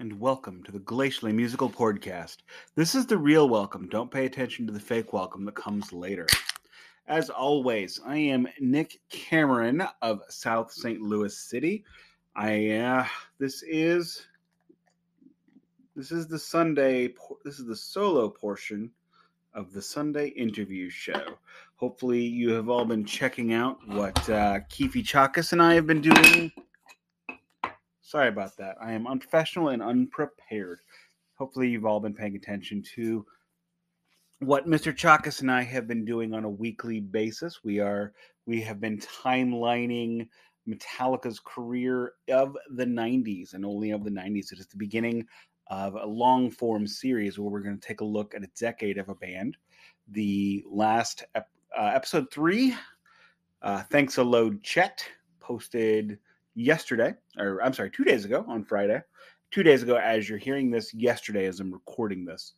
and 0.00 0.18
welcome 0.18 0.62
to 0.62 0.72
the 0.72 0.78
Glacially 0.78 1.34
Musical 1.34 1.68
Podcast. 1.68 2.38
This 2.74 2.94
is 2.94 3.04
the 3.04 3.18
real 3.18 3.50
welcome. 3.50 3.86
Don't 3.86 4.10
pay 4.10 4.24
attention 4.24 4.66
to 4.66 4.72
the 4.72 4.80
fake 4.80 5.12
welcome 5.12 5.44
that 5.44 5.54
comes 5.54 5.92
later. 5.92 6.26
As 7.06 7.28
always, 7.28 8.00
I 8.06 8.16
am 8.16 8.48
Nick 8.60 8.98
Cameron 9.10 9.82
of 10.00 10.22
South 10.30 10.72
St. 10.72 11.02
Louis 11.02 11.36
City. 11.36 11.84
I 12.34 12.70
uh, 12.70 13.04
this 13.38 13.62
is 13.62 14.26
this 15.94 16.10
is 16.10 16.26
the 16.26 16.38
Sunday 16.38 17.12
this 17.44 17.58
is 17.58 17.66
the 17.66 17.76
solo 17.76 18.30
portion 18.30 18.90
of 19.52 19.70
the 19.70 19.82
Sunday 19.82 20.28
interview 20.28 20.88
show. 20.88 21.34
Hopefully, 21.74 22.24
you 22.24 22.52
have 22.52 22.70
all 22.70 22.86
been 22.86 23.04
checking 23.04 23.52
out 23.52 23.86
what 23.86 24.30
uh, 24.30 24.60
Keefe 24.70 24.94
Chakas 24.94 25.52
and 25.52 25.60
I 25.60 25.74
have 25.74 25.86
been 25.86 26.00
doing 26.00 26.50
Sorry 28.10 28.26
about 28.26 28.56
that. 28.56 28.74
I 28.82 28.90
am 28.90 29.06
unprofessional 29.06 29.68
and 29.68 29.80
unprepared. 29.80 30.80
Hopefully, 31.34 31.68
you've 31.68 31.86
all 31.86 32.00
been 32.00 32.12
paying 32.12 32.34
attention 32.34 32.82
to 32.96 33.24
what 34.40 34.66
Mr. 34.66 34.92
Chakas 34.92 35.42
and 35.42 35.50
I 35.50 35.62
have 35.62 35.86
been 35.86 36.04
doing 36.04 36.34
on 36.34 36.42
a 36.42 36.50
weekly 36.50 36.98
basis. 36.98 37.60
We 37.62 37.78
are 37.78 38.12
we 38.46 38.62
have 38.62 38.80
been 38.80 38.98
timelining 38.98 40.26
Metallica's 40.68 41.38
career 41.38 42.14
of 42.32 42.56
the 42.72 42.84
90s 42.84 43.54
and 43.54 43.64
only 43.64 43.92
of 43.92 44.02
the 44.02 44.10
90s. 44.10 44.50
It 44.50 44.58
is 44.58 44.66
the 44.66 44.76
beginning 44.76 45.24
of 45.68 45.94
a 45.94 46.04
long 46.04 46.50
form 46.50 46.88
series 46.88 47.38
where 47.38 47.48
we're 47.48 47.60
going 47.60 47.78
to 47.78 47.86
take 47.86 48.00
a 48.00 48.04
look 48.04 48.34
at 48.34 48.42
a 48.42 48.50
decade 48.58 48.98
of 48.98 49.08
a 49.08 49.14
band. 49.14 49.56
The 50.08 50.64
last 50.68 51.22
ep- 51.36 51.48
uh, 51.78 51.92
episode 51.94 52.26
three, 52.32 52.74
uh, 53.62 53.84
thanks 53.84 54.18
a 54.18 54.24
load, 54.24 54.64
Chet 54.64 55.04
posted 55.38 56.18
yesterday, 56.60 57.14
or 57.38 57.62
I'm 57.62 57.72
sorry, 57.72 57.90
two 57.90 58.04
days 58.04 58.24
ago 58.24 58.44
on 58.48 58.64
Friday. 58.64 59.00
Two 59.50 59.62
days 59.62 59.82
ago, 59.82 59.96
as 59.96 60.28
you're 60.28 60.38
hearing 60.38 60.70
this, 60.70 60.94
yesterday 60.94 61.46
as 61.46 61.58
I'm 61.58 61.72
recording 61.72 62.24
this. 62.24 62.52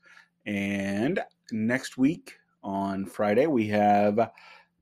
And 0.44 1.20
next 1.50 1.96
week 1.96 2.36
on 2.62 3.06
Friday, 3.06 3.46
we 3.46 3.66
have 3.68 4.30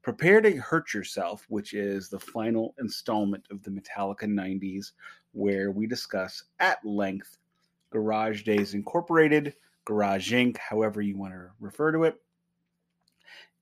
Prepare 0.02 0.40
to 0.40 0.56
Hurt 0.56 0.92
Yourself, 0.92 1.44
which 1.48 1.72
is 1.74 2.08
the 2.08 2.18
final 2.18 2.74
installment 2.80 3.44
of 3.50 3.62
the 3.62 3.70
Metallica 3.70 4.24
90s, 4.24 4.92
where 5.32 5.70
we 5.70 5.86
discuss 5.86 6.42
at 6.58 6.84
length 6.84 7.38
Garage 7.90 8.42
Days 8.42 8.74
Incorporated, 8.74 9.54
Garage 9.84 10.32
Inc., 10.32 10.56
however 10.56 11.02
you 11.02 11.16
want 11.16 11.34
to 11.34 11.50
refer 11.60 11.92
to 11.92 12.04
it, 12.04 12.16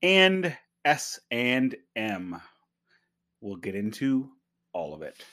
and 0.01 0.55
S 0.85 1.19
and 1.29 1.75
M. 1.95 2.41
We'll 3.41 3.57
get 3.57 3.75
into 3.75 4.31
all 4.73 4.93
of 4.93 5.01
it. 5.01 5.23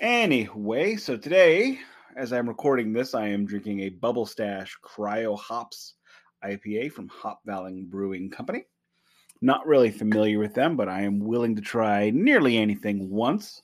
Anyway, 0.00 0.94
so 0.94 1.16
today, 1.16 1.76
as 2.16 2.32
I'm 2.32 2.48
recording 2.48 2.92
this, 2.92 3.16
I 3.16 3.26
am 3.26 3.44
drinking 3.44 3.80
a 3.80 3.88
Bubble 3.88 4.26
Stash 4.26 4.78
Cryo 4.80 5.36
Hops 5.36 5.94
IPA 6.44 6.92
from 6.92 7.08
Hop 7.08 7.40
Valley 7.44 7.82
Brewing 7.82 8.30
Company. 8.30 8.64
Not 9.40 9.66
really 9.66 9.90
familiar 9.90 10.38
with 10.38 10.54
them, 10.54 10.76
but 10.76 10.88
I 10.88 11.02
am 11.02 11.18
willing 11.18 11.56
to 11.56 11.62
try 11.62 12.10
nearly 12.10 12.58
anything 12.58 13.10
once. 13.10 13.62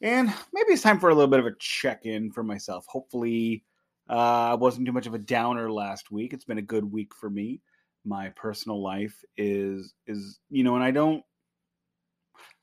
And 0.00 0.32
maybe 0.52 0.74
it's 0.74 0.82
time 0.82 1.00
for 1.00 1.10
a 1.10 1.14
little 1.14 1.30
bit 1.30 1.40
of 1.40 1.46
a 1.46 1.56
check 1.58 2.06
in 2.06 2.30
for 2.30 2.44
myself. 2.44 2.86
Hopefully, 2.86 3.64
uh, 4.08 4.52
I 4.52 4.54
wasn't 4.54 4.86
too 4.86 4.92
much 4.92 5.08
of 5.08 5.14
a 5.14 5.18
downer 5.18 5.72
last 5.72 6.12
week. 6.12 6.32
It's 6.32 6.44
been 6.44 6.58
a 6.58 6.62
good 6.62 6.84
week 6.84 7.12
for 7.16 7.30
me. 7.30 7.62
My 8.04 8.28
personal 8.36 8.80
life 8.80 9.24
is 9.36 9.92
is 10.06 10.38
you 10.50 10.62
know, 10.62 10.76
and 10.76 10.84
I 10.84 10.92
don't 10.92 11.24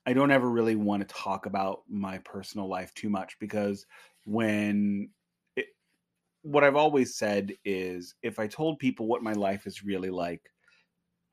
I 0.06 0.14
don't 0.14 0.32
ever 0.32 0.50
really 0.50 0.76
want 0.76 1.08
to 1.08 1.16
talk 1.16 1.46
about 1.46 1.82
my 1.90 2.20
personal 2.20 2.68
life 2.68 2.94
too 2.94 3.10
much 3.10 3.38
because 3.40 3.86
when 4.26 5.10
it, 5.56 5.68
what 6.44 6.64
I've 6.64 6.76
always 6.76 7.16
said 7.16 7.54
is 7.66 8.14
if 8.22 8.38
I 8.38 8.48
told 8.48 8.78
people 8.80 9.08
what 9.08 9.24
my 9.24 9.34
life 9.34 9.66
is 9.66 9.84
really 9.84 10.12
like, 10.12 10.42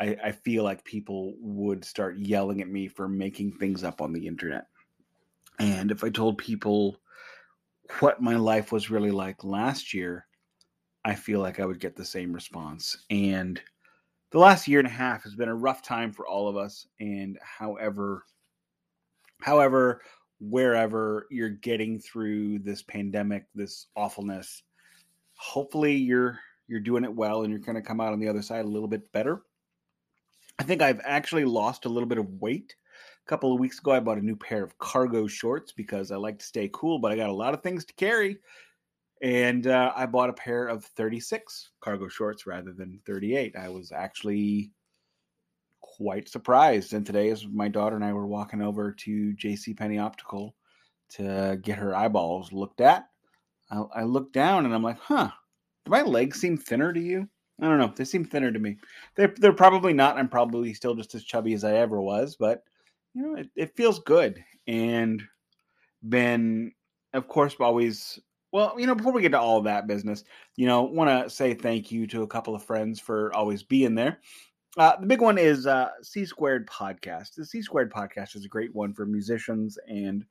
I, 0.01 0.17
I 0.25 0.33
feel 0.33 0.65
like 0.65 0.85
people 0.85 1.35
would 1.39 1.85
start 1.85 2.19
yelling 2.19 2.63
at 2.63 2.69
me 2.69 2.89
for 2.89 3.09
making 3.09 3.53
things 3.53 3.85
up 3.85 4.01
on 4.01 4.13
the 4.13 4.27
internet. 4.27 4.67
And 5.59 5.91
if 5.91 6.03
I 6.03 6.09
told 6.09 6.39
people 6.39 7.01
what 8.01 8.23
my 8.23 8.37
life 8.37 8.73
was 8.73 8.91
really 8.91 9.11
like 9.11 9.45
last 9.45 9.93
year, 9.93 10.27
I 11.05 11.15
feel 11.15 11.41
like 11.41 11.61
I 11.61 11.67
would 11.67 11.81
get 11.81 11.95
the 11.95 12.05
same 12.05 12.33
response. 12.33 13.05
And 13.11 13.61
the 14.31 14.39
last 14.39 14.67
year 14.67 14.79
and 14.79 14.89
a 14.89 14.91
half 14.91 15.25
has 15.25 15.35
been 15.35 15.51
a 15.51 15.55
rough 15.55 15.83
time 15.83 16.11
for 16.11 16.27
all 16.27 16.49
of 16.49 16.57
us. 16.57 16.87
And 17.01 17.39
however 17.43 18.25
However, 19.43 20.03
wherever 20.41 21.27
you're 21.31 21.49
getting 21.49 21.99
through 21.99 22.61
this 22.61 22.83
pandemic, 22.83 23.45
this 23.55 23.87
awfulness, 23.97 24.63
hopefully 25.35 25.95
you're 25.97 26.39
you're 26.69 26.81
doing 26.81 27.05
it 27.05 27.15
well 27.15 27.43
and 27.43 27.51
you're 27.51 27.61
going 27.61 27.77
to 27.77 27.83
come 27.83 28.01
out 28.01 28.13
on 28.13 28.21
the 28.21 28.29
other 28.29 28.41
side 28.41 28.65
a 28.65 28.69
little 28.69 28.89
bit 28.89 29.11
better. 29.13 29.43
I 30.59 30.63
think 30.63 30.81
I've 30.81 31.01
actually 31.05 31.45
lost 31.45 31.85
a 31.85 31.89
little 31.89 32.09
bit 32.09 32.19
of 32.19 32.41
weight. 32.41 32.75
A 33.27 33.29
couple 33.29 33.53
of 33.53 33.61
weeks 33.61 33.79
ago, 33.79 33.93
I 33.93 34.01
bought 34.01 34.19
a 34.19 34.25
new 34.25 34.37
pair 34.37 34.63
of 34.63 34.79
cargo 34.79 35.27
shorts 35.27 35.73
because 35.73 36.11
I 36.11 36.17
like 36.17 36.39
to 36.39 36.45
stay 36.45 36.71
cool, 36.73 36.99
but 36.99 37.13
I 37.13 37.17
got 37.17 37.31
a 37.31 37.35
lot 37.35 37.53
of 37.53 37.63
things 37.63 37.85
to 37.85 37.95
carry. 37.95 38.39
And 39.23 39.67
uh, 39.67 39.93
I 39.95 40.07
bought 40.07 40.31
a 40.31 40.35
pair 40.35 40.67
of 40.67 40.85
36 40.85 41.71
cargo 41.81 42.09
shorts 42.09 42.47
rather 42.47 42.73
than 42.73 43.01
38. 43.07 43.55
I 43.57 43.69
was 43.69 43.93
actually 43.93 44.71
quite 45.83 46.29
surprised. 46.29 46.95
And 46.95 47.05
today, 47.05 47.31
as 47.31 47.47
my 47.47 47.69
daughter 47.69 47.97
and 47.97 48.05
I 48.05 48.13
were 48.13 48.27
walking 48.27 48.63
over 48.63 48.93
to 48.93 49.33
J.C. 49.35 49.75
Penney 49.75 49.99
Optical 49.99 50.55
to 51.11 51.59
get 51.63 51.79
her 51.79 51.95
eyeballs 51.95 52.53
looked 52.53 52.81
at, 52.81 53.09
I, 53.71 53.83
I 53.97 54.03
looked 54.05 54.33
down 54.33 54.65
and 54.65 54.75
I'm 54.75 54.83
like, 54.83 54.99
huh, 54.99 55.31
do 55.85 55.91
my 55.91 56.03
legs 56.03 56.41
seem 56.41 56.57
thinner 56.57 56.93
to 56.93 57.01
you? 57.01 57.29
I 57.61 57.67
don't 57.69 57.79
know. 57.79 57.93
They 57.95 58.05
seem 58.05 58.25
thinner 58.25 58.51
to 58.51 58.59
me. 58.59 58.79
They're 59.15 59.35
they're 59.37 59.53
probably 59.53 59.93
not. 59.93 60.17
I'm 60.17 60.29
probably 60.29 60.75
still 60.75 60.95
just 60.95 61.15
as 61.15 61.23
chubby 61.23 61.55
as 61.55 61.65
I 61.65 61.75
ever 61.75 62.01
was, 62.01 62.37
but 62.37 62.63
you 63.15 63.23
know, 63.23 63.35
it, 63.37 63.51
it 63.55 63.77
feels 63.77 64.01
good. 64.01 64.43
And 64.67 65.23
been, 66.09 66.73
of 67.13 67.29
course, 67.29 67.55
always 67.61 68.19
well, 68.53 68.75
you 68.79 68.87
know, 68.87 68.95
before 68.95 69.13
we 69.13 69.23
get 69.23 69.31
to 69.31 69.41
all 69.41 69.63
that 69.63 69.87
business, 69.87 70.25
you 70.57 70.67
know, 70.67 70.83
want 70.83 71.09
to 71.09 71.31
say 71.31 71.55
thank 71.55 71.91
you 71.91 72.07
to 72.09 72.23
a 72.23 72.27
couple 72.27 72.55
of 72.55 72.63
friends 72.63 73.01
for 73.01 73.33
always 73.35 73.63
being 73.63 73.95
there. 73.95 74.21
Uh, 74.79 74.97
the 74.99 75.07
big 75.07 75.21
one 75.21 75.37
is 75.37 75.67
uh, 75.67 75.91
C 76.03 76.25
Squared 76.25 76.67
Podcast. 76.67 77.35
The 77.35 77.45
C 77.45 77.61
Squared 77.61 77.93
Podcast 77.93 78.37
is 78.37 78.45
a 78.45 78.49
great 78.49 78.75
one 78.75 78.95
for 78.95 79.05
musicians 79.05 79.79
and 79.87 80.25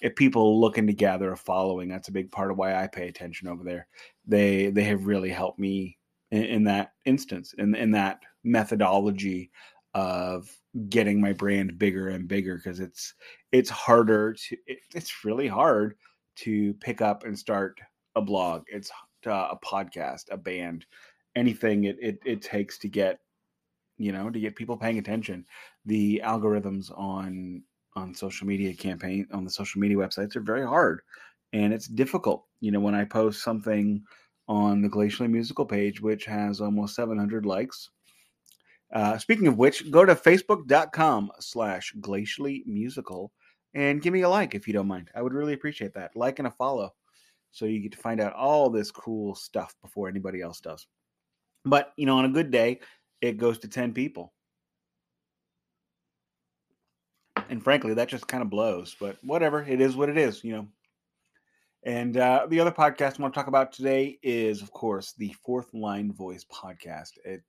if 0.00 0.16
people 0.16 0.60
looking 0.60 0.86
to 0.86 0.92
gather 0.92 1.32
a 1.32 1.36
following. 1.36 1.88
That's 1.88 2.08
a 2.08 2.12
big 2.12 2.30
part 2.30 2.50
of 2.50 2.56
why 2.56 2.74
I 2.74 2.86
pay 2.86 3.08
attention 3.08 3.48
over 3.48 3.62
there. 3.62 3.86
They 4.26 4.70
they 4.70 4.84
have 4.84 5.06
really 5.06 5.30
helped 5.30 5.58
me 5.58 5.98
in, 6.30 6.44
in 6.44 6.64
that 6.64 6.92
instance, 7.04 7.54
in 7.58 7.74
in 7.74 7.90
that 7.92 8.20
methodology 8.44 9.50
of 9.94 10.50
getting 10.88 11.20
my 11.20 11.34
brand 11.34 11.78
bigger 11.78 12.08
and 12.08 12.26
bigger 12.26 12.56
because 12.56 12.80
it's 12.80 13.14
it's 13.52 13.70
harder 13.70 14.32
to 14.32 14.56
it, 14.66 14.78
it's 14.94 15.24
really 15.24 15.48
hard 15.48 15.96
to 16.34 16.72
pick 16.74 17.02
up 17.02 17.24
and 17.24 17.38
start 17.38 17.78
a 18.16 18.22
blog. 18.22 18.64
It's 18.68 18.90
uh, 19.26 19.48
a 19.52 19.58
podcast, 19.62 20.24
a 20.30 20.36
band, 20.36 20.86
anything 21.36 21.84
it, 21.84 21.96
it 22.00 22.18
it 22.24 22.42
takes 22.42 22.78
to 22.78 22.88
get 22.88 23.20
you 23.98 24.12
know, 24.12 24.30
to 24.30 24.40
get 24.40 24.56
people 24.56 24.76
paying 24.76 24.98
attention. 24.98 25.44
The 25.86 26.22
algorithms 26.24 26.90
on 26.96 27.62
on 27.94 28.14
social 28.14 28.46
media 28.46 28.72
campaign 28.74 29.26
on 29.32 29.44
the 29.44 29.50
social 29.50 29.80
media 29.80 29.98
websites 29.98 30.34
are 30.34 30.40
very 30.40 30.66
hard 30.66 31.02
and 31.52 31.72
it's 31.72 31.86
difficult. 31.86 32.44
You 32.60 32.72
know, 32.72 32.80
when 32.80 32.94
I 32.94 33.04
post 33.04 33.42
something 33.42 34.02
on 34.48 34.82
the 34.82 34.88
Glacially 34.88 35.30
Musical 35.30 35.64
page, 35.64 36.00
which 36.00 36.24
has 36.24 36.60
almost 36.60 36.96
700 36.96 37.46
likes. 37.46 37.90
Uh, 38.92 39.16
speaking 39.16 39.46
of 39.46 39.56
which, 39.56 39.90
go 39.90 40.04
to 40.04 40.14
facebook.com 40.14 41.30
slash 41.40 41.94
glacially 42.00 42.66
musical 42.66 43.32
and 43.74 44.02
give 44.02 44.12
me 44.12 44.22
a 44.22 44.28
like 44.28 44.54
if 44.54 44.66
you 44.66 44.74
don't 44.74 44.88
mind. 44.88 45.10
I 45.14 45.22
would 45.22 45.32
really 45.32 45.54
appreciate 45.54 45.94
that. 45.94 46.10
Like 46.14 46.38
and 46.38 46.48
a 46.48 46.50
follow 46.50 46.92
so 47.52 47.66
you 47.66 47.80
get 47.80 47.92
to 47.92 47.98
find 47.98 48.20
out 48.20 48.34
all 48.34 48.70
this 48.70 48.90
cool 48.90 49.34
stuff 49.34 49.74
before 49.82 50.08
anybody 50.08 50.40
else 50.40 50.60
does. 50.60 50.86
But, 51.64 51.92
you 51.96 52.06
know, 52.06 52.18
on 52.18 52.24
a 52.24 52.30
good 52.30 52.50
day, 52.50 52.80
it 53.22 53.38
goes 53.38 53.58
to 53.60 53.68
10 53.68 53.94
people. 53.94 54.34
And 57.48 57.62
frankly, 57.62 57.94
that 57.94 58.08
just 58.08 58.26
kind 58.26 58.42
of 58.42 58.50
blows, 58.50 58.96
but 58.98 59.16
whatever. 59.22 59.62
It 59.62 59.80
is 59.80 59.96
what 59.96 60.08
it 60.08 60.18
is, 60.18 60.42
you 60.42 60.52
know. 60.52 60.68
And 61.84 62.16
uh, 62.16 62.46
the 62.48 62.60
other 62.60 62.70
podcast 62.70 63.18
I 63.18 63.22
want 63.22 63.34
to 63.34 63.38
talk 63.38 63.46
about 63.46 63.72
today 63.72 64.18
is, 64.22 64.60
of 64.60 64.72
course, 64.72 65.14
the 65.16 65.34
Fourth 65.44 65.72
Line 65.72 66.12
Voice 66.12 66.44
podcast. 66.44 67.12
It, 67.24 67.42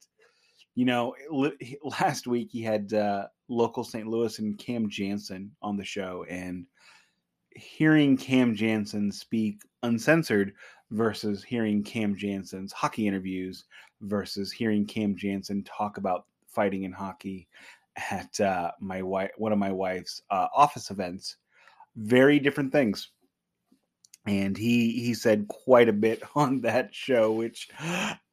you 0.75 0.85
know, 0.85 1.15
last 1.99 2.27
week 2.27 2.49
he 2.51 2.61
had 2.61 2.93
uh, 2.93 3.27
local 3.47 3.83
St. 3.83 4.07
Louis 4.07 4.39
and 4.39 4.57
Cam 4.57 4.89
Janssen 4.89 5.51
on 5.61 5.77
the 5.77 5.85
show, 5.85 6.25
and 6.29 6.65
hearing 7.55 8.17
Cam 8.17 8.55
Janssen 8.55 9.11
speak 9.11 9.61
uncensored 9.83 10.53
versus 10.91 11.43
hearing 11.43 11.83
Cam 11.83 12.15
Janssen's 12.15 12.71
hockey 12.71 13.07
interviews 13.07 13.65
versus 14.03 14.51
hearing 14.51 14.85
Cam 14.85 15.15
Janssen 15.15 15.63
talk 15.63 15.97
about 15.97 16.25
fighting 16.47 16.83
in 16.83 16.91
hockey 16.91 17.47
at 18.11 18.39
uh, 18.39 18.71
my 18.79 19.01
wife, 19.01 19.31
one 19.37 19.51
of 19.51 19.59
my 19.59 19.71
wife's 19.71 20.21
uh, 20.31 20.47
office 20.55 20.91
events. 20.91 21.37
Very 21.95 22.39
different 22.39 22.71
things. 22.71 23.09
and 24.25 24.57
he 24.57 24.91
he 25.03 25.13
said 25.13 25.47
quite 25.47 25.89
a 25.89 25.93
bit 25.93 26.23
on 26.35 26.61
that 26.61 26.93
show, 26.93 27.31
which, 27.31 27.69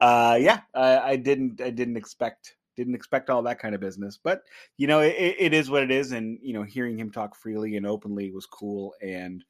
uh, 0.01 0.39
yeah, 0.41 0.61
I, 0.75 0.99
I 1.13 1.17
didn't 1.17 1.61
I 1.61 1.71
didn't 1.71 1.97
expect 1.97 2.57
didn't 2.77 2.95
expect 2.95 3.29
all 3.31 3.43
that 3.43 3.59
kind 3.59 3.75
of 3.75 3.81
business, 3.81 4.19
but 4.23 4.43
you 4.79 4.87
know 4.87 5.01
it, 5.01 5.37
it 5.39 5.55
is 5.55 5.71
what 5.71 5.83
it 5.83 5.91
is, 5.91 6.13
and 6.13 6.39
you 6.43 6.55
know 6.55 6.63
hearing 6.63 6.99
him 6.99 7.11
talk 7.11 7.35
freely 7.37 7.77
and 7.77 7.87
openly 7.87 8.31
was 8.31 8.47
cool, 8.47 8.95
and 9.03 9.45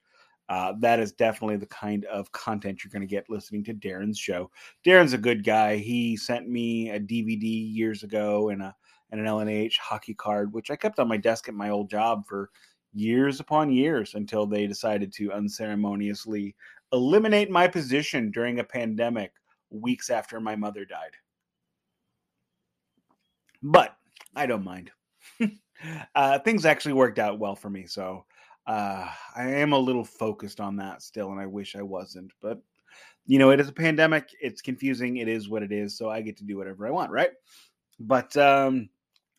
uh, 0.50 0.74
that 0.80 0.98
is 0.98 1.12
definitely 1.12 1.56
the 1.56 1.66
kind 1.66 2.04
of 2.06 2.30
content 2.32 2.82
you're 2.82 2.90
going 2.90 3.00
to 3.00 3.06
get 3.06 3.30
listening 3.30 3.62
to 3.62 3.72
Darren's 3.72 4.18
show. 4.18 4.50
Darren's 4.84 5.12
a 5.12 5.18
good 5.18 5.44
guy. 5.44 5.76
He 5.76 6.16
sent 6.16 6.48
me 6.48 6.90
a 6.90 6.98
DVD 6.98 7.72
years 7.72 8.02
ago 8.02 8.48
and 8.48 8.60
a 8.60 8.74
and 9.12 9.20
an 9.20 9.26
LNH 9.26 9.76
hockey 9.78 10.14
card, 10.14 10.52
which 10.52 10.70
I 10.70 10.76
kept 10.76 10.98
on 10.98 11.08
my 11.08 11.16
desk 11.16 11.48
at 11.48 11.54
my 11.54 11.70
old 11.70 11.88
job 11.88 12.26
for 12.28 12.50
years 12.92 13.40
upon 13.40 13.72
years 13.72 14.14
until 14.14 14.46
they 14.46 14.66
decided 14.66 15.12
to 15.14 15.32
unceremoniously 15.32 16.54
eliminate 16.92 17.50
my 17.50 17.66
position 17.68 18.30
during 18.30 18.58
a 18.58 18.64
pandemic 18.64 19.32
weeks 19.70 20.10
after 20.10 20.40
my 20.40 20.56
mother 20.56 20.84
died. 20.84 21.12
But 23.62 23.96
I 24.34 24.46
don't 24.46 24.64
mind. 24.64 24.90
uh, 26.14 26.38
things 26.40 26.64
actually 26.64 26.94
worked 26.94 27.18
out 27.18 27.38
well 27.38 27.54
for 27.54 27.70
me, 27.70 27.86
so 27.86 28.24
uh, 28.70 29.10
I 29.34 29.48
am 29.48 29.72
a 29.72 29.78
little 29.78 30.04
focused 30.04 30.60
on 30.60 30.76
that 30.76 31.02
still, 31.02 31.32
and 31.32 31.40
I 31.40 31.46
wish 31.46 31.74
I 31.74 31.82
wasn't. 31.82 32.30
But 32.40 32.62
you 33.26 33.40
know, 33.40 33.50
it 33.50 33.58
is 33.58 33.68
a 33.68 33.72
pandemic. 33.72 34.28
It's 34.40 34.62
confusing. 34.62 35.16
It 35.16 35.26
is 35.26 35.48
what 35.48 35.64
it 35.64 35.72
is. 35.72 35.98
So 35.98 36.08
I 36.08 36.20
get 36.20 36.36
to 36.36 36.44
do 36.44 36.56
whatever 36.56 36.86
I 36.86 36.90
want, 36.92 37.10
right? 37.10 37.30
But 37.98 38.36
um, 38.36 38.88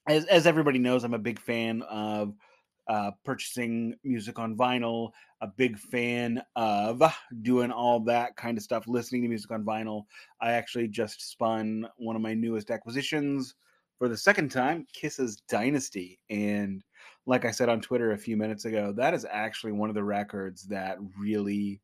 as 0.06 0.25
as 0.25 0.48
everybody 0.48 0.80
knows, 0.80 1.06
I'm 1.06 1.13
a 1.13 1.19
big 1.19 1.39
fan 1.39 1.81
of 1.83 2.36
uh, 2.89 3.12
purchasing 3.24 3.95
music 4.04 4.38
on 4.38 4.57
vinyl. 4.57 5.12
A 5.39 5.48
big 5.48 5.80
fan 5.80 6.44
of 6.57 7.01
doing 7.42 7.72
all 7.72 8.01
that 8.01 8.36
kind 8.36 8.57
of 8.57 8.66
stuff, 8.66 8.86
listening 8.86 9.22
to 9.22 9.30
music 9.30 9.51
on 9.51 9.63
vinyl. 9.63 10.04
I 10.42 10.51
actually 10.51 10.89
just 10.89 11.31
spun 11.31 11.88
one 11.95 12.18
of 12.18 12.22
my 12.22 12.33
newest 12.33 12.69
acquisitions 12.69 13.56
for 13.98 14.10
the 14.10 14.18
second 14.18 14.51
time, 14.51 14.86
Kiss's 14.94 15.38
Dynasty, 15.48 16.19
and 16.30 16.83
like 17.25 17.45
I 17.45 17.51
said 17.51 17.69
on 17.69 17.81
Twitter 17.81 18.12
a 18.12 18.18
few 18.18 18.38
minutes 18.38 18.65
ago, 18.65 18.94
that 18.98 19.13
is 19.13 19.25
actually 19.30 19.74
one 19.74 19.89
of 19.89 19.95
the 19.95 20.03
records 20.03 20.63
that 20.63 20.98
really, 21.19 21.81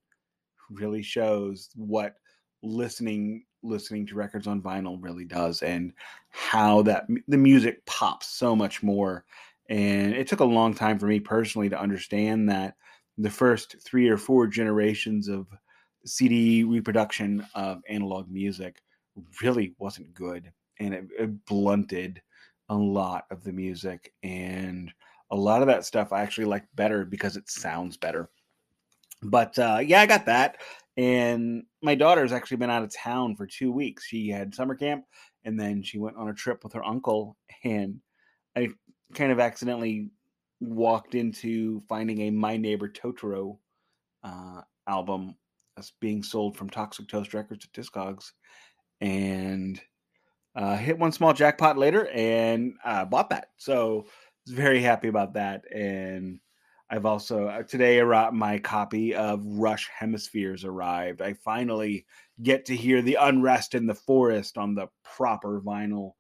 really 0.70 1.02
shows 1.02 1.70
what 1.76 2.16
listening 2.64 3.44
listening 3.64 4.06
to 4.06 4.16
records 4.16 4.48
on 4.48 4.62
vinyl 4.62 4.98
really 5.02 5.26
does 5.26 5.62
and 5.62 5.92
how 6.30 6.82
that 6.84 7.08
the 7.28 7.38
music 7.38 7.86
pops 7.86 8.28
so 8.28 8.56
much 8.56 8.84
more. 8.84 9.26
And 9.70 10.14
it 10.14 10.28
took 10.28 10.40
a 10.40 10.46
long 10.46 10.74
time 10.74 10.98
for 10.98 11.08
me 11.08 11.20
personally 11.20 11.70
to 11.70 11.80
understand 11.80 12.50
that 12.50 12.76
the 13.18 13.30
first 13.30 13.76
three 13.84 14.08
or 14.08 14.18
four 14.18 14.48
generations 14.48 15.28
of 15.28 15.48
cd 16.06 16.64
reproduction 16.64 17.46
of 17.56 17.82
analog 17.90 18.30
music 18.30 18.82
really 19.42 19.76
wasn't 19.80 20.14
good 20.14 20.52
and 20.80 20.94
it, 20.94 21.06
it 21.20 21.46
blunted 21.46 22.22
a 22.70 22.76
lot 22.76 23.26
of 23.32 23.44
the 23.44 23.52
music 23.52 24.14
and 24.24 24.94
a 25.32 25.36
lot 25.36 25.62
of 25.62 25.68
that 25.68 25.86
stuff 25.86 26.14
I 26.14 26.22
actually 26.22 26.46
like 26.46 26.66
better 26.76 27.06
because 27.06 27.38
it 27.38 27.50
sounds 27.50 27.98
better. 27.98 28.30
But 29.22 29.58
uh, 29.60 29.80
yeah, 29.84 30.02
I 30.02 30.06
got 30.06 30.26
that. 30.28 30.58
And 30.96 31.64
my 31.82 31.96
daughter's 31.96 32.32
actually 32.32 32.58
been 32.58 32.70
out 32.70 32.84
of 32.84 32.94
town 32.94 33.36
for 33.36 33.46
two 33.46 33.72
weeks. 33.72 34.06
She 34.06 34.30
had 34.30 34.56
summer 34.56 34.76
camp 34.76 35.06
and 35.44 35.60
then 35.60 35.84
she 35.84 36.00
went 36.00 36.18
on 36.18 36.30
a 36.30 36.34
trip 36.34 36.64
with 36.64 36.74
her 36.74 36.84
uncle. 36.84 37.38
And 37.64 38.00
I 38.56 38.70
kind 39.14 39.32
of 39.32 39.40
accidentally 39.40 40.10
walked 40.60 41.14
into 41.14 41.84
finding 41.88 42.22
a 42.22 42.32
My 42.32 42.58
Neighbor 42.58 42.90
Totoro 42.90 43.58
uh, 44.24 44.62
album 44.88 45.36
that's 45.76 45.94
being 46.00 46.24
sold 46.24 46.58
from 46.58 46.70
Toxic 46.70 47.08
Toast 47.08 47.34
Records 47.34 47.66
at 47.66 47.74
Discogs. 47.74 48.32
And 49.00 49.80
uh, 50.56 50.76
hit 50.76 50.98
one 50.98 51.12
small 51.12 51.34
jackpot 51.34 51.78
later 51.78 52.08
and 52.08 52.74
uh, 52.84 53.06
bought 53.06 53.30
that. 53.30 53.50
So 53.58 54.08
very 54.50 54.82
happy 54.82 55.08
about 55.08 55.34
that. 55.34 55.64
And 55.74 56.40
I've 56.90 57.06
also 57.06 57.48
uh, 57.48 57.64
today 57.64 58.02
my 58.32 58.60
copy 58.60 59.14
of 59.14 59.46
Rush 59.46 59.90
Hemispheres 59.90 60.64
arrived. 60.64 61.22
I 61.22 61.34
finally 61.34 62.06
get 62.42 62.66
to 62.66 62.76
hear 62.76 63.02
the 63.02 63.18
unrest 63.20 63.76
in 63.76 63.88
the 63.88 63.96
forest 63.96 64.58
on 64.58 64.76
the 64.76 64.88
proper 65.04 65.60
vinyl. 65.60 66.12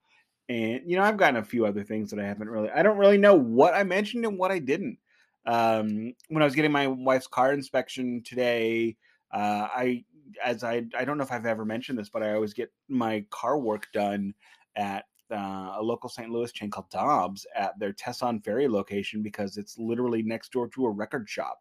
And 0.49 0.81
you 0.85 0.97
know, 0.97 1.03
I've 1.03 1.17
gotten 1.17 1.37
a 1.37 1.43
few 1.43 1.65
other 1.65 1.83
things 1.83 2.09
that 2.11 2.19
I 2.19 2.25
haven't 2.25 2.49
really. 2.49 2.69
I 2.69 2.83
don't 2.83 2.97
really 2.97 3.17
know 3.17 3.35
what 3.35 3.73
I 3.73 3.83
mentioned 3.83 4.25
and 4.25 4.37
what 4.37 4.51
I 4.51 4.59
didn't. 4.59 4.97
Um, 5.45 6.13
when 6.27 6.41
I 6.41 6.45
was 6.45 6.55
getting 6.55 6.71
my 6.71 6.87
wife's 6.87 7.27
car 7.27 7.53
inspection 7.53 8.21
today, 8.25 8.97
uh, 9.31 9.67
I 9.73 10.03
as 10.43 10.63
I 10.63 10.83
I 10.97 11.05
don't 11.05 11.17
know 11.17 11.23
if 11.23 11.31
I've 11.31 11.45
ever 11.45 11.65
mentioned 11.65 11.97
this, 11.97 12.09
but 12.09 12.23
I 12.23 12.33
always 12.33 12.53
get 12.53 12.71
my 12.89 13.25
car 13.29 13.57
work 13.57 13.87
done 13.93 14.33
at 14.75 15.05
uh, 15.31 15.75
a 15.77 15.81
local 15.81 16.09
St. 16.09 16.29
Louis 16.29 16.51
chain 16.51 16.69
called 16.69 16.89
Dobbs 16.89 17.45
at 17.55 17.77
their 17.79 17.93
Tesson 17.93 18.43
Ferry 18.43 18.67
location 18.67 19.21
because 19.21 19.57
it's 19.57 19.77
literally 19.77 20.23
next 20.23 20.51
door 20.51 20.67
to 20.69 20.85
a 20.85 20.91
record 20.91 21.29
shop. 21.29 21.59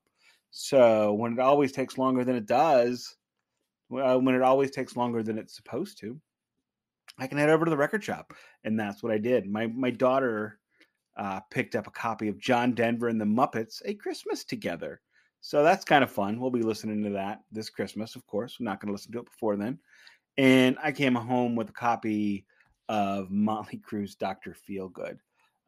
So 0.51 1.13
when 1.13 1.33
it 1.33 1.39
always 1.39 1.73
takes 1.73 1.99
longer 1.99 2.25
than 2.25 2.37
it 2.37 2.47
does, 2.47 3.17
well, 3.89 4.21
when 4.21 4.35
it 4.35 4.43
always 4.43 4.71
takes 4.71 4.97
longer 4.97 5.23
than 5.23 5.39
it's 5.39 5.55
supposed 5.55 5.99
to, 6.01 6.21
I 7.19 7.27
can 7.27 7.39
head 7.39 7.51
over 7.51 7.65
to 7.65 7.71
the 7.71 7.77
record 7.77 8.05
shop, 8.05 8.35
and 8.65 8.79
that's 8.79 9.03
what 9.03 9.13
I 9.13 9.19
did. 9.19 9.47
My 9.49 9.67
my 9.69 9.91
daughter 9.91 10.59
uh, 11.17 11.41
picked 11.51 11.75
up 11.75 11.87
a 11.87 11.91
copy 11.91 12.29
of 12.29 12.39
John 12.39 12.73
Denver 12.73 13.09
and 13.09 13.21
the 13.21 13.25
Muppets: 13.25 13.81
A 13.85 13.95
Christmas 13.95 14.45
Together. 14.45 15.01
So 15.41 15.63
that's 15.63 15.85
kind 15.85 16.03
of 16.03 16.11
fun. 16.11 16.41
We'll 16.41 16.51
be 16.51 16.63
listening 16.63 17.05
to 17.05 17.11
that 17.11 17.43
this 17.53 17.71
Christmas, 17.71 18.17
of 18.17 18.27
course. 18.27 18.57
I'm 18.59 18.65
not 18.65 18.81
going 18.81 18.89
to 18.89 18.93
listen 18.93 19.13
to 19.13 19.21
it 19.21 19.27
before 19.27 19.57
then. 19.57 19.79
And 20.37 20.77
I 20.83 20.93
came 20.93 21.15
home 21.15 21.55
with 21.55 21.71
a 21.71 21.73
copy 21.73 22.47
of 22.89 23.31
Motley 23.31 23.79
Crue's 23.79 24.15
Doctor 24.15 24.55
Feelgood. 24.69 25.19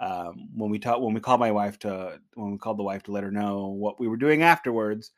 Um, 0.01 0.49
when 0.55 0.71
we 0.71 0.79
talked, 0.79 1.01
when 1.01 1.15
we 1.15 1.21
called 1.21 1.41
my 1.41 1.51
wife 1.51 1.79
to, 1.81 2.21
when 2.35 2.53
we 2.53 2.59
called 2.59 2.79
the 2.79 2.85
wife 2.85 3.03
to 3.05 3.13
let 3.13 3.25
her 3.25 3.31
know 3.31 3.67
what 3.67 3.99
we 3.99 4.07
were 4.07 4.17
doing 4.17 4.43
afterwards, 4.43 5.11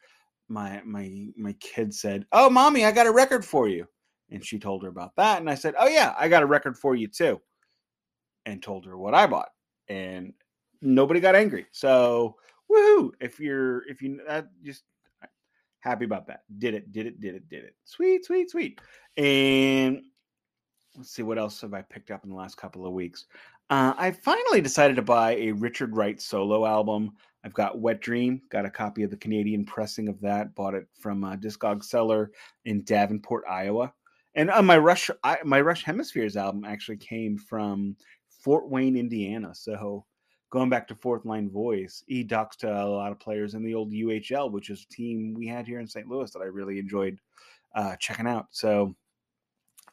my 0.49 0.81
my 0.85 1.27
my 1.37 1.53
kid 1.61 1.95
said, 1.95 2.27
"Oh, 2.33 2.49
mommy, 2.49 2.85
I 2.85 2.93
got 2.93 3.07
a 3.07 3.13
record 3.13 3.45
for 3.45 3.69
you," 3.69 3.87
and 4.31 4.45
she 4.45 4.59
told 4.59 4.83
her 4.83 4.89
about 4.89 5.15
that, 5.17 5.41
and 5.41 5.51
I 5.51 5.55
said, 5.55 5.75
"Oh 5.79 5.89
yeah, 5.89 6.15
I 6.19 6.29
got 6.29 6.43
a 6.43 6.47
record 6.47 6.79
for 6.79 6.95
you 6.95 7.09
too," 7.09 7.41
and 8.47 8.63
told 8.63 8.87
her 8.87 8.97
what 8.97 9.15
I 9.15 9.27
bought, 9.27 9.51
and 9.89 10.33
nobody 10.81 11.21
got 11.21 11.35
angry. 11.35 11.67
So 11.73 12.37
woohoo! 12.71 13.13
If 13.21 13.39
you're 13.39 13.87
if 13.87 14.01
you 14.01 14.21
that 14.27 14.49
just 14.63 14.85
happy 15.81 16.05
about 16.05 16.27
that. 16.29 16.43
Did 16.59 16.75
it, 16.75 16.93
did 16.93 17.07
it, 17.07 17.21
did 17.21 17.35
it, 17.35 17.49
did 17.49 17.65
it. 17.65 17.75
Sweet, 17.85 18.25
sweet, 18.25 18.51
sweet. 18.51 18.81
And 19.17 20.03
let's 20.97 21.11
see 21.11 21.23
what 21.23 21.39
else 21.39 21.61
have 21.61 21.75
I 21.75 21.83
picked 21.83 22.11
up 22.11 22.25
in 22.25 22.31
the 22.31 22.37
last 22.37 22.57
couple 22.57 22.87
of 22.87 22.93
weeks. 22.93 23.27
Uh, 23.71 23.95
I 23.97 24.11
finally 24.11 24.61
decided 24.61 24.97
to 24.97 25.03
buy 25.03 25.37
a 25.37 25.53
Richard 25.53 25.95
Wright 25.97 26.21
solo 26.21 26.67
album. 26.67 27.13
I've 27.45 27.55
got 27.55 27.79
Wet 27.79 28.01
Dream, 28.01 28.43
got 28.51 28.67
a 28.67 28.71
copy 28.71 29.03
of 29.03 29.11
the 29.11 29.17
Canadian 29.17 29.65
pressing 29.65 30.09
of 30.09 30.21
that. 30.21 30.55
Bought 30.55 30.75
it 30.75 30.87
from 30.99 31.25
a 31.25 31.37
Discog 31.37 31.85
seller 31.85 32.33
in 32.65 32.83
Davenport, 32.83 33.45
Iowa. 33.49 33.93
And 34.35 34.51
uh, 34.51 34.63
my 34.63 34.79
Rush, 34.79 35.11
I, 35.25 35.39
my 35.45 35.61
Rush 35.61 35.85
Hemispheres 35.85 36.37
album 36.37 36.65
actually 36.65 36.99
came 36.99 37.39
from 37.39 37.97
Fort 38.29 38.69
Wayne, 38.69 38.97
Indiana. 38.97 39.55
So 39.55 40.05
going 40.51 40.69
back 40.69 40.87
to 40.89 40.95
Fourth 40.95 41.25
Line 41.25 41.51
Voice, 41.51 42.05
he 42.07 42.25
talks 42.25 42.57
to 42.59 42.71
a 42.71 42.85
lot 42.85 43.13
of 43.13 43.21
players 43.21 43.55
in 43.55 43.63
the 43.63 43.75
old 43.75 43.93
UHL, 43.93 44.51
which 44.51 44.71
is 44.71 44.85
a 44.85 44.95
team 44.95 45.35
we 45.35 45.47
had 45.47 45.67
here 45.67 45.81
in 45.81 45.87
St. 45.87 46.09
Louis 46.09 46.31
that 46.33 46.41
I 46.41 46.47
really 46.47 46.79
enjoyed 46.79 47.19
uh, 47.75 47.97
checking 47.97 48.27
out. 48.27 48.47
So 48.51 48.95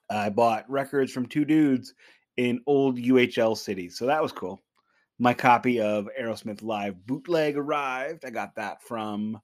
I 0.09 0.29
bought 0.29 0.69
records 0.69 1.11
from 1.11 1.25
two 1.25 1.45
dudes 1.45 1.93
in 2.37 2.61
old 2.67 2.97
UHL 2.97 3.57
cities. 3.57 3.97
So 3.97 4.05
that 4.05 4.21
was 4.21 4.31
cool. 4.31 4.59
My 5.19 5.33
copy 5.33 5.81
of 5.81 6.07
Aerosmith 6.19 6.61
Live 6.61 7.05
bootleg 7.05 7.57
arrived. 7.57 8.23
I 8.23 8.29
got 8.29 8.55
that 8.55 8.83
from 8.83 9.39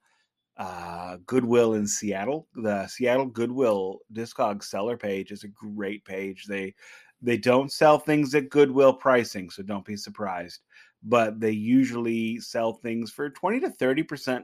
uh, 0.58 1.18
Goodwill 1.26 1.74
in 1.74 1.88
Seattle. 1.88 2.48
The 2.56 2.88
Seattle 2.88 3.26
Goodwill 3.26 4.00
Discog 4.14 4.64
seller 4.64 4.98
page 4.98 5.32
is 5.32 5.44
a 5.44 5.48
great 5.48 6.06
page. 6.06 6.46
They 6.46 6.76
they 7.22 7.38
don't 7.38 7.72
sell 7.72 7.98
things 7.98 8.36
at 8.36 8.50
Goodwill 8.50 8.94
pricing, 8.94 9.50
so 9.50 9.64
don't 9.64 9.86
be 9.86 9.96
surprised. 9.96 10.60
But 11.02 11.40
they 11.40 11.52
usually 11.52 12.40
sell 12.40 12.74
things 12.74 13.12
for 13.12 13.30
20 13.30 13.62
to 13.62 13.70
30% 13.70 14.44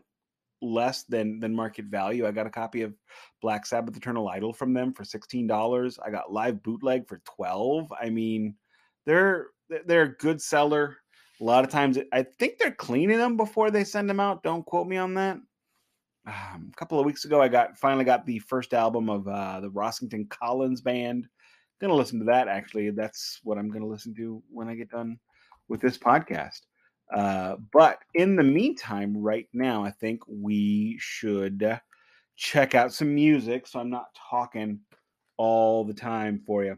less 0.61 1.03
than 1.03 1.39
than 1.39 1.55
market 1.55 1.85
value. 1.85 2.27
I 2.27 2.31
got 2.31 2.47
a 2.47 2.51
copy 2.51 2.81
of 2.81 2.93
Black 3.41 3.65
Sabbath 3.65 3.95
Eternal 3.95 4.29
Idol 4.29 4.53
from 4.53 4.73
them 4.73 4.93
for 4.93 5.03
sixteen 5.03 5.47
dollars. 5.47 5.99
I 6.03 6.09
got 6.09 6.31
live 6.31 6.61
bootleg 6.63 7.07
for 7.07 7.21
twelve. 7.25 7.91
I 7.99 8.09
mean, 8.09 8.55
they're 9.05 9.47
they're 9.85 10.03
a 10.03 10.17
good 10.17 10.41
seller. 10.41 10.97
A 11.41 11.43
lot 11.43 11.63
of 11.63 11.69
times, 11.69 11.97
I 12.11 12.23
think 12.23 12.57
they're 12.57 12.71
cleaning 12.71 13.17
them 13.17 13.37
before 13.37 13.71
they 13.71 13.85
send 13.85 14.09
them 14.09 14.19
out. 14.19 14.43
Don't 14.43 14.65
quote 14.65 14.87
me 14.87 14.97
on 14.97 15.13
that. 15.13 15.37
Um, 16.25 16.71
a 16.73 16.75
couple 16.75 16.99
of 16.99 17.05
weeks 17.05 17.23
ago, 17.23 17.41
I 17.41 17.47
got 17.47 17.77
finally 17.77 18.03
got 18.03 18.25
the 18.25 18.39
first 18.39 18.73
album 18.73 19.09
of 19.09 19.27
uh, 19.27 19.61
the 19.61 19.69
Rossington 19.69 20.29
Collins 20.29 20.81
Band. 20.81 21.27
Gonna 21.79 21.95
listen 21.95 22.19
to 22.19 22.25
that 22.25 22.49
actually. 22.49 22.89
That's 22.89 23.39
what 23.43 23.57
I'm 23.57 23.69
gonna 23.69 23.87
listen 23.87 24.13
to 24.15 24.43
when 24.51 24.67
I 24.67 24.75
get 24.75 24.89
done 24.89 25.17
with 25.69 25.79
this 25.79 25.97
podcast. 25.97 26.59
Uh, 27.11 27.55
but 27.73 27.99
in 28.13 28.35
the 28.35 28.43
meantime, 28.43 29.17
right 29.17 29.47
now, 29.53 29.83
I 29.83 29.91
think 29.91 30.21
we 30.27 30.97
should 30.99 31.79
check 32.35 32.73
out 32.73 32.93
some 32.93 33.13
music 33.13 33.67
so 33.67 33.79
I'm 33.79 33.89
not 33.89 34.15
talking 34.29 34.79
all 35.37 35.83
the 35.83 35.93
time 35.93 36.41
for 36.45 36.63
you. 36.63 36.77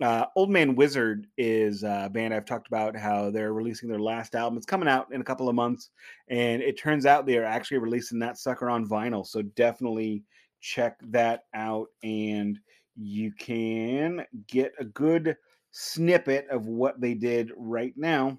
Uh, 0.00 0.26
Old 0.36 0.50
Man 0.50 0.76
Wizard 0.76 1.26
is 1.38 1.82
a 1.82 2.08
band 2.12 2.32
I've 2.32 2.44
talked 2.44 2.68
about 2.68 2.96
how 2.96 3.30
they're 3.30 3.52
releasing 3.52 3.88
their 3.88 3.98
last 3.98 4.34
album. 4.34 4.56
It's 4.56 4.66
coming 4.66 4.88
out 4.88 5.08
in 5.12 5.20
a 5.20 5.24
couple 5.24 5.48
of 5.48 5.56
months, 5.56 5.90
and 6.28 6.62
it 6.62 6.78
turns 6.78 7.04
out 7.04 7.26
they 7.26 7.36
are 7.36 7.44
actually 7.44 7.78
releasing 7.78 8.18
that 8.20 8.38
sucker 8.38 8.70
on 8.70 8.86
vinyl. 8.86 9.26
So 9.26 9.42
definitely 9.42 10.22
check 10.60 10.98
that 11.08 11.44
out, 11.52 11.88
and 12.04 12.58
you 12.96 13.32
can 13.32 14.24
get 14.46 14.72
a 14.78 14.84
good 14.84 15.36
snippet 15.72 16.46
of 16.48 16.66
what 16.66 17.00
they 17.00 17.14
did 17.14 17.50
right 17.56 17.94
now 17.96 18.38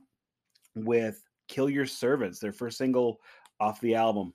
with 0.75 1.21
Kill 1.49 1.69
Your 1.69 1.85
Servants, 1.85 2.39
their 2.39 2.53
first 2.53 2.77
single 2.77 3.19
off 3.59 3.81
the 3.81 3.95
album. 3.95 4.33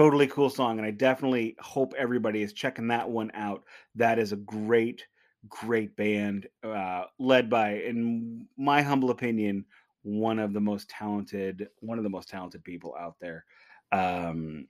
Totally 0.00 0.26
cool 0.28 0.48
song 0.48 0.78
and 0.78 0.86
i 0.86 0.90
definitely 0.90 1.54
hope 1.60 1.92
everybody 1.98 2.40
is 2.40 2.54
checking 2.54 2.88
that 2.88 3.06
one 3.06 3.30
out. 3.34 3.64
That 3.96 4.18
is 4.18 4.32
a 4.32 4.36
great 4.36 5.04
great 5.50 5.94
band 5.94 6.46
uh, 6.64 7.04
led 7.18 7.50
by 7.50 7.74
in 7.74 8.46
my 8.56 8.80
humble 8.80 9.10
opinion 9.10 9.62
one 10.02 10.38
of 10.38 10.54
the 10.54 10.60
most 10.60 10.88
talented 10.88 11.68
one 11.80 11.98
of 11.98 12.04
the 12.04 12.08
most 12.08 12.30
talented 12.30 12.64
people 12.64 12.94
out 12.98 13.16
there. 13.20 13.44
Um 13.92 14.68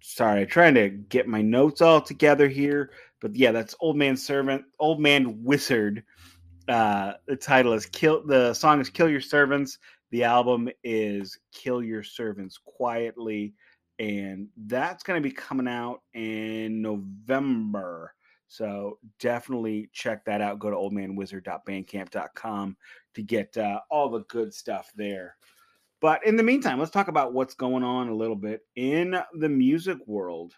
sorry 0.00 0.46
trying 0.46 0.74
to 0.74 0.88
get 0.88 1.28
my 1.28 1.42
notes 1.42 1.80
all 1.80 2.00
together 2.00 2.48
here 2.48 2.90
but 3.20 3.36
yeah 3.36 3.52
that's 3.52 3.76
old 3.78 3.96
man 3.96 4.16
servant 4.16 4.64
old 4.80 4.98
man 4.98 5.44
wizard. 5.44 6.02
Uh 6.66 7.12
the 7.28 7.36
title 7.36 7.72
is 7.72 7.86
kill 7.86 8.26
the 8.26 8.52
song 8.52 8.80
is 8.80 8.90
kill 8.90 9.08
your 9.08 9.20
servants. 9.20 9.78
The 10.10 10.24
album 10.24 10.68
is 10.82 11.38
kill 11.52 11.84
your 11.84 12.02
servants 12.02 12.58
quietly 12.64 13.54
and 13.98 14.48
that's 14.66 15.02
going 15.02 15.22
to 15.22 15.28
be 15.28 15.34
coming 15.34 15.68
out 15.68 16.02
in 16.14 16.82
November. 16.82 18.14
So 18.48 18.98
definitely 19.18 19.88
check 19.92 20.24
that 20.26 20.40
out. 20.40 20.58
Go 20.58 20.70
to 20.70 20.76
oldmanwizard.bandcamp.com 20.76 22.76
to 23.14 23.22
get 23.22 23.56
uh, 23.56 23.80
all 23.90 24.10
the 24.10 24.24
good 24.24 24.52
stuff 24.52 24.90
there. 24.94 25.36
But 26.00 26.26
in 26.26 26.36
the 26.36 26.42
meantime, 26.42 26.78
let's 26.78 26.90
talk 26.90 27.08
about 27.08 27.32
what's 27.32 27.54
going 27.54 27.84
on 27.84 28.08
a 28.08 28.14
little 28.14 28.36
bit 28.36 28.62
in 28.76 29.16
the 29.34 29.48
music 29.48 29.98
world. 30.06 30.54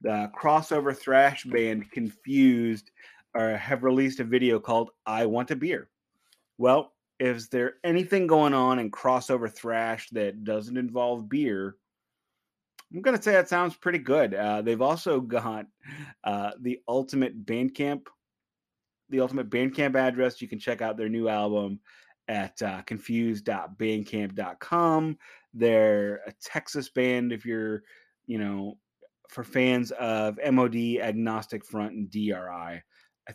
The 0.00 0.30
crossover 0.36 0.96
thrash 0.96 1.44
band 1.44 1.90
Confused 1.90 2.90
uh, 3.34 3.54
have 3.54 3.84
released 3.84 4.20
a 4.20 4.24
video 4.24 4.58
called 4.58 4.90
I 5.06 5.26
Want 5.26 5.50
a 5.50 5.56
Beer. 5.56 5.88
Well, 6.58 6.92
is 7.20 7.48
there 7.48 7.74
anything 7.84 8.26
going 8.26 8.54
on 8.54 8.78
in 8.78 8.90
crossover 8.90 9.50
thrash 9.50 10.08
that 10.10 10.44
doesn't 10.44 10.76
involve 10.76 11.28
beer? 11.28 11.76
I'm 12.92 13.00
gonna 13.02 13.22
say 13.22 13.30
that 13.32 13.48
sounds 13.48 13.76
pretty 13.76 13.98
good. 13.98 14.34
Uh, 14.34 14.62
they've 14.62 14.80
also 14.80 15.20
got 15.20 15.66
uh, 16.24 16.52
the 16.60 16.78
ultimate 16.88 17.44
Bandcamp, 17.44 18.06
the 19.10 19.20
ultimate 19.20 19.50
Bandcamp 19.50 19.94
address. 19.94 20.40
You 20.40 20.48
can 20.48 20.58
check 20.58 20.80
out 20.80 20.96
their 20.96 21.10
new 21.10 21.28
album 21.28 21.80
at 22.28 22.62
uh, 22.62 22.80
confused.bandcamp.com. 22.82 25.18
They're 25.54 26.16
a 26.26 26.32
Texas 26.42 26.90
band. 26.90 27.32
If 27.32 27.46
you're, 27.46 27.82
you 28.26 28.38
know, 28.38 28.76
for 29.28 29.44
fans 29.44 29.92
of 29.92 30.38
MOD, 30.50 30.98
Agnostic 31.00 31.64
Front, 31.64 31.92
and 31.92 32.10
DRI, 32.10 32.32
I 32.32 32.82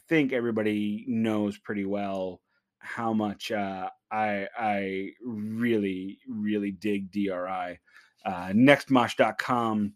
think 0.09 0.33
everybody 0.33 1.05
knows 1.07 1.57
pretty 1.59 1.85
well 1.85 2.41
how 2.79 3.13
much 3.13 3.51
uh, 3.51 3.87
I 4.11 4.47
I 4.57 5.11
really 5.23 6.17
really 6.27 6.71
dig 6.71 7.11
DRI. 7.11 7.77
Uh, 8.25 8.49
nextmosh.com 8.53 9.93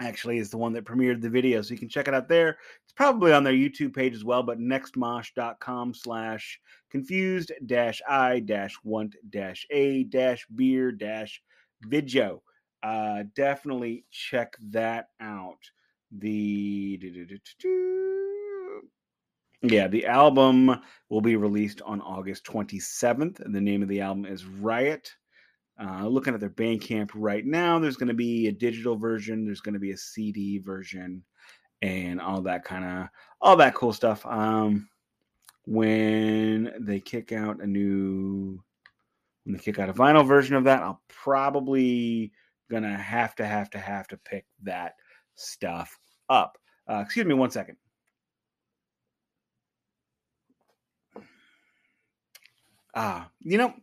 actually 0.00 0.38
is 0.38 0.50
the 0.50 0.58
one 0.58 0.72
that 0.72 0.84
premiered 0.84 1.20
the 1.20 1.28
video 1.28 1.60
so 1.60 1.74
you 1.74 1.78
can 1.78 1.88
check 1.88 2.08
it 2.08 2.14
out 2.14 2.28
there. 2.28 2.58
It's 2.84 2.92
probably 2.94 3.32
on 3.32 3.42
their 3.44 3.52
youtube 3.52 3.94
page 3.94 4.14
as 4.14 4.24
well 4.24 4.42
but 4.42 4.60
nextmosh.com 4.60 5.94
slash 5.94 6.60
confused 6.90 7.52
dash 7.66 8.00
i 8.08 8.40
dash 8.40 8.76
want 8.84 9.16
dash 9.30 9.66
a 9.70 10.04
dash 10.04 10.46
beer 10.54 10.92
dash 10.92 11.42
video. 11.82 12.42
Uh 12.82 13.24
definitely 13.34 14.04
check 14.10 14.56
that 14.70 15.08
out. 15.20 15.58
The 16.12 17.00
yeah 19.62 19.88
the 19.88 20.06
album 20.06 20.80
will 21.08 21.20
be 21.20 21.34
released 21.34 21.82
on 21.82 22.00
august 22.00 22.44
27th 22.44 23.40
and 23.40 23.52
the 23.52 23.60
name 23.60 23.82
of 23.82 23.88
the 23.88 24.00
album 24.00 24.24
is 24.24 24.44
riot 24.46 25.10
uh, 25.80 26.06
looking 26.06 26.34
at 26.34 26.40
their 26.40 26.50
Bandcamp 26.50 27.10
right 27.14 27.44
now, 27.44 27.78
there's 27.78 27.96
going 27.96 28.08
to 28.08 28.14
be 28.14 28.48
a 28.48 28.52
digital 28.52 28.96
version, 28.96 29.44
there's 29.44 29.60
going 29.60 29.74
to 29.74 29.80
be 29.80 29.92
a 29.92 29.96
CD 29.96 30.58
version, 30.58 31.22
and 31.82 32.20
all 32.20 32.42
that 32.42 32.64
kind 32.64 32.84
of 32.84 33.08
all 33.40 33.56
that 33.56 33.74
cool 33.74 33.92
stuff. 33.92 34.26
Um, 34.26 34.88
when 35.66 36.72
they 36.80 36.98
kick 36.98 37.32
out 37.32 37.60
a 37.60 37.66
new, 37.66 38.60
when 39.44 39.54
they 39.54 39.62
kick 39.62 39.78
out 39.78 39.88
a 39.88 39.92
vinyl 39.92 40.26
version 40.26 40.56
of 40.56 40.64
that, 40.64 40.82
I'll 40.82 41.02
probably 41.08 42.32
gonna 42.70 42.96
have 42.96 43.34
to 43.36 43.46
have 43.46 43.70
to 43.70 43.78
have 43.78 44.08
to 44.08 44.16
pick 44.16 44.46
that 44.62 44.94
stuff 45.34 45.98
up. 46.28 46.58
Uh, 46.88 47.02
excuse 47.04 47.26
me 47.26 47.34
one 47.34 47.50
second. 47.50 47.76
Ah, 52.94 53.30
you 53.40 53.58
know, 53.58 53.74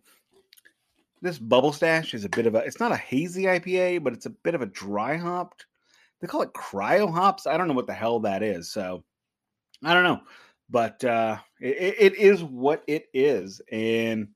this 1.22 1.38
bubble 1.38 1.74
stash 1.74 2.14
is 2.14 2.26
a 2.26 2.30
bit 2.30 2.46
of 2.46 2.56
a 2.56 2.60
it's 2.60 2.80
not 2.80 2.92
a 2.92 2.98
hazy 2.98 3.44
IPA, 3.44 4.04
but 4.04 4.14
it's 4.14 4.26
a 4.26 4.32
bit 4.32 4.56
of 4.56 4.62
a 4.62 4.68
dry 4.68 5.18
hopped. 5.18 5.66
They 6.22 6.28
call 6.28 6.42
it 6.42 6.54
cryo 6.54 7.12
hops. 7.12 7.48
I 7.48 7.58
don't 7.58 7.68
know 7.68 7.74
what 7.74 7.88
the 7.88 7.94
hell 7.94 8.20
that 8.22 8.44
is. 8.44 8.72
So 8.72 9.04
I 9.84 9.94
don't 9.94 10.04
know. 10.04 10.22
But 10.70 11.04
uh 11.04 11.38
it, 11.60 11.96
it 11.98 12.16
is 12.16 12.44
what 12.44 12.84
it 12.88 13.08
is. 13.14 13.62
And 13.72 14.30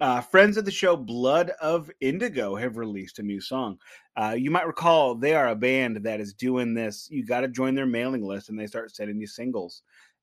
uh, 0.00 0.20
friends 0.20 0.56
of 0.56 0.64
the 0.64 0.70
show, 0.70 0.96
Blood 0.96 1.50
of 1.60 1.90
Indigo, 2.00 2.56
have 2.56 2.76
released 2.76 3.20
a 3.20 3.22
new 3.22 3.40
song. 3.40 3.78
Uh, 4.16 4.34
you 4.36 4.50
might 4.50 4.66
recall 4.66 5.14
they 5.14 5.34
are 5.34 5.48
a 5.48 5.56
band 5.56 5.98
that 5.98 6.20
is 6.20 6.34
doing 6.34 6.74
this. 6.74 7.08
You 7.10 7.24
got 7.24 7.40
to 7.40 7.48
join 7.48 7.74
their 7.74 7.86
mailing 7.86 8.24
list, 8.24 8.48
and 8.48 8.58
they 8.58 8.66
start 8.66 8.94
sending 8.94 9.20
you 9.20 9.26
singles. 9.26 9.82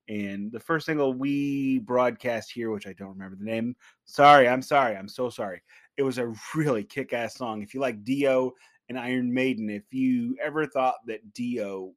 And 0.10 0.51
the 0.51 0.60
first 0.60 0.86
single 0.86 1.13
we 1.13 1.80
broadcast 1.80 2.51
here, 2.51 2.70
which 2.70 2.86
I 2.86 2.94
don't 2.94 3.10
remember 3.10 3.38
the 3.38 3.46
name. 3.46 3.75
Sorry, 4.03 4.48
I'm 4.48 4.62
sorry. 4.62 4.96
I'm 4.96 5.08
so 5.08 5.30
sorry. 5.30 5.62
It 5.98 6.03
was 6.03 6.17
a 6.17 6.33
really 6.55 6.83
kick 6.83 7.13
ass 7.13 7.36
song. 7.36 7.62
If 7.62 7.74
you 7.74 7.79
like 7.79 8.03
Dio 8.03 8.53
and 8.89 8.98
Iron 8.98 9.33
Maiden, 9.33 9.69
if 9.69 9.93
you 9.93 10.38
ever 10.41 10.65
thought 10.65 10.95
that 11.07 11.33
Dio 11.33 11.93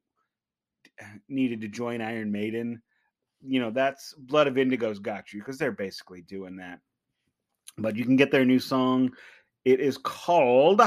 needed 1.29 1.61
to 1.61 1.67
join 1.67 2.01
Iron 2.01 2.31
Maiden, 2.31 2.81
you 3.41 3.59
know, 3.59 3.71
that's 3.71 4.13
Blood 4.13 4.47
of 4.47 4.57
Indigo's 4.57 4.99
got 4.99 5.33
you 5.33 5.39
because 5.39 5.57
they're 5.57 5.71
basically 5.71 6.21
doing 6.21 6.55
that. 6.57 6.79
But 7.77 7.95
you 7.95 8.05
can 8.05 8.15
get 8.15 8.31
their 8.31 8.45
new 8.45 8.59
song. 8.59 9.11
It 9.65 9.79
is 9.79 9.97
called 9.97 10.81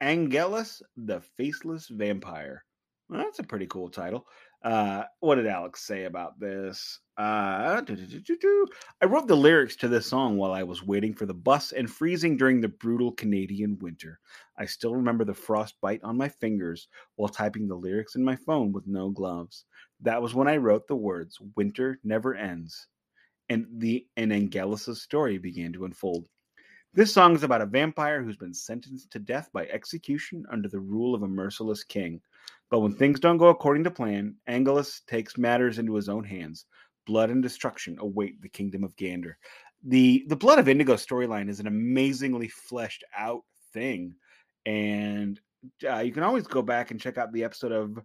Angelus 0.00 0.82
the 0.96 1.20
Faceless 1.20 1.88
Vampire. 1.88 2.64
Well, 3.08 3.20
that's 3.20 3.38
a 3.38 3.44
pretty 3.44 3.66
cool 3.66 3.88
title. 3.88 4.26
Uh, 4.62 5.04
what 5.20 5.36
did 5.36 5.46
Alex 5.46 5.82
say 5.82 6.04
about 6.04 6.40
this? 6.40 6.98
Uh, 7.16 7.80
I 9.00 9.06
wrote 9.06 9.28
the 9.28 9.36
lyrics 9.36 9.76
to 9.76 9.88
this 9.88 10.06
song 10.06 10.36
while 10.36 10.52
I 10.52 10.64
was 10.64 10.82
waiting 10.82 11.14
for 11.14 11.26
the 11.26 11.34
bus 11.34 11.70
and 11.72 11.88
freezing 11.88 12.36
during 12.36 12.60
the 12.60 12.68
brutal 12.68 13.12
Canadian 13.12 13.78
winter. 13.78 14.18
I 14.56 14.66
still 14.66 14.96
remember 14.96 15.24
the 15.24 15.34
frostbite 15.34 16.02
on 16.02 16.16
my 16.16 16.28
fingers 16.28 16.88
while 17.14 17.28
typing 17.28 17.68
the 17.68 17.76
lyrics 17.76 18.16
in 18.16 18.24
my 18.24 18.34
phone 18.34 18.72
with 18.72 18.86
no 18.86 19.10
gloves. 19.10 19.64
That 20.00 20.20
was 20.20 20.34
when 20.34 20.48
I 20.48 20.56
wrote 20.56 20.88
the 20.88 20.96
words 20.96 21.38
"Winter 21.54 22.00
never 22.02 22.34
ends," 22.34 22.88
and 23.48 23.66
the 23.70 24.06
and 24.16 24.32
Angelus' 24.32 25.02
story 25.02 25.38
began 25.38 25.72
to 25.74 25.84
unfold. 25.84 26.28
This 26.94 27.12
song 27.12 27.34
is 27.34 27.44
about 27.44 27.62
a 27.62 27.66
vampire 27.66 28.22
who's 28.24 28.36
been 28.36 28.54
sentenced 28.54 29.10
to 29.12 29.18
death 29.20 29.50
by 29.52 29.66
execution 29.66 30.44
under 30.50 30.68
the 30.68 30.80
rule 30.80 31.14
of 31.14 31.22
a 31.22 31.28
merciless 31.28 31.84
king. 31.84 32.20
But 32.70 32.80
when 32.80 32.94
things 32.94 33.20
don't 33.20 33.38
go 33.38 33.48
according 33.48 33.84
to 33.84 33.90
plan, 33.90 34.36
Angelus 34.46 35.02
takes 35.06 35.38
matters 35.38 35.78
into 35.78 35.94
his 35.94 36.08
own 36.08 36.24
hands. 36.24 36.66
Blood 37.06 37.30
and 37.30 37.42
destruction 37.42 37.96
await 38.00 38.40
the 38.42 38.48
kingdom 38.48 38.84
of 38.84 38.94
Gander. 38.96 39.38
The 39.84 40.24
the 40.28 40.36
Blood 40.36 40.58
of 40.58 40.68
Indigo 40.68 40.94
storyline 40.94 41.48
is 41.48 41.60
an 41.60 41.66
amazingly 41.66 42.48
fleshed 42.48 43.04
out 43.16 43.42
thing, 43.72 44.14
and 44.66 45.40
uh, 45.88 45.98
you 45.98 46.12
can 46.12 46.22
always 46.22 46.46
go 46.46 46.62
back 46.62 46.90
and 46.90 47.00
check 47.00 47.16
out 47.16 47.32
the 47.32 47.44
episode 47.44 47.72
of 47.72 47.98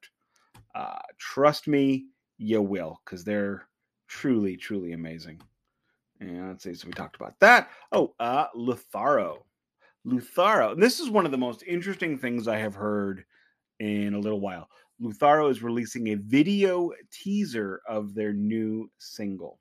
Uh, 0.76 1.00
trust 1.18 1.70
me 1.70 2.08
you 2.38 2.62
will 2.62 3.00
because 3.06 3.24
they're 3.24 3.70
truly 4.10 4.58
truly 4.58 4.92
amazing. 4.92 5.42
And 6.20 6.50
let's 6.50 6.66
see 6.66 6.74
so 6.74 6.86
we 6.86 6.92
talked 6.92 7.16
about 7.16 7.40
that. 7.40 7.70
Oh 7.94 8.14
uh 8.20 8.48
lutharo 10.06 10.22
Lutharo, 10.22 10.80
this 10.80 11.00
is 11.00 11.10
one 11.10 11.26
of 11.26 11.32
the 11.32 11.38
most 11.38 11.64
interesting 11.64 12.18
things 12.18 12.48
I 12.48 12.58
have 12.58 12.76
heard 12.76 13.24
in 13.80 14.14
a 14.14 14.20
little 14.20 14.40
while. 14.40 14.70
Lutharo 15.02 15.50
is 15.50 15.64
releasing 15.64 16.10
a 16.10 16.16
video 16.16 16.92
teaser 17.12 17.82
of 17.88 18.14
their 18.14 18.34
new 18.34 18.90
single. 18.98 19.60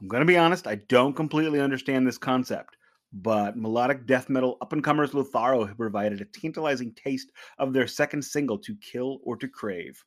I'm 0.00 0.08
going 0.08 0.20
to 0.20 0.26
be 0.26 0.36
honest, 0.36 0.66
I 0.66 0.76
don't 0.88 1.14
completely 1.14 1.60
understand 1.60 2.06
this 2.06 2.18
concept, 2.18 2.76
but 3.12 3.56
melodic 3.56 4.06
death 4.06 4.28
metal 4.28 4.58
up 4.60 4.72
and 4.72 4.82
comers 4.82 5.12
Lutharo 5.12 5.66
have 5.66 5.76
provided 5.76 6.20
a 6.20 6.24
tantalizing 6.24 6.92
taste 6.92 7.30
of 7.58 7.72
their 7.72 7.86
second 7.86 8.22
single, 8.22 8.58
To 8.58 8.76
Kill 8.76 9.20
or 9.24 9.36
to 9.36 9.48
Crave. 9.48 10.02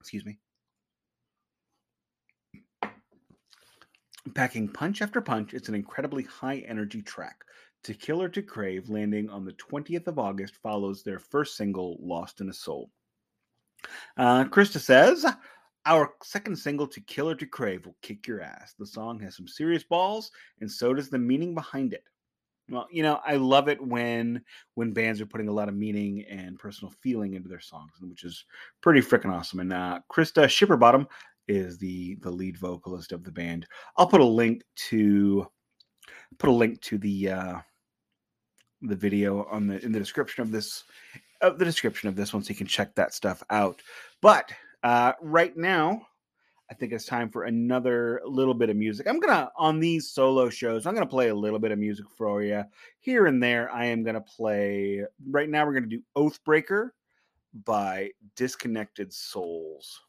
Excuse 0.00 0.24
me. 0.24 0.38
Packing 4.34 4.68
punch 4.68 5.02
after 5.02 5.20
punch, 5.20 5.52
it's 5.52 5.68
an 5.68 5.74
incredibly 5.74 6.22
high 6.22 6.58
energy 6.68 7.02
track. 7.02 7.44
To 7.84 7.94
Kill 7.94 8.22
or 8.22 8.28
to 8.28 8.42
Crave, 8.42 8.88
landing 8.88 9.28
on 9.28 9.44
the 9.44 9.54
20th 9.54 10.06
of 10.06 10.18
August, 10.18 10.56
follows 10.62 11.02
their 11.02 11.18
first 11.18 11.56
single, 11.56 11.98
Lost 12.00 12.40
in 12.40 12.48
a 12.48 12.52
Soul. 12.52 12.90
Uh, 14.16 14.44
Krista 14.44 14.78
says, 14.78 15.26
Our 15.86 16.14
second 16.22 16.56
single, 16.56 16.86
To 16.86 17.00
Kill 17.00 17.30
or 17.30 17.34
to 17.34 17.46
Crave, 17.46 17.84
will 17.84 17.96
kick 18.00 18.28
your 18.28 18.40
ass. 18.40 18.74
The 18.78 18.86
song 18.86 19.18
has 19.20 19.36
some 19.36 19.48
serious 19.48 19.82
balls, 19.82 20.30
and 20.60 20.70
so 20.70 20.94
does 20.94 21.10
the 21.10 21.18
meaning 21.18 21.52
behind 21.52 21.92
it. 21.92 22.04
Well, 22.70 22.86
you 22.92 23.02
know, 23.02 23.20
I 23.26 23.36
love 23.36 23.68
it 23.68 23.84
when 23.84 24.42
when 24.74 24.92
bands 24.92 25.20
are 25.20 25.26
putting 25.26 25.48
a 25.48 25.52
lot 25.52 25.68
of 25.68 25.74
meaning 25.74 26.24
and 26.30 26.58
personal 26.58 26.94
feeling 27.02 27.34
into 27.34 27.48
their 27.48 27.60
songs, 27.60 27.90
which 28.00 28.22
is 28.22 28.44
pretty 28.80 29.00
freaking 29.00 29.32
awesome. 29.32 29.60
And 29.60 29.72
uh, 29.72 30.00
Krista 30.10 30.48
Shipperbottom 30.48 31.08
is 31.48 31.78
the 31.78 32.16
the 32.16 32.30
lead 32.30 32.56
vocalist 32.56 33.12
of 33.12 33.24
the 33.24 33.32
band. 33.32 33.66
I'll 33.96 34.06
put 34.06 34.20
a 34.20 34.24
link 34.24 34.62
to 34.88 35.46
put 36.38 36.50
a 36.50 36.52
link 36.52 36.80
to 36.82 36.98
the 36.98 37.30
uh, 37.30 37.58
the 38.82 38.96
video 38.96 39.44
on 39.44 39.66
the 39.66 39.82
in 39.84 39.92
the 39.92 39.98
description 39.98 40.42
of 40.42 40.50
this 40.50 40.84
of 41.40 41.58
the 41.58 41.64
description 41.64 42.08
of 42.08 42.16
this 42.16 42.32
one 42.32 42.42
so 42.42 42.50
you 42.50 42.54
can 42.54 42.66
check 42.66 42.94
that 42.94 43.14
stuff 43.14 43.42
out. 43.50 43.82
But 44.20 44.52
uh, 44.82 45.12
right 45.20 45.56
now, 45.56 46.06
I 46.70 46.74
think 46.74 46.92
it's 46.92 47.04
time 47.04 47.28
for 47.28 47.44
another 47.44 48.22
little 48.24 48.54
bit 48.54 48.70
of 48.70 48.76
music. 48.76 49.06
I'm 49.06 49.20
gonna 49.20 49.50
on 49.56 49.80
these 49.80 50.10
solo 50.10 50.48
shows, 50.48 50.86
I'm 50.86 50.94
gonna 50.94 51.06
play 51.06 51.28
a 51.28 51.34
little 51.34 51.58
bit 51.58 51.72
of 51.72 51.78
music 51.78 52.06
for 52.16 52.42
you 52.42 52.64
here 53.00 53.26
and 53.26 53.42
there. 53.42 53.70
I 53.72 53.86
am 53.86 54.02
gonna 54.02 54.22
play 54.22 55.04
right 55.28 55.48
now. 55.48 55.66
We're 55.66 55.74
gonna 55.74 55.86
do 55.86 56.02
Oathbreaker 56.16 56.90
by 57.64 58.10
Disconnected 58.36 59.12
Souls. 59.12 60.00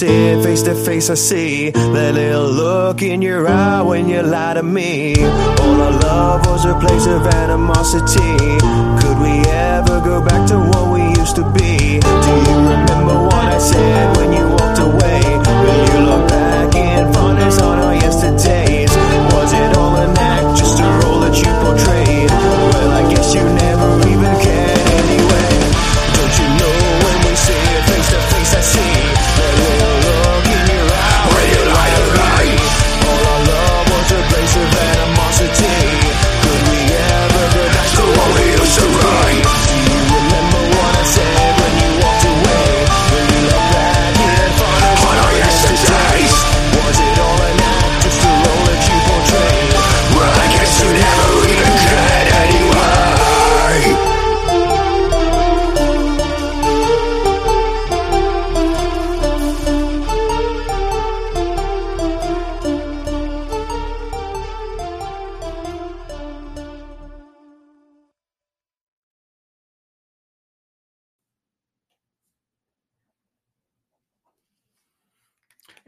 Sit 0.00 0.42
face 0.42 0.62
to 0.62 0.74
face, 0.74 1.10
I 1.10 1.14
see 1.14 1.68
that 1.68 2.14
little 2.14 2.50
look 2.50 3.02
in 3.02 3.20
your 3.20 3.46
eye 3.46 3.82
when 3.82 4.08
you 4.08 4.22
lie 4.22 4.54
to 4.54 4.62
me. 4.62 5.12
All 5.60 5.82
our 5.86 5.92
love 5.92 6.46
was 6.46 6.64
a 6.64 6.74
place 6.80 7.06
of 7.06 7.26
animosity. 7.26 8.36
Could 9.00 9.18
we 9.20 9.44
ever 9.44 10.00
go 10.00 10.24
back 10.24 10.48
to 10.48 10.56
what 10.58 10.84
we 10.94 11.02
used 11.20 11.36
to 11.36 11.44
be? 11.52 12.00
Do 12.00 12.32
you 12.48 12.56
remember 12.72 13.16
what 13.28 13.44
I 13.44 13.58
said 13.58 14.16
when 14.16 14.32
you 14.32 14.48
walked 14.48 14.80
away? 14.88 15.20
Will 15.64 15.82
you 15.92 16.00
look 16.08 16.24
back 16.30 16.74
in 16.74 17.12
fondness 17.12 17.60
on 17.60 17.78
our 17.80 17.94
yesterdays? 17.94 18.88
Was 19.36 19.52
it 19.52 19.76
all 19.76 19.96
an 19.96 20.16
act, 20.16 20.58
just 20.58 20.80
a 20.80 20.88
role 21.04 21.20
that 21.20 21.36
you 21.36 21.52
portrayed? 21.60 22.30
Well, 22.72 22.90
I 23.00 23.02
guess 23.12 23.34
you 23.34 23.44
never 23.44 23.79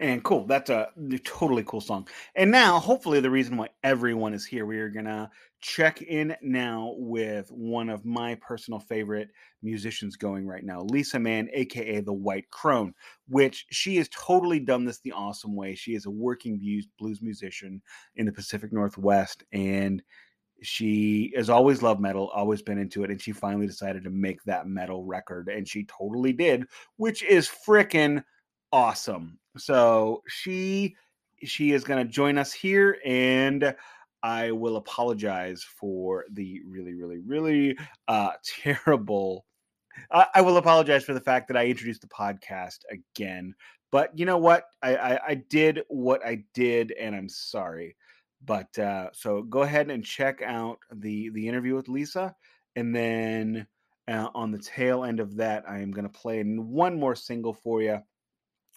And 0.03 0.25
cool. 0.25 0.45
That's 0.47 0.69
a 0.69 0.89
totally 1.23 1.63
cool 1.63 1.81
song. 1.81 2.09
And 2.35 2.51
now, 2.51 2.81
hopefully, 2.81 3.21
the 3.21 3.31
reason 3.31 3.57
why 3.57 3.69
everyone 3.85 4.35
is 4.35 4.45
here, 4.45 4.67
we 4.67 4.79
are 4.79 4.89
going 4.91 5.05
to 5.05 5.31
check 5.61 6.03
in 6.03 6.35
now 6.43 6.95
with 6.97 7.49
one 7.53 7.89
of 7.89 8.05
my 8.05 8.35
personal 8.35 8.81
favorite 8.81 9.31
musicians 9.63 10.17
going 10.17 10.45
right 10.45 10.65
now, 10.65 10.81
Lisa 10.83 11.21
Mann, 11.21 11.49
aka 11.53 12.01
the 12.01 12.13
White 12.13 12.51
Crone, 12.51 12.93
which 13.29 13.65
she 13.71 13.95
has 13.99 14.09
totally 14.09 14.59
done 14.59 14.85
this 14.85 14.99
the 14.99 15.13
awesome 15.13 15.55
way. 15.55 15.77
She 15.77 15.95
is 15.95 16.07
a 16.07 16.11
working 16.11 16.59
blues, 16.99 17.23
musician 17.23 17.81
in 18.17 18.27
the 18.27 18.33
Pacific 18.33 18.73
Northwest. 18.73 19.45
And 19.53 20.03
she 20.63 21.33
has 21.37 21.49
always 21.49 21.81
loved 21.81 22.01
metal, 22.01 22.29
always 22.35 22.61
been 22.61 22.79
into 22.79 23.05
it, 23.05 23.11
and 23.13 23.23
she 23.23 23.31
finally 23.31 23.69
decided 23.69 24.03
to 24.03 24.11
make 24.11 24.43
that 24.45 24.67
metal 24.67 25.05
record, 25.05 25.49
and 25.49 25.69
she 25.69 25.85
totally 25.85 26.33
did, 26.33 26.67
which 26.97 27.23
is 27.23 27.49
freaking 27.49 28.25
awesome. 28.73 29.39
So 29.57 30.23
she 30.29 30.97
she 31.45 31.73
is 31.73 31.85
going 31.85 32.05
to 32.05 32.11
join 32.11 32.39
us 32.39 32.53
here, 32.53 32.99
and 33.05 33.75
I 34.23 34.53
will 34.53 34.77
apologize 34.77 35.63
for 35.63 36.25
the 36.33 36.61
really, 36.67 36.95
really, 36.95 37.19
really 37.19 37.77
uh, 38.09 38.33
terrible. 38.63 39.45
I, 40.11 40.27
I 40.37 40.41
will 40.41 40.57
apologize 40.57 41.05
for 41.05 41.15
the 41.15 41.21
fact 41.21 41.49
that 41.49 41.57
I 41.57 41.67
introduced 41.67 42.01
the 42.01 42.09
podcast 42.09 42.79
again. 42.91 43.55
But 43.91 44.17
you 44.19 44.25
know 44.25 44.39
what? 44.39 44.65
I, 44.83 44.97
I, 44.97 45.27
I 45.29 45.35
did 45.35 45.83
what 45.89 46.25
I 46.25 46.45
did, 46.55 46.93
and 46.93 47.15
I'm 47.15 47.29
sorry. 47.29 47.97
But 48.45 48.77
uh, 48.79 49.11
so 49.13 49.43
go 49.43 49.63
ahead 49.63 49.91
and 49.91 50.05
check 50.05 50.43
out 50.43 50.79
the 50.93 51.29
the 51.31 51.47
interview 51.47 51.75
with 51.75 51.89
Lisa, 51.89 52.35
and 52.75 52.95
then 52.95 53.67
uh, 54.09 54.29
on 54.35 54.51
the 54.51 54.59
tail 54.59 55.05
end 55.05 55.21
of 55.21 55.37
that, 55.37 55.65
I 55.69 55.79
am 55.79 55.93
going 55.93 56.05
to 56.05 56.09
play 56.09 56.43
one 56.43 56.99
more 56.99 57.15
single 57.15 57.53
for 57.53 57.83
you, 57.83 57.99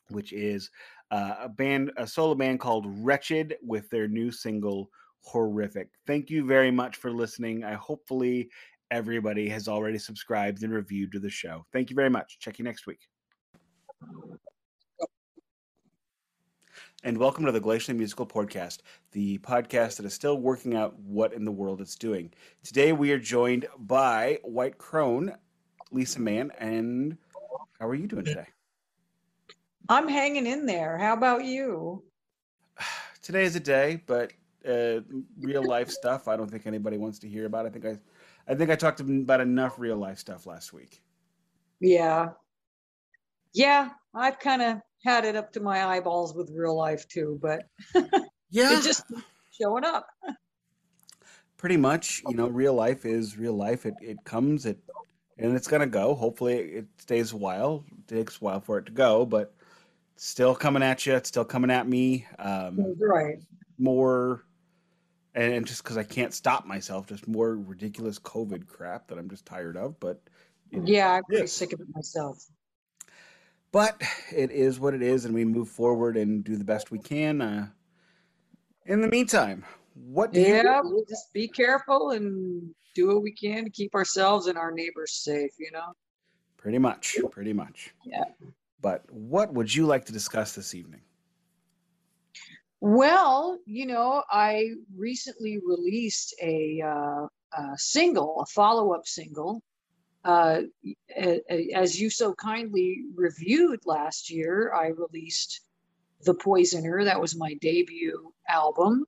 which 0.09 0.33
is 0.33 0.69
uh, 1.11 1.35
a 1.41 1.49
band, 1.49 1.91
a 1.97 2.07
solo 2.07 2.35
band 2.35 2.59
called 2.59 2.85
Wretched, 3.03 3.57
with 3.61 3.89
their 3.89 4.07
new 4.07 4.31
single 4.31 4.89
Horrific. 5.21 5.89
Thank 6.05 6.29
you 6.29 6.45
very 6.45 6.71
much 6.71 6.97
for 6.97 7.11
listening. 7.11 7.63
I 7.63 7.73
hopefully 7.73 8.49
everybody 8.91 9.49
has 9.49 9.67
already 9.67 9.97
subscribed 9.97 10.63
and 10.63 10.71
reviewed 10.71 11.11
to 11.13 11.19
the 11.19 11.29
show. 11.29 11.65
Thank 11.73 11.89
you 11.89 11.95
very 11.95 12.09
much. 12.09 12.37
Check 12.39 12.59
you 12.59 12.65
next 12.65 12.85
week. 12.85 12.99
And 17.03 17.17
welcome 17.17 17.45
to 17.45 17.51
the 17.51 17.61
Glacially 17.61 17.95
Musical 17.95 18.25
Podcast, 18.25 18.79
the 19.11 19.37
podcast 19.39 19.97
that 19.97 20.05
is 20.05 20.13
still 20.13 20.39
working 20.39 20.75
out 20.75 20.97
what 20.99 21.33
in 21.33 21.45
the 21.45 21.51
world 21.51 21.79
it's 21.81 21.95
doing. 21.95 22.31
Today 22.63 22.93
we 22.93 23.11
are 23.11 23.19
joined 23.19 23.67
by 23.77 24.39
White 24.43 24.77
Crone, 24.79 25.35
Lisa 25.91 26.19
Mann, 26.19 26.51
and 26.57 27.17
how 27.79 27.87
are 27.87 27.95
you 27.95 28.07
doing 28.07 28.25
today? 28.25 28.47
I'm 29.89 30.07
hanging 30.07 30.47
in 30.47 30.65
there. 30.65 30.97
How 30.97 31.13
about 31.13 31.45
you? 31.45 32.03
Today 33.21 33.43
is 33.43 33.55
a 33.55 33.59
day, 33.59 34.01
but 34.05 34.33
uh, 34.67 35.01
real 35.39 35.63
life 35.63 35.89
stuff. 35.89 36.27
I 36.27 36.37
don't 36.37 36.49
think 36.49 36.67
anybody 36.67 36.97
wants 36.97 37.19
to 37.19 37.27
hear 37.27 37.45
about. 37.45 37.65
I 37.65 37.69
think 37.69 37.85
I, 37.85 37.99
I 38.47 38.55
think 38.55 38.69
I 38.69 38.75
talked 38.75 38.99
about 38.99 39.41
enough 39.41 39.75
real 39.77 39.97
life 39.97 40.19
stuff 40.19 40.45
last 40.45 40.73
week. 40.73 41.01
Yeah. 41.79 42.29
Yeah, 43.53 43.89
I've 44.13 44.39
kind 44.39 44.61
of 44.61 44.81
had 45.03 45.25
it 45.25 45.35
up 45.35 45.53
to 45.53 45.59
my 45.59 45.85
eyeballs 45.85 46.35
with 46.35 46.51
real 46.53 46.75
life 46.75 47.07
too, 47.07 47.39
but 47.41 47.63
Yeah, 48.49 48.77
it 48.77 48.83
just 48.83 49.03
showing 49.51 49.83
up. 49.83 50.07
pretty 51.57 51.77
much, 51.77 52.21
you 52.27 52.35
know, 52.35 52.47
real 52.47 52.73
life 52.73 53.05
is 53.05 53.37
real 53.37 53.55
life. 53.55 53.85
It 53.85 53.95
it 54.01 54.17
comes, 54.23 54.65
it 54.65 54.77
and 55.37 55.55
it's 55.55 55.67
gonna 55.67 55.87
go. 55.87 56.13
Hopefully, 56.15 56.57
it 56.57 56.85
stays 56.97 57.31
a 57.33 57.37
while. 57.37 57.85
It 57.91 58.15
takes 58.15 58.37
a 58.41 58.43
while 58.43 58.61
for 58.61 58.77
it 58.77 58.85
to 58.87 58.91
go, 58.91 59.25
but 59.25 59.54
still 60.15 60.55
coming 60.55 60.83
at 60.83 61.05
you. 61.05 61.15
It's 61.15 61.29
still 61.29 61.45
coming 61.45 61.71
at 61.71 61.87
me. 61.87 62.25
Um, 62.39 62.95
Right. 62.99 63.37
more, 63.77 64.43
and, 65.33 65.53
and 65.53 65.65
just 65.67 65.83
because 65.83 65.97
I 65.97 66.03
can't 66.03 66.33
stop 66.33 66.65
myself, 66.65 67.07
just 67.07 67.27
more 67.27 67.55
ridiculous 67.57 68.19
COVID 68.19 68.67
crap 68.67 69.07
that 69.07 69.17
I'm 69.17 69.29
just 69.29 69.45
tired 69.45 69.77
of. 69.77 69.99
But 69.99 70.21
Yeah, 70.71 71.11
I'm 71.13 71.23
pretty 71.25 71.47
sick 71.47 71.73
of 71.73 71.81
it 71.81 71.87
myself. 71.93 72.45
but 73.71 74.01
it 74.33 74.51
is 74.51 74.79
what 74.79 74.93
it 74.93 75.01
is, 75.01 75.25
and 75.25 75.33
we 75.33 75.43
move 75.43 75.69
forward 75.69 76.15
and 76.15 76.43
do 76.43 76.55
the 76.55 76.63
best 76.63 76.91
we 76.91 76.99
can. 76.99 77.41
Uh, 77.41 77.67
in 78.85 79.01
the 79.01 79.07
meantime, 79.09 79.65
what 79.95 80.31
do 80.31 80.39
you 80.39 80.47
Yeah, 80.47 80.79
we'll 80.81 81.03
just 81.05 81.33
be 81.33 81.47
careful 81.47 82.11
and 82.11 82.73
do 82.93 83.07
what 83.07 83.21
we 83.21 83.33
can 83.33 83.65
to 83.65 83.69
keep 83.69 83.93
ourselves 83.93 84.47
and 84.47 84.57
our 84.57 84.71
neighbors 84.71 85.11
safe, 85.11 85.51
you 85.59 85.71
know? 85.71 85.91
Pretty 86.55 86.77
much, 86.77 87.17
pretty 87.31 87.51
much. 87.51 87.93
Yeah. 88.05 88.23
But 88.85 89.11
what 89.11 89.51
would 89.51 89.73
you 89.73 89.87
like 89.87 90.05
to 90.05 90.13
discuss 90.13 90.53
this 90.53 90.75
evening? 90.75 91.01
Well, 92.81 93.57
you 93.65 93.87
know, 93.87 94.21
I 94.29 94.73
recently 94.95 95.57
released 95.57 96.35
a, 96.39 96.83
uh, 96.85 97.25
a 97.57 97.77
single, 97.77 98.41
a 98.41 98.45
follow 98.45 98.93
up 98.93 99.07
single. 99.07 99.63
Uh, 100.23 100.61
as 101.73 101.99
you 101.99 102.11
so 102.11 102.35
kindly 102.35 103.05
reviewed 103.15 103.79
last 103.87 104.29
year, 104.29 104.71
I 104.71 104.89
released 104.89 105.61
The 106.21 106.35
Poisoner. 106.35 107.03
That 107.05 107.19
was 107.19 107.35
my 107.35 107.55
debut 107.55 108.31
album. 108.47 109.05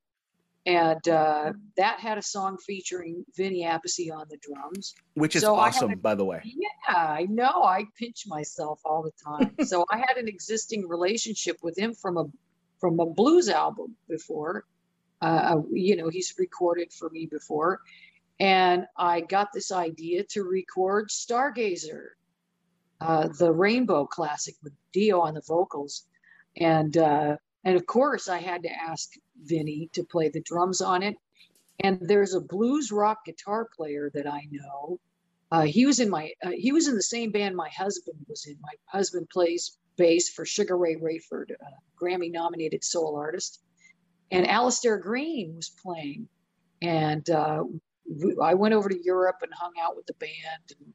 And 0.68 1.08
uh, 1.08 1.54
that 1.78 2.02
had 2.02 2.18
a 2.18 2.22
song 2.22 2.58
featuring 2.58 3.24
Vinny 3.38 3.64
Appice 3.64 4.12
on 4.14 4.26
the 4.30 4.38
drums. 4.38 4.96
Which 5.14 5.38
is 5.38 5.42
So 5.42 5.56
awesome, 5.56 5.92
a- 5.92 5.96
by 5.96 6.14
the 6.14 6.26
way. 6.26 6.42
Yeah, 6.44 6.94
I 6.94 7.26
know. 7.30 7.64
I 7.64 7.86
pinch 7.98 8.26
myself 8.28 8.82
all 8.84 9.02
the 9.02 9.14
time. 9.24 9.56
so 9.66 9.86
I 9.90 9.98
had 9.98 10.18
an 10.18 10.28
existing 10.28 10.86
relationship 10.86 11.58
with 11.64 11.78
him 11.80 11.94
from 11.94 12.18
a 12.18 12.26
from 12.82 13.00
a 13.00 13.06
blues 13.06 13.48
album 13.48 13.96
before. 14.10 14.66
Uh, 15.22 15.62
you 15.72 15.96
know, 15.96 16.10
he's 16.10 16.36
recorded 16.38 16.92
for 16.92 17.10
me 17.12 17.28
before, 17.32 17.80
and 18.38 18.86
I 18.98 19.22
got 19.22 19.54
this 19.54 19.72
idea 19.72 20.26
to 20.32 20.44
record 20.44 21.10
Stargazer, 21.10 22.10
uh, 23.00 23.30
the 23.30 23.52
Rainbow 23.54 24.06
classic 24.06 24.56
with 24.62 24.74
Dio 24.92 25.22
on 25.22 25.34
the 25.36 25.42
vocals, 25.48 26.06
and 26.58 26.96
uh, 26.98 27.38
and 27.64 27.78
of 27.78 27.86
course 27.86 28.28
I 28.28 28.40
had 28.40 28.64
to 28.64 28.70
ask 28.70 29.14
Vinny 29.44 29.90
to 29.94 30.04
play 30.04 30.30
the 30.30 30.42
drums 30.42 30.82
on 30.82 31.04
it. 31.04 31.16
And 31.80 32.00
there's 32.02 32.34
a 32.34 32.42
blues 32.42 32.92
rock 32.92 33.26
guitar 33.26 33.68
player 33.76 34.10
that 34.14 34.28
I 34.28 34.48
know 34.52 35.00
uh, 35.52 35.62
he 35.62 35.86
was 35.86 36.00
in 36.00 36.10
my 36.10 36.32
uh, 36.44 36.52
he 36.52 36.72
was 36.72 36.88
in 36.88 36.96
the 36.96 37.04
same 37.04 37.32
band 37.32 37.56
my 37.56 37.70
husband 37.70 38.18
was 38.28 38.46
in. 38.46 38.58
My 38.62 38.74
husband 38.86 39.30
plays 39.30 39.78
bass 39.96 40.30
for 40.30 40.46
Sugaray 40.46 41.02
Rayford, 41.02 41.52
a 41.52 42.04
Grammy 42.04 42.32
nominated 42.32 42.84
soul 42.84 43.16
artist, 43.16 43.62
and 44.32 44.48
Alastair 44.48 44.98
Greene 44.98 45.56
was 45.56 45.70
playing. 45.82 46.28
And 46.82 47.28
uh, 47.30 47.64
I 48.44 48.54
went 48.56 48.74
over 48.74 48.90
to 48.90 49.04
Europe 49.04 49.38
and 49.42 49.52
hung 49.54 49.74
out 49.82 49.96
with 49.96 50.06
the 50.06 50.14
band, 50.16 50.78
and 50.80 50.94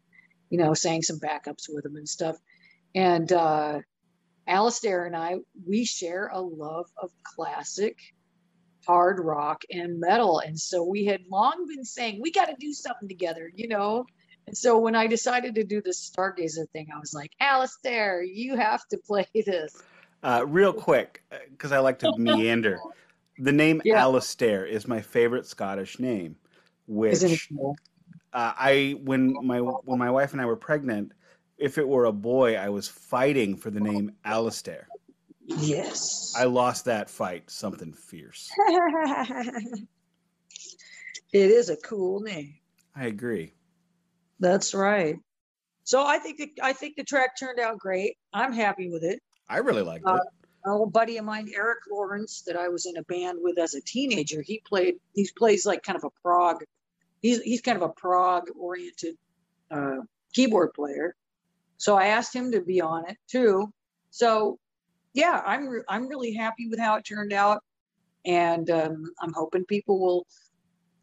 you 0.51 0.59
know, 0.59 0.75
sang 0.75 1.03
some 1.03 1.19
backups 1.19 1.65
with 1.69 1.85
them 1.85 1.97
and 1.97 2.09
stuff. 2.09 2.37
And 2.95 3.33
uh, 3.33 3.81
Alastair 4.47 5.07
and 5.07 5.17
I, 5.17 5.37
we 5.67 5.87
share 5.87 6.29
a 6.29 6.41
love 6.41 6.91
of 7.03 7.11
classic 7.23 7.97
hard 8.87 9.21
rock 9.21 9.63
and 9.71 9.99
metal. 10.01 10.41
And 10.41 10.59
so 10.59 10.83
we 10.85 11.05
had 11.05 11.21
long 11.31 11.67
been 11.69 11.85
saying, 11.85 12.21
we 12.21 12.33
got 12.33 12.47
to 12.47 12.57
do 12.59 12.73
something 12.73 13.09
together, 13.09 13.51
you 13.55 13.69
know? 13.69 14.05
And 14.47 14.57
so 14.57 14.79
when 14.79 14.95
I 14.97 15.07
decided 15.07 15.55
to 15.55 15.65
do 15.65 15.81
this 15.81 16.11
Stargazer 16.11 16.69
thing, 16.73 16.89
I 16.95 16.99
was 16.99 17.15
like, 17.15 17.31
Alastair, 17.41 18.23
you 18.23 18.57
have 18.57 18.87
to 18.89 18.99
play 18.99 19.27
this. 19.35 19.83
Uh, 20.23 20.45
real 20.47 20.73
quick, 20.73 21.23
because 21.51 21.73
I 21.73 21.79
like 21.79 21.99
to 22.01 22.17
meander. 22.17 22.79
The 23.39 23.53
name 23.53 23.83
Yeah. 23.85 24.01
Alistair 24.01 24.65
is 24.67 24.87
my 24.87 25.01
favorite 25.01 25.47
Scottish 25.47 25.99
name, 25.99 26.37
which 26.87 27.15
Isn't 27.15 27.33
it 27.33 27.41
cool? 27.49 27.77
uh, 28.33 28.53
I 28.57 28.97
when 29.03 29.35
my 29.47 29.59
when 29.59 29.99
my 29.99 30.11
wife 30.11 30.33
and 30.33 30.41
I 30.41 30.45
were 30.45 30.57
pregnant, 30.57 31.13
if 31.59 31.79
it 31.79 31.89
were 31.89 32.05
a 32.05 32.13
boy, 32.13 32.57
I 32.57 32.69
was 32.69 32.89
fighting 32.89 33.57
for 33.57 33.71
the 33.71 33.81
name 33.81 34.13
Alistair. 34.25 34.89
Yes. 35.59 36.35
I 36.37 36.45
lost 36.45 36.85
that 36.87 37.11
fight. 37.11 37.51
Something 37.51 37.93
fierce. 37.93 38.51
it 41.33 41.51
is 41.51 41.71
a 41.71 41.77
cool 41.77 42.21
name. 42.21 42.55
I 42.95 43.07
agree. 43.07 43.53
That's 44.41 44.75
right. 44.75 45.17
So 45.85 46.05
I 46.05 46.19
think 46.19 46.39
the, 46.39 46.53
I 46.63 46.73
think 46.73 46.97
the 46.97 47.05
track 47.05 47.39
turned 47.39 47.59
out 47.59 47.79
great. 47.79 48.17
I'm 48.33 48.53
happy 48.53 48.89
with 48.91 49.03
it. 49.05 49.21
I 49.49 49.59
really 49.59 49.83
liked 49.83 50.07
Uh, 50.07 50.15
it. 50.17 50.23
An 50.65 50.73
old 50.73 50.93
buddy 50.93 51.17
of 51.17 51.25
mine, 51.25 51.51
Eric 51.55 51.81
Lawrence, 51.91 52.43
that 52.47 52.57
I 52.57 52.69
was 52.69 52.87
in 52.87 52.97
a 52.97 53.03
band 53.03 53.39
with 53.43 53.59
as 53.59 53.75
a 53.75 53.81
teenager. 53.81 54.43
He 54.43 54.63
played. 54.65 54.95
He 55.13 55.29
plays 55.37 55.67
like 55.67 55.83
kind 55.83 55.97
of 55.97 56.05
a 56.05 56.11
prog. 56.23 56.63
He's 57.21 57.43
he's 57.43 57.61
kind 57.61 57.77
of 57.77 57.83
a 57.83 57.89
prog 57.89 58.45
oriented 58.57 59.17
uh, 59.73 59.97
keyboard 60.33 60.73
player. 60.75 61.17
So 61.79 61.97
I 61.97 62.07
asked 62.07 62.33
him 62.33 62.53
to 62.53 62.61
be 62.61 62.81
on 62.81 63.09
it 63.11 63.17
too. 63.29 63.73
So 64.11 64.61
yeah, 65.15 65.43
I'm 65.45 65.69
re- 65.69 65.85
I'm 65.89 66.09
really 66.09 66.33
happy 66.33 66.69
with 66.69 66.79
how 66.79 66.97
it 66.97 67.05
turned 67.05 67.33
out, 67.33 67.63
and 68.25 68.71
um, 68.71 69.05
I'm 69.21 69.33
hoping 69.33 69.65
people 69.65 70.01
will 70.01 70.27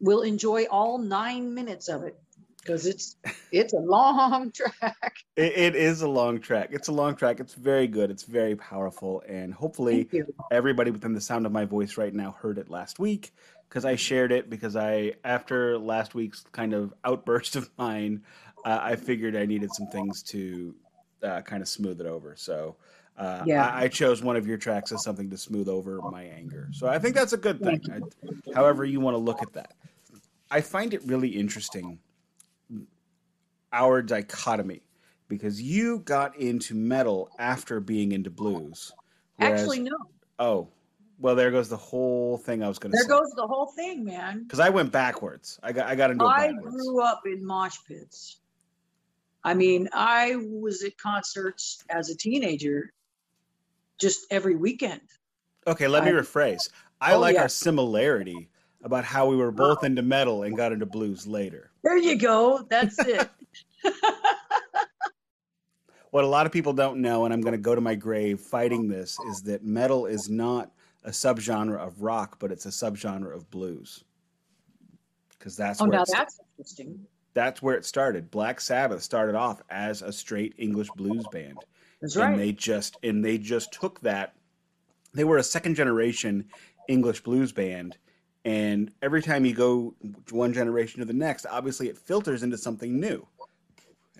will 0.00 0.22
enjoy 0.22 0.64
all 0.64 0.98
nine 0.98 1.54
minutes 1.54 1.88
of 1.88 2.02
it 2.02 2.18
because 2.58 2.86
it's 2.86 3.16
it's 3.52 3.72
a 3.72 3.78
long 3.78 4.50
track. 4.54 5.14
it. 5.36 5.52
It 5.56 5.76
is 5.76 6.02
a 6.02 6.08
long 6.08 6.40
track. 6.40 6.70
It's 6.72 6.88
a 6.88 6.92
long 6.92 7.14
track. 7.14 7.40
It's 7.40 7.54
very 7.54 7.86
good. 7.86 8.10
It's 8.10 8.24
very 8.24 8.56
powerful, 8.56 9.22
and 9.28 9.54
hopefully, 9.54 10.08
everybody 10.50 10.90
within 10.90 11.12
the 11.12 11.20
sound 11.20 11.46
of 11.46 11.52
my 11.52 11.64
voice 11.64 11.96
right 11.96 12.14
now 12.14 12.32
heard 12.32 12.58
it 12.58 12.68
last 12.68 12.98
week 12.98 13.32
because 13.68 13.84
I 13.84 13.94
shared 13.94 14.32
it 14.32 14.50
because 14.50 14.74
I 14.74 15.14
after 15.24 15.78
last 15.78 16.14
week's 16.14 16.44
kind 16.52 16.74
of 16.74 16.92
outburst 17.04 17.54
of 17.56 17.70
mine, 17.78 18.24
uh, 18.64 18.78
I 18.82 18.96
figured 18.96 19.36
I 19.36 19.46
needed 19.46 19.72
some 19.72 19.86
things 19.86 20.22
to 20.24 20.74
uh, 21.22 21.42
kind 21.42 21.62
of 21.62 21.68
smooth 21.68 22.00
it 22.00 22.06
over. 22.06 22.34
So. 22.36 22.76
Uh, 23.16 23.42
Yeah. 23.46 23.66
I, 23.68 23.82
I 23.82 23.88
chose 23.88 24.22
one 24.22 24.36
of 24.36 24.46
your 24.46 24.56
tracks 24.56 24.92
as 24.92 25.02
something 25.02 25.28
to 25.30 25.36
smooth 25.36 25.68
over 25.68 26.00
my 26.10 26.22
anger. 26.24 26.68
So 26.72 26.86
I 26.88 26.98
think 26.98 27.14
that's 27.14 27.32
a 27.34 27.36
good 27.36 27.60
thing. 27.60 27.80
I, 27.92 28.00
however, 28.54 28.84
you 28.84 29.00
want 29.00 29.14
to 29.14 29.18
look 29.18 29.42
at 29.42 29.52
that. 29.54 29.74
I 30.50 30.60
find 30.60 30.94
it 30.94 31.02
really 31.04 31.28
interesting 31.28 31.98
our 33.72 34.02
dichotomy 34.02 34.82
because 35.28 35.60
you 35.62 36.00
got 36.00 36.36
into 36.36 36.74
metal 36.74 37.30
after 37.38 37.78
being 37.80 38.12
into 38.12 38.30
blues. 38.30 38.90
whereas- 39.36 39.60
Actually, 39.60 39.80
no. 39.80 39.96
oh, 40.38 40.68
well, 41.18 41.34
there 41.36 41.50
goes 41.50 41.68
the 41.68 41.76
whole 41.76 42.38
thing 42.38 42.62
I 42.64 42.68
was 42.68 42.78
going 42.78 42.92
to 42.92 42.96
There 42.96 43.02
say. 43.04 43.08
goes 43.08 43.30
the 43.36 43.46
whole 43.46 43.66
thing, 43.66 44.04
man. 44.04 44.42
Because 44.42 44.58
I 44.58 44.70
went 44.70 44.90
backwards. 44.90 45.60
I 45.62 45.72
got 45.72 45.86
I 45.86 45.94
got 45.94 46.10
into 46.10 46.24
I 46.24 46.50
grew 46.52 47.02
up 47.02 47.20
in 47.26 47.44
mosh 47.44 47.76
pits. 47.86 48.38
I 49.44 49.52
mean, 49.54 49.88
I 49.92 50.36
was 50.36 50.82
at 50.82 50.96
concerts 50.98 51.84
as 51.90 52.08
a 52.10 52.16
teenager 52.16 52.92
just 54.00 54.26
every 54.30 54.56
weekend. 54.56 55.00
Okay, 55.66 55.88
let 55.88 56.04
me 56.04 56.10
I- 56.10 56.14
rephrase. 56.14 56.68
I 57.00 57.14
Oh, 57.14 57.18
like 57.18 57.34
yeah. 57.34 57.42
our 57.42 57.48
similarity 57.48 58.50
about 58.82 59.04
how 59.04 59.26
we 59.26 59.36
were 59.36 59.50
both 59.52 59.78
oh. 59.82 59.86
into 59.86 60.02
metal 60.02 60.42
and 60.42 60.56
got 60.56 60.72
into 60.72 60.86
blues 60.86 61.26
later. 61.26 61.70
There 61.82 61.96
you 61.96 62.16
go. 62.16 62.66
That's 62.68 62.98
it. 62.98 63.30
What 66.10 66.24
a 66.24 66.26
lot 66.26 66.46
of 66.46 66.52
people 66.52 66.72
don't 66.72 67.00
know, 67.00 67.24
and 67.24 67.32
I'm 67.32 67.40
going 67.40 67.52
to 67.52 67.58
go 67.58 67.74
to 67.74 67.80
my 67.80 67.94
grave 67.94 68.40
fighting 68.40 68.88
this, 68.88 69.16
is 69.28 69.42
that 69.42 69.64
metal 69.64 70.06
is 70.06 70.28
not 70.28 70.72
a 71.04 71.10
subgenre 71.10 71.78
of 71.78 72.02
rock, 72.02 72.38
but 72.40 72.50
it's 72.50 72.66
a 72.66 72.70
subgenre 72.70 73.34
of 73.34 73.48
blues. 73.50 74.04
Because 75.38 75.56
that's 75.56 75.80
oh, 75.80 75.84
where 75.84 75.98
now 75.98 76.04
that's 76.04 76.40
interesting. 76.58 77.06
that's 77.32 77.62
where 77.62 77.76
it 77.76 77.84
started. 77.84 78.30
Black 78.30 78.60
Sabbath 78.60 79.02
started 79.02 79.36
off 79.36 79.62
as 79.70 80.02
a 80.02 80.12
straight 80.12 80.54
English 80.58 80.88
blues 80.96 81.24
band. 81.30 81.58
That's 82.00 82.16
and 82.16 82.38
they 82.38 82.52
just 82.52 82.96
and 83.02 83.24
they 83.24 83.38
just 83.38 83.72
took 83.72 84.00
that 84.00 84.34
they 85.12 85.24
were 85.24 85.38
a 85.38 85.42
second 85.42 85.74
generation 85.74 86.46
english 86.88 87.20
blues 87.20 87.52
band 87.52 87.96
and 88.44 88.90
every 89.02 89.22
time 89.22 89.44
you 89.44 89.52
go 89.52 89.94
one 90.30 90.52
generation 90.52 91.00
to 91.00 91.04
the 91.04 91.12
next 91.12 91.46
obviously 91.46 91.88
it 91.88 91.98
filters 91.98 92.42
into 92.42 92.56
something 92.56 92.98
new 92.98 93.26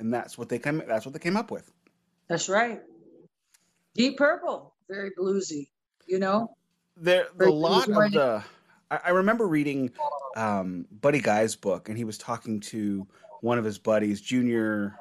and 0.00 0.12
that's 0.12 0.36
what 0.36 0.48
they 0.48 0.58
come 0.58 0.82
that's 0.88 1.06
what 1.06 1.12
they 1.12 1.18
came 1.18 1.36
up 1.36 1.50
with 1.50 1.72
That's 2.28 2.48
right. 2.48 2.80
Deep 3.94 4.16
Purple, 4.16 4.72
very 4.88 5.10
bluesy. 5.18 5.68
You 6.06 6.18
know. 6.18 6.56
there 6.96 7.26
the 7.36 7.50
lot 7.50 7.88
of 7.88 8.12
the 8.12 8.42
I, 8.90 9.00
I 9.06 9.10
remember 9.10 9.46
reading 9.46 9.90
um, 10.36 10.86
buddy 11.00 11.20
guy's 11.20 11.56
book 11.56 11.88
and 11.88 11.96
he 11.98 12.04
was 12.04 12.18
talking 12.18 12.60
to 12.60 13.06
one 13.40 13.58
of 13.58 13.64
his 13.64 13.78
buddies 13.78 14.20
junior 14.20 14.96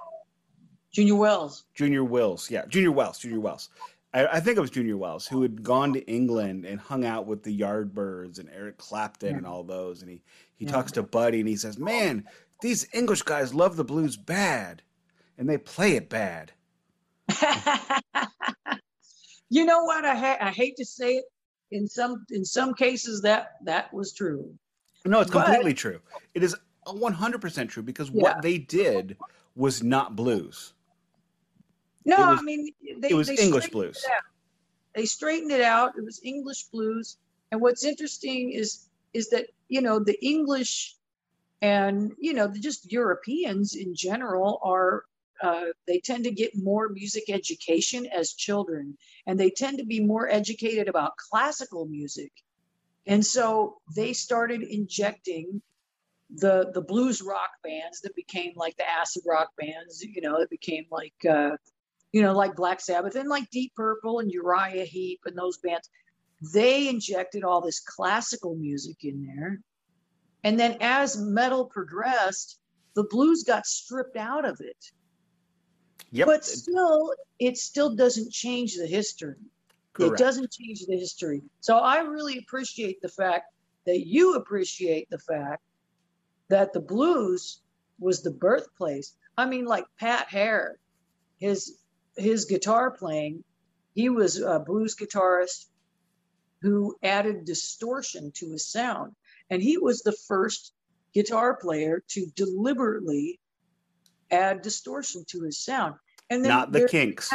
Junior 0.91 1.15
Wells. 1.15 1.65
Junior 1.75 2.03
Wells, 2.03 2.49
yeah, 2.49 2.65
Junior 2.65 2.91
Wells, 2.91 3.19
Junior 3.19 3.39
Wells, 3.39 3.69
I, 4.13 4.25
I 4.27 4.39
think 4.39 4.57
it 4.57 4.61
was 4.61 4.71
Junior 4.71 4.97
Wells 4.97 5.27
who 5.27 5.41
had 5.43 5.61
gone 5.63 5.93
to 5.93 6.05
England 6.07 6.65
and 6.65 6.79
hung 6.79 7.05
out 7.05 7.27
with 7.27 7.43
the 7.43 7.57
Yardbirds 7.57 8.39
and 8.39 8.49
Eric 8.49 8.77
Clapton 8.77 9.29
Yeah. 9.31 9.37
and 9.37 9.45
all 9.45 9.63
those, 9.63 10.01
and 10.01 10.09
he 10.09 10.21
he 10.55 10.65
Yeah. 10.65 10.71
talks 10.71 10.91
to 10.93 11.03
Buddy 11.03 11.39
and 11.39 11.47
he 11.47 11.55
says, 11.55 11.77
"Man, 11.77 12.25
these 12.61 12.87
English 12.93 13.21
guys 13.21 13.53
love 13.53 13.75
the 13.77 13.83
blues 13.85 14.17
bad, 14.17 14.81
and 15.37 15.47
they 15.47 15.57
play 15.57 15.95
it 15.95 16.09
bad." 16.09 16.51
you 19.49 19.65
know 19.65 19.83
what? 19.83 20.05
I 20.05 20.15
ha- 20.15 20.37
I 20.41 20.49
hate 20.51 20.75
to 20.77 20.85
say 20.85 21.15
it. 21.17 21.25
In 21.71 21.87
some 21.87 22.25
in 22.31 22.43
some 22.43 22.73
cases, 22.73 23.21
that 23.21 23.51
that 23.63 23.93
was 23.93 24.11
true. 24.13 24.53
No, 25.05 25.19
it's 25.21 25.29
But- 25.31 25.45
completely 25.45 25.73
true. 25.75 25.99
It 26.33 26.43
is 26.43 26.55
one 26.87 27.13
hundred 27.13 27.41
percent 27.41 27.69
true 27.69 27.83
because 27.83 28.09
Yeah. 28.09 28.23
what 28.23 28.41
they 28.41 28.57
did 28.57 29.17
was 29.55 29.83
not 29.83 30.15
blues. 30.15 30.73
No, 32.09 32.29
was- 32.31 32.39
I 32.39 32.43
mean 32.43 32.71
they, 32.97 33.09
It 33.09 33.15
was 33.15 33.29
English 33.29 33.69
blues. 33.69 34.05
They 34.95 35.05
straightened 35.05 35.51
it 35.51 35.61
out. 35.61 35.93
It 35.97 36.03
was 36.03 36.19
English 36.23 36.63
blues. 36.73 37.17
And 37.51 37.61
what's 37.61 37.85
interesting 37.85 38.51
is 38.51 38.87
is 39.13 39.29
that 39.29 39.47
you 39.67 39.81
know 39.81 39.99
the 39.99 40.17
English 40.25 40.95
and 41.61 42.11
you 42.19 42.33
know 42.33 42.47
the 42.47 42.59
just 42.59 42.91
Europeans 42.91 43.75
in 43.75 43.95
general 43.95 44.59
are 44.63 45.05
uh, 45.41 45.65
they 45.87 45.99
tend 45.99 46.25
to 46.25 46.31
get 46.31 46.51
more 46.55 46.89
music 46.89 47.29
education 47.29 48.05
as 48.07 48.33
children, 48.33 48.97
and 49.25 49.39
they 49.39 49.49
tend 49.49 49.77
to 49.77 49.85
be 49.85 49.99
more 50.01 50.27
educated 50.29 50.89
about 50.89 51.13
classical 51.17 51.85
music, 51.85 52.31
and 53.07 53.25
so 53.25 53.77
they 53.95 54.13
started 54.13 54.61
injecting 54.63 55.61
the 56.29 56.71
the 56.73 56.81
blues 56.81 57.21
rock 57.21 57.51
bands 57.63 58.01
that 58.01 58.15
became 58.15 58.51
like 58.55 58.75
the 58.77 58.87
acid 58.87 59.23
rock 59.25 59.49
bands. 59.57 60.03
You 60.03 60.21
know, 60.21 60.37
it 60.37 60.49
became 60.49 60.85
like 60.91 61.13
uh, 61.29 61.55
you 62.11 62.21
know 62.21 62.33
like 62.33 62.55
Black 62.55 62.79
Sabbath 62.79 63.15
and 63.15 63.29
like 63.29 63.49
Deep 63.51 63.73
Purple 63.75 64.19
and 64.19 64.31
Uriah 64.31 64.85
Heep 64.85 65.21
and 65.25 65.37
those 65.37 65.57
bands. 65.57 65.89
They 66.53 66.87
injected 66.87 67.43
all 67.43 67.61
this 67.61 67.81
classical 67.81 68.55
music 68.55 69.03
in 69.03 69.25
there, 69.25 69.59
and 70.43 70.59
then 70.59 70.77
as 70.79 71.17
metal 71.17 71.65
progressed, 71.65 72.59
the 72.95 73.03
blues 73.03 73.43
got 73.43 73.65
stripped 73.65 74.15
out 74.15 74.45
of 74.45 74.59
it. 74.61 74.91
Yep, 76.11 76.27
but 76.27 76.45
still 76.45 77.13
it 77.39 77.57
still 77.57 77.95
doesn't 77.95 78.31
change 78.31 78.75
the 78.75 78.87
history. 78.87 79.35
Correct. 79.93 80.13
it 80.13 80.23
doesn't 80.23 80.51
change 80.51 80.85
the 80.85 80.97
history. 80.97 81.41
So 81.59 81.77
i 81.77 81.99
really 81.99 82.37
appreciate 82.37 83.01
the 83.01 83.09
fact 83.09 83.53
that 83.85 84.07
you 84.07 84.35
appreciate 84.35 85.09
the 85.09 85.19
fact 85.19 85.61
that 86.47 86.73
the 86.73 86.79
blues 86.79 87.61
was 87.99 88.21
the 88.21 88.31
birthplace. 88.31 89.15
I 89.37 89.45
mean 89.45 89.65
like 89.65 89.85
pat 89.99 90.27
hare 90.29 90.79
his 91.39 91.79
his 92.17 92.45
guitar 92.45 92.91
playing 92.91 93.43
he 93.99 94.07
was 94.09 94.39
a 94.39 94.59
blues 94.59 94.95
guitarist 94.95 95.65
who 96.61 96.95
added 97.03 97.45
distortion 97.45 98.31
to 98.35 98.51
his 98.51 98.65
sound. 98.65 99.13
And 99.49 99.61
he 99.61 99.77
was 99.77 100.01
the 100.01 100.15
first 100.27 100.73
guitar 101.13 101.57
player 101.57 102.03
to 102.09 102.25
deliberately 102.35 103.39
add 104.31 104.61
distortion 104.61 105.25
to 105.29 105.41
his 105.41 105.57
sound. 105.57 105.95
And 106.29 106.43
then 106.45 106.49
Not 106.49 106.71
the 106.71 106.87
Kinks. 106.87 107.33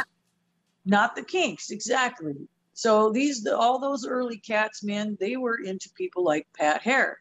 not 0.85 1.15
the 1.15 1.23
kinks 1.23 1.69
exactly. 1.71 2.35
So 2.73 3.11
these 3.11 3.43
the, 3.43 3.55
all 3.57 3.79
those 3.79 4.07
early 4.07 4.37
cats 4.37 4.83
man 4.83 5.17
they 5.19 5.37
were 5.37 5.57
into 5.57 5.89
people 5.95 6.23
like 6.23 6.47
pat 6.57 6.81
hare. 6.81 7.19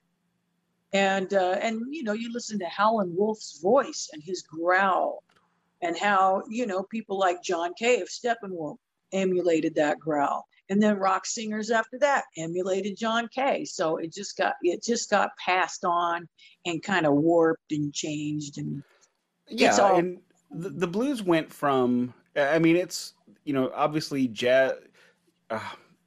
And 0.92 1.34
uh, 1.34 1.58
and 1.60 1.82
you 1.90 2.02
know 2.02 2.12
you 2.12 2.32
listen 2.32 2.58
to 2.60 2.66
howlin 2.66 3.14
wolf's 3.16 3.60
voice 3.60 4.08
and 4.12 4.22
his 4.22 4.42
growl 4.42 5.22
and 5.84 5.96
how 5.98 6.42
you 6.48 6.66
know 6.66 6.82
people 6.90 7.18
like 7.18 7.42
john 7.42 7.70
kay 7.78 8.00
of 8.00 8.08
steppenwolf 8.08 8.76
emulated 9.12 9.74
that 9.76 9.98
growl 10.00 10.44
and 10.70 10.82
then 10.82 10.96
rock 10.96 11.24
singers 11.26 11.70
after 11.70 11.98
that 12.00 12.24
emulated 12.36 12.96
john 12.96 13.28
kay 13.32 13.64
so 13.64 13.96
it 13.98 14.12
just 14.12 14.36
got 14.36 14.54
it 14.62 14.82
just 14.82 15.08
got 15.10 15.30
passed 15.44 15.84
on 15.84 16.26
and 16.66 16.82
kind 16.82 17.06
of 17.06 17.12
warped 17.14 17.70
and 17.70 17.92
changed 17.94 18.58
and 18.58 18.82
Yeah, 19.48 19.76
all- 19.76 19.98
and 19.98 20.18
the, 20.50 20.70
the 20.70 20.86
blues 20.86 21.22
went 21.22 21.52
from. 21.52 22.14
I 22.36 22.58
mean, 22.58 22.76
it's 22.76 23.12
you 23.44 23.52
know 23.52 23.70
obviously 23.74 24.26
jazz. 24.28 24.72
Uh, 25.50 25.60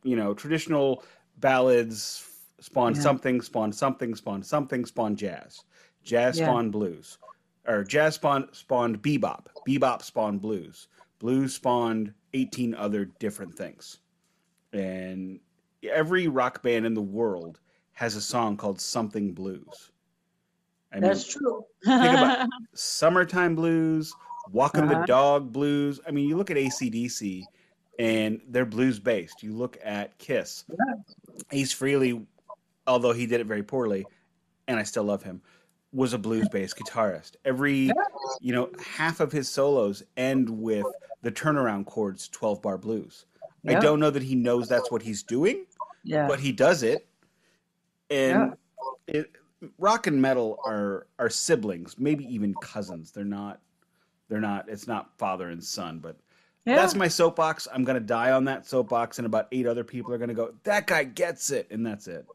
you 0.03 0.15
know, 0.15 0.33
traditional 0.33 1.03
ballads 1.37 2.23
spawned 2.59 2.95
Yeah. 2.95 3.01
something, 3.03 3.41
spawned 3.41 3.75
something, 3.75 4.15
spawned 4.15 4.45
something, 4.45 4.85
spawned 4.85 5.17
jazz. 5.17 5.63
Jazz 6.03 6.37
Yeah. 6.37 6.45
spawned 6.45 6.71
blues, 6.71 7.17
or 7.67 7.83
jazz 7.83 8.15
spawned 8.15 8.47
spawned 8.53 9.01
bebop. 9.01 9.47
Bebop 9.67 10.01
spawned 10.01 10.41
blues. 10.41 10.87
Blues 11.19 11.53
spawned 11.55 12.13
eighteen 12.33 12.73
other 12.75 13.05
different 13.19 13.55
things, 13.55 13.99
and 14.73 15.39
every 15.83 16.27
rock 16.27 16.61
band 16.63 16.85
in 16.85 16.93
the 16.93 17.01
world 17.01 17.59
has 17.93 18.15
a 18.15 18.21
song 18.21 18.57
called 18.57 18.79
"Something 18.79 19.33
Blues." 19.33 19.91
I 20.91 20.95
mean, 20.95 21.03
that's 21.09 21.25
true 21.27 21.65
Think 21.83 22.01
about- 22.01 22.47
summertime 22.73 23.55
blues, 23.55 24.13
walking 24.51 24.83
Uh-huh. 24.85 25.01
the 25.01 25.05
dog 25.05 25.51
blues. 25.51 25.99
I 26.07 26.11
mean, 26.11 26.29
you 26.29 26.37
look 26.37 26.49
at 26.49 26.55
ACDC 26.57 27.43
and 27.99 28.39
they're 28.47 28.65
blues 28.65 28.97
based. 28.99 29.43
You 29.43 29.53
look 29.53 29.77
at 29.83 30.17
Kiss. 30.17 30.63
Ace 31.51 31.73
Frehley, 31.73 32.25
although 32.85 33.11
he 33.11 33.25
did 33.25 33.41
it 33.41 33.47
very 33.47 33.63
poorly, 33.63 34.05
and 34.69 34.79
I 34.79 34.83
still 34.83 35.03
love 35.03 35.23
him, 35.23 35.41
was 35.93 36.13
a 36.13 36.17
blues 36.17 36.47
based 36.49 36.77
guitarist. 36.77 37.35
Every, 37.45 37.91
you 38.41 38.53
know, 38.53 38.69
half 38.83 39.19
of 39.19 39.31
his 39.31 39.49
solos 39.49 40.03
end 40.15 40.49
with 40.49 40.85
the 41.21 41.31
turnaround 41.31 41.85
chords 41.85 42.27
12 42.29 42.61
bar 42.61 42.77
blues. 42.77 43.25
I 43.67 43.75
don't 43.75 43.99
know 43.99 44.09
that 44.09 44.23
he 44.23 44.35
knows 44.35 44.69
that's 44.69 44.89
what 44.91 45.01
he's 45.01 45.23
doing, 45.23 45.65
yeah 46.03 46.27
but 46.27 46.39
he 46.39 46.51
does 46.51 46.83
it. 46.83 47.05
And 48.09 48.55
it, 49.07 49.29
rock 49.77 50.07
and 50.07 50.21
metal 50.21 50.59
are 50.65 51.07
are 51.19 51.29
siblings, 51.29 51.97
maybe 51.97 52.23
even 52.33 52.53
cousins. 52.61 53.11
They're 53.11 53.25
not 53.25 53.59
they're 54.29 54.39
not 54.39 54.69
it's 54.69 54.87
not 54.87 55.17
father 55.17 55.49
and 55.49 55.63
son, 55.63 55.99
but 55.99 56.17
yeah. 56.65 56.75
that's 56.75 56.95
my 56.95 57.07
soapbox. 57.07 57.67
I'm 57.73 57.83
going 57.83 57.99
to 57.99 58.05
die 58.05 58.31
on 58.31 58.45
that 58.45 58.65
soapbox 58.65 59.19
and 59.19 59.25
about 59.25 59.47
eight 59.51 59.67
other 59.67 59.83
people 59.83 60.13
are 60.13 60.17
going 60.17 60.29
to 60.29 60.35
go, 60.35 60.53
"That 60.63 60.87
guy 60.87 61.03
gets 61.03 61.51
it." 61.51 61.67
And 61.71 61.85
that's 61.85 62.07
it. 62.07 62.25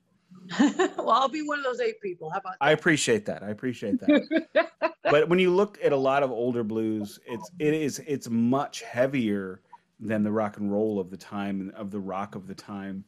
well, 0.97 1.11
I'll 1.11 1.29
be 1.29 1.43
one 1.43 1.59
of 1.59 1.65
those 1.65 1.81
eight 1.81 2.01
people. 2.01 2.31
How 2.31 2.39
about 2.39 2.53
that? 2.61 2.65
I 2.65 2.73
appreciate 2.73 3.27
that. 3.27 3.43
I 3.43 3.51
appreciate 3.51 4.01
that. 4.01 4.47
but 5.05 5.29
when 5.29 5.39
you 5.39 5.51
look 5.55 5.79
at 5.83 5.93
a 5.93 5.97
lot 5.97 6.23
of 6.23 6.31
older 6.31 6.63
blues, 6.65 7.19
it's 7.27 7.51
it 7.59 7.75
is 7.75 8.01
it's 8.07 8.29
much 8.29 8.83
heavier 8.83 9.61
than 10.01 10.23
the 10.23 10.33
rock 10.33 10.57
and 10.59 10.71
roll 10.73 10.99
of 10.99 11.11
the 11.11 11.17
time 11.17 11.61
and 11.61 11.71
of 11.73 11.91
the 11.91 12.01
rock 12.01 12.35
of 12.35 12.47
the 12.47 12.55
time. 12.55 13.05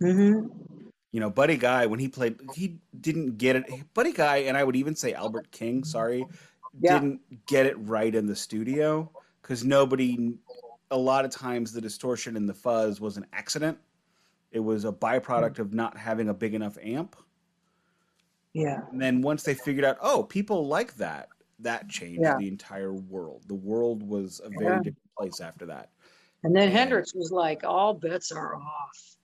hmm 0.00 0.46
you 1.12 1.20
know, 1.20 1.30
Buddy 1.30 1.56
Guy 1.56 1.86
when 1.86 2.00
he 2.00 2.08
played, 2.08 2.40
he 2.52 2.80
didn't 3.00 3.38
get 3.38 3.54
it. 3.54 3.94
Buddy 3.94 4.12
Guy 4.12 4.38
and 4.38 4.56
I 4.56 4.64
would 4.64 4.74
even 4.74 4.96
say 4.96 5.12
Albert 5.14 5.52
King, 5.52 5.84
sorry, 5.84 6.26
Yeah. 6.80 6.94
didn't 6.98 7.46
get 7.46 7.66
it 7.66 7.76
right 7.78 8.12
in 8.12 8.26
the 8.26 8.34
studio 8.36 9.10
because 9.40 9.64
nobody. 9.64 10.34
A 10.90 10.98
lot 10.98 11.24
of 11.24 11.30
times, 11.30 11.72
the 11.72 11.80
distortion 11.80 12.36
and 12.36 12.48
the 12.48 12.54
fuzz 12.54 13.00
was 13.00 13.16
an 13.16 13.26
accident. 13.32 13.78
It 14.54 14.60
was 14.60 14.84
a 14.84 14.92
hmm. 14.92 15.04
byproduct 15.04 15.58
of 15.58 15.74
not 15.74 15.98
having 15.98 16.30
a 16.30 16.34
big 16.34 16.54
enough 16.54 16.78
amp. 16.80 17.16
Yeah. 18.54 18.82
And 18.90 19.02
then 19.02 19.20
once 19.20 19.42
they 19.42 19.54
figured 19.54 19.84
out, 19.84 19.98
oh, 20.00 20.22
people 20.22 20.68
like 20.68 20.96
that, 20.96 21.28
that 21.58 21.88
changed 21.88 22.22
Yeah. 22.22 22.36
the 22.38 22.48
entire 22.48 22.94
world. 22.94 23.42
The 23.48 23.54
world 23.54 24.02
was 24.02 24.40
a 24.42 24.48
very 24.48 24.76
Yeah. 24.76 24.78
different 24.78 25.14
place 25.18 25.40
after 25.40 25.66
that. 25.66 25.90
And 26.44 26.54
then 26.54 26.64
And- 26.64 26.72
Hendrix 26.72 27.14
was 27.14 27.32
like, 27.32 27.64
all 27.64 27.94
bets 27.94 28.30
are 28.30 28.54
off. 28.54 29.16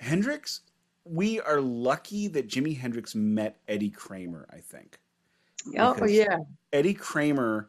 Hendrix, 0.00 0.62
we 1.04 1.40
are 1.40 1.60
lucky 1.60 2.26
that 2.28 2.48
Jimi 2.48 2.76
Hendrix 2.76 3.14
met 3.14 3.60
Eddie 3.68 3.90
Kramer. 3.90 4.46
I 4.50 4.58
think. 4.58 4.98
Oh, 5.78 6.04
yeah. 6.06 6.38
Eddie 6.72 6.94
Kramer, 6.94 7.68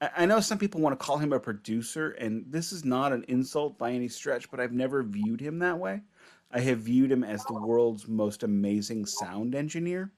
I 0.00 0.10
I 0.18 0.26
know 0.26 0.40
some 0.40 0.58
people 0.58 0.80
want 0.80 0.98
to 0.98 1.04
call 1.04 1.18
him 1.18 1.32
a 1.32 1.40
producer, 1.40 2.10
and 2.12 2.44
this 2.50 2.72
is 2.72 2.84
not 2.84 3.12
an 3.12 3.24
insult 3.28 3.78
by 3.78 3.92
any 3.92 4.08
stretch, 4.08 4.50
but 4.50 4.60
I've 4.60 4.72
never 4.72 5.02
viewed 5.02 5.40
him 5.40 5.58
that 5.60 5.78
way. 5.78 6.02
I 6.50 6.60
have 6.60 6.80
viewed 6.80 7.12
him 7.12 7.24
as 7.24 7.44
the 7.44 7.54
world's 7.54 8.08
most 8.08 8.42
amazing 8.42 9.06
sound 9.06 9.54
engineer. 9.54 10.12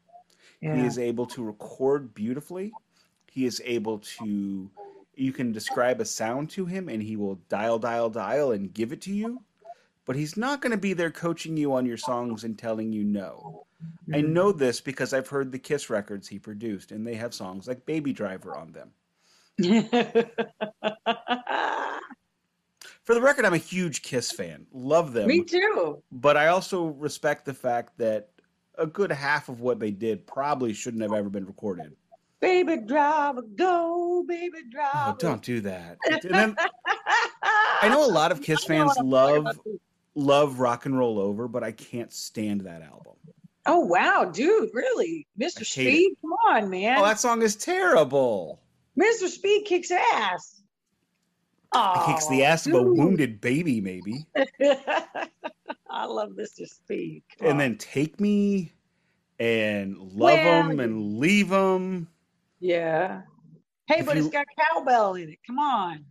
He 0.73 0.85
is 0.85 0.99
able 0.99 1.27
to 1.27 1.45
record 1.45 2.15
beautifully. 2.15 2.77
He 3.31 3.47
is 3.47 3.61
able 3.65 3.99
to, 3.99 4.71
you 5.15 5.33
can 5.33 5.53
describe 5.53 6.01
a 6.01 6.05
sound 6.05 6.51
to 6.51 6.67
him, 6.67 6.89
and 6.89 7.03
he 7.03 7.17
will 7.17 7.37
dial, 7.49 7.79
dial, 7.79 8.11
dial, 8.11 8.53
and 8.53 8.73
give 8.73 8.93
it 8.93 9.01
to 9.03 9.13
you. 9.13 9.43
But 10.05 10.17
he's 10.17 10.37
not 10.37 10.61
going 10.63 10.73
to 10.73 10.79
be 10.79 10.95
there 10.95 11.11
coaching 11.11 11.57
you 11.57 11.75
on 11.75 11.87
your 11.87 11.99
songs 11.99 12.45
and 12.45 12.59
telling 12.59 12.93
you 12.93 13.05
no. 13.05 13.53
I 14.13 14.21
Mhm. 14.21 14.23
know 14.23 14.53
this 14.53 14.81
because 14.81 15.13
I've 15.13 15.29
heard 15.29 15.53
the 15.53 15.59
Kiss 15.59 15.91
records 15.91 16.29
he 16.29 16.39
produced, 16.39 16.93
and 16.93 17.07
they 17.07 17.17
have 17.17 17.35
songs 17.35 17.69
like 17.69 17.87
Baby 17.87 18.13
Driver 18.13 18.57
on 18.57 18.73
them. 18.73 18.93
For 23.05 23.15
the 23.15 23.21
record, 23.21 23.45
I'm 23.45 23.55
a 23.55 23.59
huge 23.59 24.03
Kiss 24.03 24.31
fan. 24.31 24.67
Love 24.73 25.13
them. 25.13 25.27
Me 25.27 25.43
too. 25.43 26.03
But 26.13 26.37
I 26.37 26.49
also 26.49 26.87
respect 26.87 27.45
the 27.45 27.55
fact 27.55 27.99
that 27.99 28.31
a 28.79 28.87
good 28.87 29.11
half 29.11 29.49
of 29.49 29.61
what 29.61 29.81
they 29.81 29.91
did 29.91 30.27
probably 30.27 30.73
shouldn't 30.73 31.03
have 31.03 31.13
ever 31.13 31.29
been 31.29 31.47
recorded. 31.47 31.97
Baby 32.41 32.79
driver, 32.79 33.43
go, 33.43 34.25
baby 34.27 34.59
oh, 34.59 34.71
driver. 34.71 35.11
Oh, 35.11 35.17
don't 35.19 35.43
do 35.43 35.61
that. 35.61 35.97
Then 36.23 36.57
I 37.83 37.89
know 37.89 38.05
a 38.05 38.11
lot 38.11 38.33
of 38.33 38.43
Kiss 38.43 38.65
fans 38.65 38.93
what 38.97 38.99
I'm 38.99 39.45
talking 39.45 39.51
love 39.55 39.57
love 40.15 40.61
Rock 40.61 40.87
and 40.87 40.99
Roll 40.99 41.19
Over, 41.19 41.49
but 41.49 41.63
I 41.63 41.73
can't 41.73 42.13
stand 42.13 42.63
that 42.63 42.83
album. 42.83 43.15
Oh 43.67 43.79
wow, 43.79 44.25
dude, 44.25 44.71
really? 44.73 45.27
Mr. 45.41 45.65
Speed? 45.65 46.17
Come 46.21 46.33
on, 46.49 46.69
man. 46.69 46.99
Oh, 46.99 47.05
that 47.05 47.21
song 47.21 47.43
is 47.43 47.55
terrible. 47.55 48.61
Mr. 48.99 49.29
Speed 49.29 49.65
kicks 49.67 49.93
ass. 49.93 50.62
It 51.75 52.07
kicks 52.07 52.27
the 52.29 52.45
ass 52.45 52.67
of 52.67 52.75
a 52.75 52.83
wounded 52.83 53.41
baby, 53.41 53.81
maybe. 53.81 54.27
I 55.91 56.07
love 56.07 56.31
Mr. 56.31 56.67
Speed. 56.69 57.23
Come 57.39 57.47
And 57.49 57.53
on. 57.53 57.59
then 57.59 57.79
Take 57.79 58.21
Me 58.21 58.73
and 59.39 59.97
Love 59.99 60.39
Well, 60.39 60.69
Them 60.69 60.81
and 60.81 61.19
Leave 61.19 61.49
Them. 61.51 62.09
yeah. 62.61 63.23
Hey, 63.87 64.01
If 64.01 64.07
but 64.07 64.17
you- 64.17 64.25
it's 64.25 64.33
got 64.33 64.47
cowbell 64.73 65.15
in 65.15 65.29
it. 65.31 65.39
Come 65.47 65.59
on. 65.59 66.05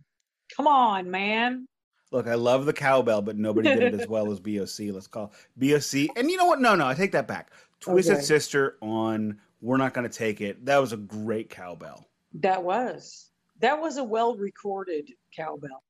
Come 0.56 0.66
on, 0.66 1.10
man. 1.10 1.66
Look, 2.12 2.26
I 2.26 2.34
love 2.34 2.66
the 2.66 2.72
cowbell, 2.74 3.22
but 3.22 3.38
nobody 3.38 3.70
did 3.74 3.94
it 3.94 4.00
as 4.00 4.06
well 4.06 4.30
as 4.30 4.38
BOC. 4.38 4.92
Let's 4.92 5.06
call 5.06 5.32
BOC. 5.56 6.08
And 6.16 6.30
you 6.30 6.36
know 6.36 6.44
what? 6.44 6.60
No, 6.60 6.74
no, 6.74 6.86
I 6.86 6.92
take 6.94 7.12
that 7.12 7.26
back. 7.26 7.50
Twisted 7.80 8.16
Okay. 8.16 8.22
Sister 8.22 8.76
on 8.82 9.40
We're 9.62 9.78
Not 9.78 9.94
Gonna 9.94 10.10
Take 10.10 10.42
It. 10.42 10.64
That 10.66 10.76
was 10.78 10.92
a 10.92 10.98
great 10.98 11.48
cowbell. 11.48 12.06
That 12.34 12.62
was. 12.62 13.30
That 13.62 13.80
was 13.80 13.96
a 13.96 14.04
well 14.04 14.34
recorded 14.36 15.08
cowbell. 15.34 15.84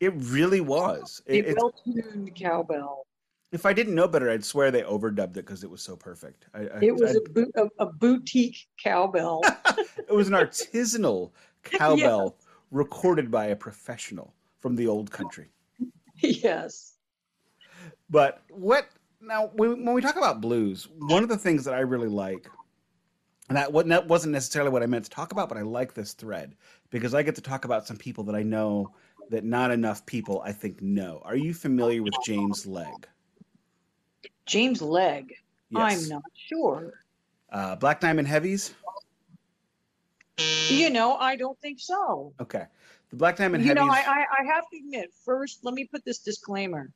It 0.00 0.12
really 0.16 0.60
was. 0.60 1.22
A 1.28 1.38
It, 1.38 1.46
it's- 1.46 1.56
well 1.56 1.72
tuned 1.84 2.34
cowbell. 2.34 3.06
if 3.52 3.64
I 3.64 3.72
didn't 3.72 3.94
know 3.94 4.08
better, 4.08 4.28
I'd 4.28 4.44
swear 4.44 4.70
they 4.72 4.82
overdubbed 4.82 5.30
it 5.36 5.46
because 5.46 5.62
it 5.64 5.70
was 5.70 5.80
so 5.80 5.96
perfect. 5.96 6.46
I, 6.52 6.58
I, 6.62 6.78
It 6.82 6.96
was 6.96 7.14
a, 7.16 7.20
boot, 7.30 7.50
a, 7.56 7.68
a 7.78 7.86
boutique 7.86 8.66
cowbell. 8.82 9.40
it 9.96 10.10
was 10.12 10.26
an 10.28 10.34
artisanal 10.34 11.30
cowbell 11.62 12.36
recorded 12.72 13.30
by 13.30 13.46
a 13.46 13.56
professional 13.56 14.34
from 14.58 14.74
the 14.74 14.88
old 14.88 15.10
country. 15.12 15.52
yes. 16.16 16.94
But 18.10 18.42
what 18.50 18.88
now 19.20 19.50
when, 19.54 19.84
when 19.84 19.94
we 19.94 20.02
talk 20.02 20.16
about 20.16 20.40
blues, 20.40 20.88
one 20.98 21.22
of 21.22 21.28
the 21.28 21.38
things 21.38 21.64
that 21.64 21.74
I 21.74 21.80
really 21.80 22.08
like, 22.08 22.48
and 23.48 23.56
that 23.56 23.72
wasn't, 23.72 23.90
that 23.90 24.06
wasn't 24.06 24.32
necessarily 24.32 24.70
what 24.70 24.82
I 24.82 24.86
meant 24.86 25.04
to 25.04 25.10
talk 25.10 25.32
about, 25.32 25.48
but 25.48 25.58
I 25.58 25.62
like 25.62 25.94
this 25.94 26.12
thread 26.12 26.54
because 26.90 27.14
I 27.14 27.22
get 27.22 27.34
to 27.36 27.42
talk 27.42 27.64
about 27.64 27.86
some 27.86 27.96
people 27.96 28.24
that 28.24 28.34
I 28.34 28.42
know 28.42 28.90
that 29.30 29.44
not 29.44 29.70
enough 29.70 30.04
people 30.06 30.42
I 30.44 30.52
think 30.52 30.82
know. 30.82 31.22
Are 31.24 31.36
you 31.36 31.54
familiar 31.54 32.02
with 32.02 32.14
James 32.24 32.66
Legg? 32.66 33.06
James 34.46 34.82
Legg. 34.82 35.34
Yes. 35.70 36.02
I'm 36.04 36.08
not 36.08 36.22
sure. 36.34 37.00
Uh, 37.50 37.76
Black 37.76 38.00
Diamond 38.00 38.28
Heavies. 38.28 38.74
You 40.68 40.90
know, 40.90 41.14
I 41.14 41.36
don't 41.36 41.58
think 41.60 41.78
so. 41.78 42.32
Okay, 42.40 42.64
the 43.10 43.16
Black 43.16 43.36
Diamond 43.36 43.62
you 43.62 43.68
Heavies. 43.68 43.82
You 43.82 43.86
know, 43.86 43.92
I, 43.92 44.00
I, 44.00 44.24
I 44.40 44.54
have 44.54 44.64
to 44.70 44.78
admit, 44.78 45.10
first, 45.24 45.60
let 45.62 45.74
me 45.74 45.84
put 45.84 46.04
this 46.04 46.18
disclaimer. 46.18 46.90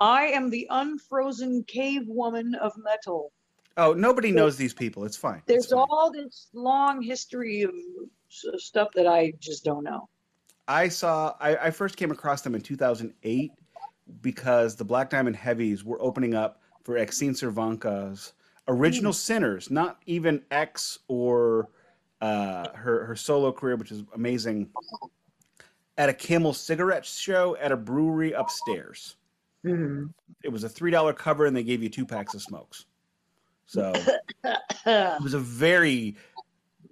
I 0.00 0.26
am 0.26 0.48
the 0.48 0.66
unfrozen 0.70 1.64
cave 1.64 2.08
woman 2.08 2.54
of 2.54 2.72
metal. 2.78 3.32
Oh, 3.76 3.92
nobody 3.92 4.30
knows 4.30 4.56
these 4.56 4.72
people. 4.74 5.04
It's 5.04 5.16
fine. 5.16 5.38
It's 5.38 5.46
There's 5.46 5.70
fine. 5.70 5.84
all 5.90 6.12
this 6.12 6.48
long 6.52 7.02
history 7.02 7.62
of 7.62 7.72
stuff 8.28 8.88
that 8.94 9.06
I 9.06 9.32
just 9.40 9.64
don't 9.64 9.84
know. 9.84 10.08
I 10.68 10.88
saw 10.88 11.34
I, 11.40 11.56
I 11.56 11.70
first 11.70 11.96
came 11.96 12.10
across 12.10 12.42
them 12.42 12.54
in 12.54 12.60
2008 12.60 13.50
because 14.22 14.76
the 14.76 14.84
Black 14.84 15.10
Diamond 15.10 15.36
Heavies 15.36 15.84
were 15.84 16.00
opening 16.00 16.34
up 16.34 16.60
for 16.84 16.94
Exene 16.94 17.32
Cervenka's 17.32 18.32
original 18.68 19.12
Sinners, 19.12 19.70
not 19.70 20.00
even 20.06 20.42
X 20.50 20.98
or 21.08 21.68
uh, 22.20 22.68
her 22.74 23.04
her 23.04 23.16
solo 23.16 23.52
career, 23.52 23.76
which 23.76 23.90
is 23.92 24.04
amazing, 24.14 24.70
at 25.98 26.08
a 26.08 26.14
Camel 26.14 26.52
cigarette 26.54 27.04
show 27.04 27.56
at 27.56 27.72
a 27.72 27.76
brewery 27.76 28.32
upstairs. 28.32 29.16
Mhm. 29.64 30.12
It 30.42 30.48
was 30.50 30.64
a 30.64 30.68
three 30.68 30.90
dollar 30.90 31.12
cover, 31.12 31.44
and 31.46 31.56
they 31.56 31.62
gave 31.64 31.82
you 31.82 31.88
two 31.88 32.06
packs 32.06 32.34
of 32.34 32.42
smokes. 32.42 32.86
So 33.66 33.92
it 33.94 35.22
was 35.22 35.34
a 35.34 35.38
very, 35.38 36.16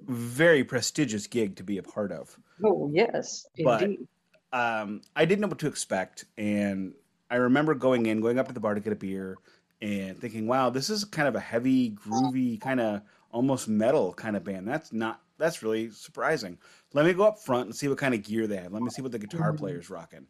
very 0.06 0.64
prestigious 0.64 1.26
gig 1.26 1.56
to 1.56 1.62
be 1.62 1.78
a 1.78 1.82
part 1.82 2.12
of. 2.12 2.36
oh, 2.64 2.90
yes, 2.92 3.46
But- 3.62 3.82
indeed. 3.82 4.08
um, 4.52 5.02
I 5.16 5.24
didn't 5.24 5.40
know 5.42 5.48
what 5.48 5.58
to 5.60 5.66
expect, 5.66 6.24
and 6.38 6.94
I 7.30 7.36
remember 7.36 7.74
going 7.74 8.06
in, 8.06 8.20
going 8.20 8.38
up 8.38 8.48
to 8.48 8.52
the 8.54 8.60
bar 8.60 8.74
to 8.74 8.80
get 8.80 8.92
a 8.92 8.96
beer, 8.96 9.36
and 9.80 10.18
thinking, 10.20 10.46
"Wow, 10.46 10.70
this 10.70 10.90
is 10.90 11.04
kind 11.04 11.26
of 11.28 11.34
a 11.34 11.40
heavy, 11.40 11.90
groovy, 11.92 12.60
kind 12.60 12.80
of 12.80 13.02
almost 13.32 13.66
metal 13.68 14.12
kind 14.14 14.36
of 14.36 14.44
band. 14.44 14.68
That's 14.68 14.92
not. 14.92 15.20
That's 15.38 15.62
really 15.62 15.90
surprising. 15.90 16.58
Let 16.92 17.04
me 17.04 17.12
go 17.14 17.24
up 17.24 17.38
front 17.40 17.66
and 17.66 17.74
see 17.74 17.88
what 17.88 17.98
kind 17.98 18.14
of 18.14 18.22
gear 18.22 18.46
they 18.46 18.58
have. 18.58 18.72
Let 18.72 18.82
me 18.82 18.90
see 18.90 19.02
what 19.02 19.10
the 19.12 19.18
guitar 19.18 19.52
Mhm. 19.52 19.58
player's 19.58 19.90
rocking." 19.90 20.26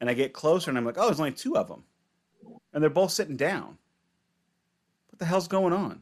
And 0.00 0.08
I 0.08 0.14
get 0.14 0.32
closer, 0.32 0.70
and 0.70 0.78
I'm 0.78 0.84
like, 0.86 0.96
"Oh, 0.96 1.06
there's 1.06 1.18
only 1.20 1.32
two 1.32 1.56
of 1.56 1.68
them, 1.68 1.84
and 2.72 2.82
they're 2.82 2.88
both 2.88 3.10
sitting 3.10 3.36
down. 3.36 3.78
What 5.18 5.26
the 5.26 5.30
hell's 5.30 5.48
going 5.48 5.72
on?" 5.72 6.00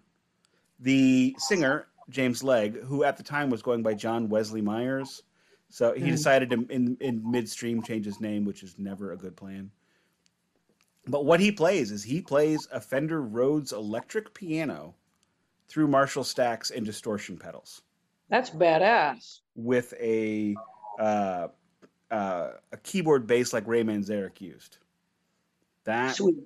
The 0.80 1.34
singer 1.38 1.88
James 2.10 2.42
Legg, 2.42 2.82
who 2.82 3.02
at 3.02 3.16
the 3.16 3.22
time 3.22 3.48
was 3.48 3.62
going 3.62 3.82
by 3.82 3.94
John 3.94 4.28
Wesley 4.28 4.60
Myers. 4.60 5.22
So 5.70 5.94
he 5.94 6.02
Mm. 6.02 6.10
decided 6.10 6.50
to, 6.50 6.66
in, 6.68 6.98
in 7.00 7.28
midstream, 7.30 7.80
change 7.82 8.04
his 8.04 8.20
name, 8.20 8.44
which 8.44 8.62
is 8.62 8.78
never 8.78 9.12
a 9.12 9.16
good 9.16 9.34
plan. 9.34 9.70
But 11.06 11.24
what 11.24 11.40
he 11.40 11.50
plays 11.50 11.90
is 11.92 12.02
he 12.02 12.20
plays 12.20 12.68
a 12.70 12.78
Fender 12.78 13.22
Rhodes 13.22 13.72
electric 13.72 14.34
piano 14.34 14.94
through 15.66 15.88
Marshall 15.88 16.22
stacks 16.24 16.70
and 16.70 16.84
distortion 16.84 17.38
pedals 17.38 17.80
That's 18.28 18.50
badass. 18.50 19.40
with 19.54 19.94
a 19.94 20.54
uh, 20.98 21.48
uh, 22.10 22.50
a 22.70 22.76
keyboard 22.82 23.26
bass 23.26 23.54
like 23.54 23.66
Ray 23.66 23.82
Manzarek 23.82 24.42
used. 24.42 24.76
That 25.84 26.16
Sweet. 26.16 26.36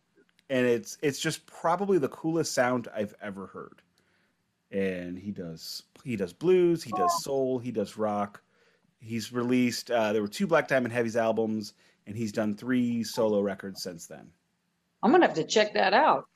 And 0.50 0.66
it's 0.66 0.98
it's 1.00 1.20
just 1.20 1.46
probably 1.46 1.96
the 1.96 2.08
coolest 2.08 2.52
sound 2.52 2.88
I've 2.94 3.14
ever 3.22 3.46
heard. 3.46 3.80
And 4.72 5.18
he 5.18 5.30
does 5.30 5.84
he 6.04 6.16
does 6.16 6.32
blues, 6.32 6.82
he 6.82 6.92
does 6.92 7.22
soul, 7.22 7.58
he 7.58 7.70
does 7.70 7.96
rock. 7.96 8.42
He's 8.98 9.32
released 9.32 9.90
uh, 9.90 10.12
there 10.12 10.20
were 10.20 10.28
two 10.28 10.46
Black 10.46 10.68
Diamond 10.68 10.92
Heavies 10.92 11.16
albums, 11.16 11.72
and 12.06 12.14
he's 12.16 12.32
done 12.32 12.54
three 12.54 13.02
solo 13.02 13.40
records 13.40 13.82
since 13.82 14.06
then. 14.06 14.30
I'm 15.02 15.10
going 15.10 15.22
to 15.22 15.26
have 15.26 15.36
to 15.36 15.46
check 15.46 15.72
that 15.74 15.94
out. 15.94 16.26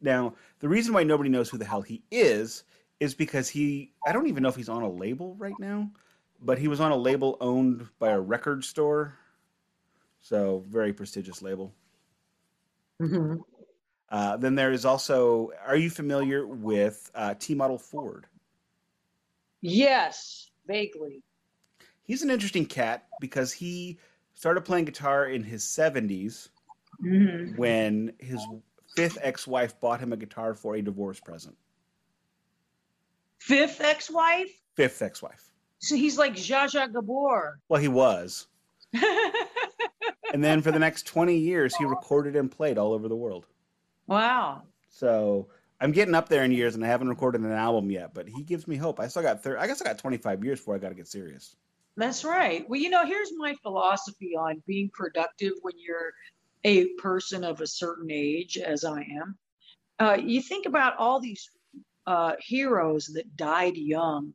Now, 0.00 0.34
the 0.60 0.68
reason 0.68 0.94
why 0.94 1.02
nobody 1.02 1.30
knows 1.30 1.50
who 1.50 1.58
the 1.58 1.64
hell 1.64 1.82
he 1.82 2.04
is 2.10 2.64
is 3.00 3.14
because 3.14 3.48
he 3.48 3.92
I 4.06 4.12
don't 4.12 4.28
even 4.28 4.42
know 4.42 4.50
if 4.50 4.56
he's 4.56 4.68
on 4.68 4.82
a 4.82 4.88
label 4.88 5.34
right 5.36 5.58
now, 5.58 5.90
but 6.40 6.58
he 6.58 6.68
was 6.68 6.80
on 6.80 6.92
a 6.92 6.96
label 6.96 7.38
owned 7.40 7.88
by 7.98 8.10
a 8.10 8.20
record 8.20 8.62
store. 8.62 9.14
So, 10.20 10.62
very 10.68 10.92
prestigious 10.92 11.42
label. 11.42 11.74
Mhm. 13.00 13.42
Uh, 14.10 14.36
then 14.36 14.54
there 14.54 14.70
is 14.72 14.84
also, 14.84 15.50
are 15.66 15.76
you 15.76 15.90
familiar 15.90 16.46
with 16.46 17.10
uh, 17.14 17.34
T 17.38 17.54
Model 17.54 17.78
Ford? 17.78 18.26
Yes, 19.60 20.50
vaguely. 20.66 21.22
He's 22.02 22.22
an 22.22 22.30
interesting 22.30 22.66
cat 22.66 23.06
because 23.18 23.52
he 23.52 23.98
started 24.34 24.60
playing 24.64 24.84
guitar 24.84 25.26
in 25.26 25.42
his 25.42 25.64
70s 25.64 26.50
Mhm. 27.02 27.56
when 27.56 28.12
his 28.18 28.46
fifth 28.94 29.18
ex 29.20 29.46
wife 29.46 29.80
bought 29.80 29.98
him 30.00 30.12
a 30.12 30.16
guitar 30.16 30.54
for 30.54 30.76
a 30.76 30.82
divorce 30.82 31.18
present. 31.18 31.56
Fifth 33.38 33.80
ex 33.80 34.10
wife? 34.10 34.50
Fifth 34.74 35.02
ex 35.02 35.20
wife. 35.22 35.50
So 35.80 35.96
he's 35.96 36.16
like 36.18 36.34
Zsa 36.34 36.66
Zsa 36.66 36.92
Gabor. 36.92 37.58
Well, 37.68 37.80
he 37.80 37.88
was. 37.88 38.46
And 40.32 40.42
then 40.42 40.62
for 40.62 40.72
the 40.72 40.80
next 40.80 41.06
20 41.06 41.36
years, 41.36 41.76
he 41.76 41.84
recorded 41.84 42.34
and 42.34 42.50
played 42.50 42.76
all 42.76 42.92
over 42.92 43.06
the 43.08 43.14
world. 43.14 43.46
Wow. 44.06 44.62
So 44.88 45.48
I'm 45.80 45.92
getting 45.92 46.14
up 46.14 46.28
there 46.28 46.44
in 46.44 46.52
years 46.52 46.74
and 46.74 46.84
I 46.84 46.88
haven't 46.88 47.08
recorded 47.08 47.40
an 47.42 47.52
album 47.52 47.90
yet, 47.90 48.14
but 48.14 48.28
he 48.28 48.42
gives 48.42 48.66
me 48.68 48.76
hope. 48.76 49.00
I 49.00 49.08
still 49.08 49.22
got, 49.22 49.42
thir- 49.42 49.58
I 49.58 49.66
guess 49.66 49.82
I 49.82 49.84
got 49.84 49.98
25 49.98 50.44
years 50.44 50.60
before 50.60 50.74
I 50.74 50.78
got 50.78 50.90
to 50.90 50.94
get 50.94 51.08
serious. 51.08 51.56
That's 51.96 52.24
right. 52.24 52.68
Well, 52.68 52.80
you 52.80 52.90
know, 52.90 53.06
here's 53.06 53.30
my 53.36 53.54
philosophy 53.62 54.34
on 54.36 54.62
being 54.66 54.90
productive 54.92 55.52
when 55.62 55.74
you're 55.78 56.12
a 56.64 56.86
person 56.94 57.44
of 57.44 57.60
a 57.60 57.66
certain 57.66 58.10
age, 58.10 58.58
as 58.58 58.84
I 58.84 59.00
am. 59.00 59.38
Uh, 59.98 60.16
you 60.20 60.42
think 60.42 60.66
about 60.66 60.96
all 60.96 61.20
these 61.20 61.48
uh, 62.06 62.32
heroes 62.40 63.06
that 63.14 63.36
died 63.36 63.76
young, 63.76 64.32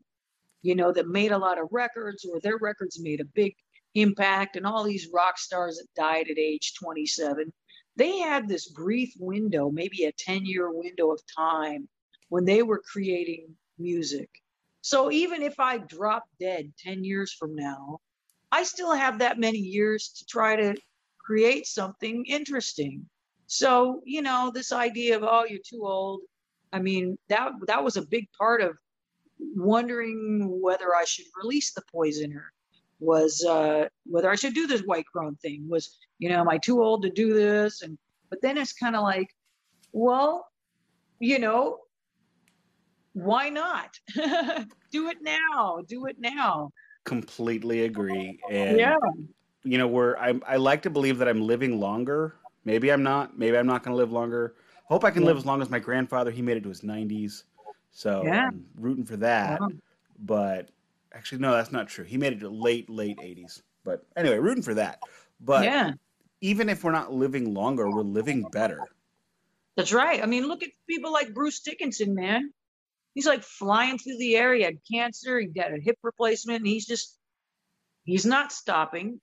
you 0.62 0.76
know, 0.76 0.92
that 0.92 1.08
made 1.08 1.32
a 1.32 1.38
lot 1.38 1.60
of 1.60 1.68
records 1.72 2.26
or 2.26 2.40
their 2.40 2.58
records 2.58 3.00
made 3.02 3.20
a 3.20 3.26
big 3.26 3.56
impact, 3.96 4.56
and 4.56 4.66
all 4.66 4.84
these 4.84 5.10
rock 5.14 5.38
stars 5.38 5.78
that 5.78 6.02
died 6.02 6.28
at 6.30 6.38
age 6.38 6.74
27. 6.80 7.52
They 8.00 8.20
had 8.20 8.48
this 8.48 8.70
brief 8.70 9.14
window, 9.20 9.70
maybe 9.70 10.06
a 10.06 10.14
10 10.14 10.46
year 10.46 10.72
window 10.72 11.12
of 11.12 11.22
time 11.38 11.90
when 12.30 12.46
they 12.46 12.64
were 12.64 12.82
creating 12.82 13.58
music. 13.78 14.30
So 14.80 15.12
even 15.12 15.42
if 15.42 15.60
I 15.60 15.80
drop 15.80 16.24
dead 16.40 16.72
10 16.80 17.04
years 17.04 17.34
from 17.34 17.56
now, 17.56 18.00
I 18.54 18.64
still 18.64 18.94
have 18.94 19.20
that 19.20 19.38
many 19.38 19.58
years 19.58 20.14
to 20.18 20.26
try 20.26 20.56
to 20.56 20.76
create 21.20 21.68
something 21.68 22.24
interesting. 22.26 23.06
So, 23.48 24.02
you 24.06 24.22
know, 24.22 24.50
this 24.54 24.72
idea 24.72 25.18
of 25.18 25.24
oh, 25.24 25.44
you're 25.44 25.60
too 25.60 25.82
old. 25.84 26.22
I 26.72 26.80
mean, 26.80 27.18
that 27.28 27.52
that 27.68 27.84
was 27.84 27.98
a 27.98 28.08
big 28.08 28.30
part 28.38 28.62
of 28.62 28.78
wondering 29.38 30.62
whether 30.62 30.96
I 30.96 31.04
should 31.04 31.26
release 31.44 31.74
the 31.74 31.84
poisoner. 31.92 32.54
Was 33.00 33.44
uh, 33.46 33.88
whether 34.06 34.30
I 34.30 34.36
should 34.36 34.54
do 34.54 34.68
this 34.68 34.82
white 34.82 35.06
crone 35.06 35.36
thing. 35.38 35.68
Was 35.70 35.98
you 36.20 36.30
know, 36.30 36.40
am 36.40 36.50
I 36.50 36.58
too 36.58 36.82
old 36.84 37.04
to 37.04 37.10
do 37.10 37.34
this? 37.34 37.82
And 37.82 37.98
but 38.30 38.42
then 38.42 38.58
it's 38.58 38.74
kind 38.74 38.96
of 38.96 39.04
like, 39.04 39.28
well, 39.92 40.48
you 41.20 41.40
know, 41.40 41.80
why 43.14 43.50
not? 43.50 43.98
do 44.92 45.10
it 45.10 45.18
now. 45.22 45.80
Do 45.88 46.06
it 46.08 46.18
now. 46.20 46.72
Completely 47.06 47.84
agree. 47.84 48.40
And 48.50 48.78
Yeah. 48.78 48.96
you 49.64 49.78
know, 49.78 49.88
where 49.88 50.20
I 50.20 50.40
I 50.48 50.58
like 50.58 50.82
to 50.84 50.90
believe 50.90 51.18
that 51.20 51.28
I'm 51.28 51.42
living 51.42 51.80
longer. 51.80 52.36
Maybe 52.66 52.92
I'm 52.92 53.04
not. 53.04 53.38
Maybe 53.38 53.58
I'm 53.58 53.66
not 53.68 53.84
going 53.84 53.94
to 53.94 53.98
live 53.98 54.12
longer. 54.12 54.56
Hope 54.86 55.04
I 55.04 55.12
can 55.12 55.24
Yeah. 55.24 55.28
live 55.28 55.38
as 55.38 55.46
long 55.46 55.62
as 55.62 55.70
my 55.70 55.80
grandfather. 55.80 56.32
He 56.32 56.42
made 56.42 56.58
it 56.58 56.64
to 56.64 56.70
his 56.70 56.82
90s, 56.82 57.44
so 57.92 58.24
Yeah. 58.26 58.48
I'm 58.48 58.66
rooting 58.76 59.06
for 59.06 59.18
that. 59.18 59.60
Yeah. 59.62 59.68
But 60.20 60.72
actually, 61.14 61.40
no, 61.40 61.52
that's 61.54 61.72
not 61.72 61.88
true. 61.88 62.06
He 62.06 62.18
made 62.18 62.34
it 62.34 62.40
to 62.40 62.50
late 62.50 62.90
late 62.90 63.18
80s. 63.18 63.62
But 63.84 64.06
anyway, 64.16 64.38
rooting 64.38 64.64
for 64.64 64.74
that. 64.76 65.00
But 65.40 65.64
yeah. 65.64 65.92
even 66.42 66.70
if 66.70 66.84
we're 66.84 66.92
not 66.92 67.14
living 67.14 67.54
longer, 67.54 67.90
we're 67.90 68.02
living 68.02 68.46
better. 68.52 68.82
That's 69.76 69.94
right. 69.94 70.22
I 70.22 70.26
mean, 70.26 70.48
look 70.48 70.64
at 70.64 70.70
people 70.88 71.14
like 71.14 71.34
Bruce 71.34 71.62
Dickinson, 71.62 72.14
man. 72.14 72.52
He's 73.16 73.26
like 73.26 73.44
flying 73.44 73.98
through 73.98 74.18
the 74.18 74.36
air. 74.36 74.54
He 74.54 74.62
had 74.62 74.78
cancer. 74.92 75.40
He 75.40 75.48
got 75.48 75.74
a 75.74 75.80
hip 75.80 75.98
replacement, 76.04 76.60
and 76.60 76.68
he's 76.68 76.86
just 76.86 77.18
he's 78.04 78.26
not 78.26 78.52
stopping. 78.52 79.20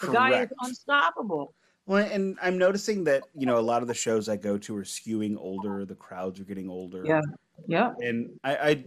The 0.00 0.12
guy 0.12 0.42
is 0.42 0.48
unstoppable. 0.60 1.54
Well, 1.86 2.04
and 2.04 2.36
I'm 2.42 2.58
noticing 2.58 3.04
that 3.04 3.24
you 3.34 3.46
know 3.46 3.58
a 3.58 3.60
lot 3.60 3.82
of 3.82 3.88
the 3.88 3.94
shows 3.94 4.28
I 4.28 4.36
go 4.36 4.58
to 4.58 4.76
are 4.76 4.82
skewing 4.82 5.36
older. 5.38 5.84
The 5.84 5.94
crowds 5.94 6.40
are 6.40 6.44
getting 6.44 6.70
older. 6.70 7.02
Yeah. 7.04 7.20
Yeah. 7.66 7.92
and 8.00 8.38
I, 8.44 8.56
I 8.56 8.84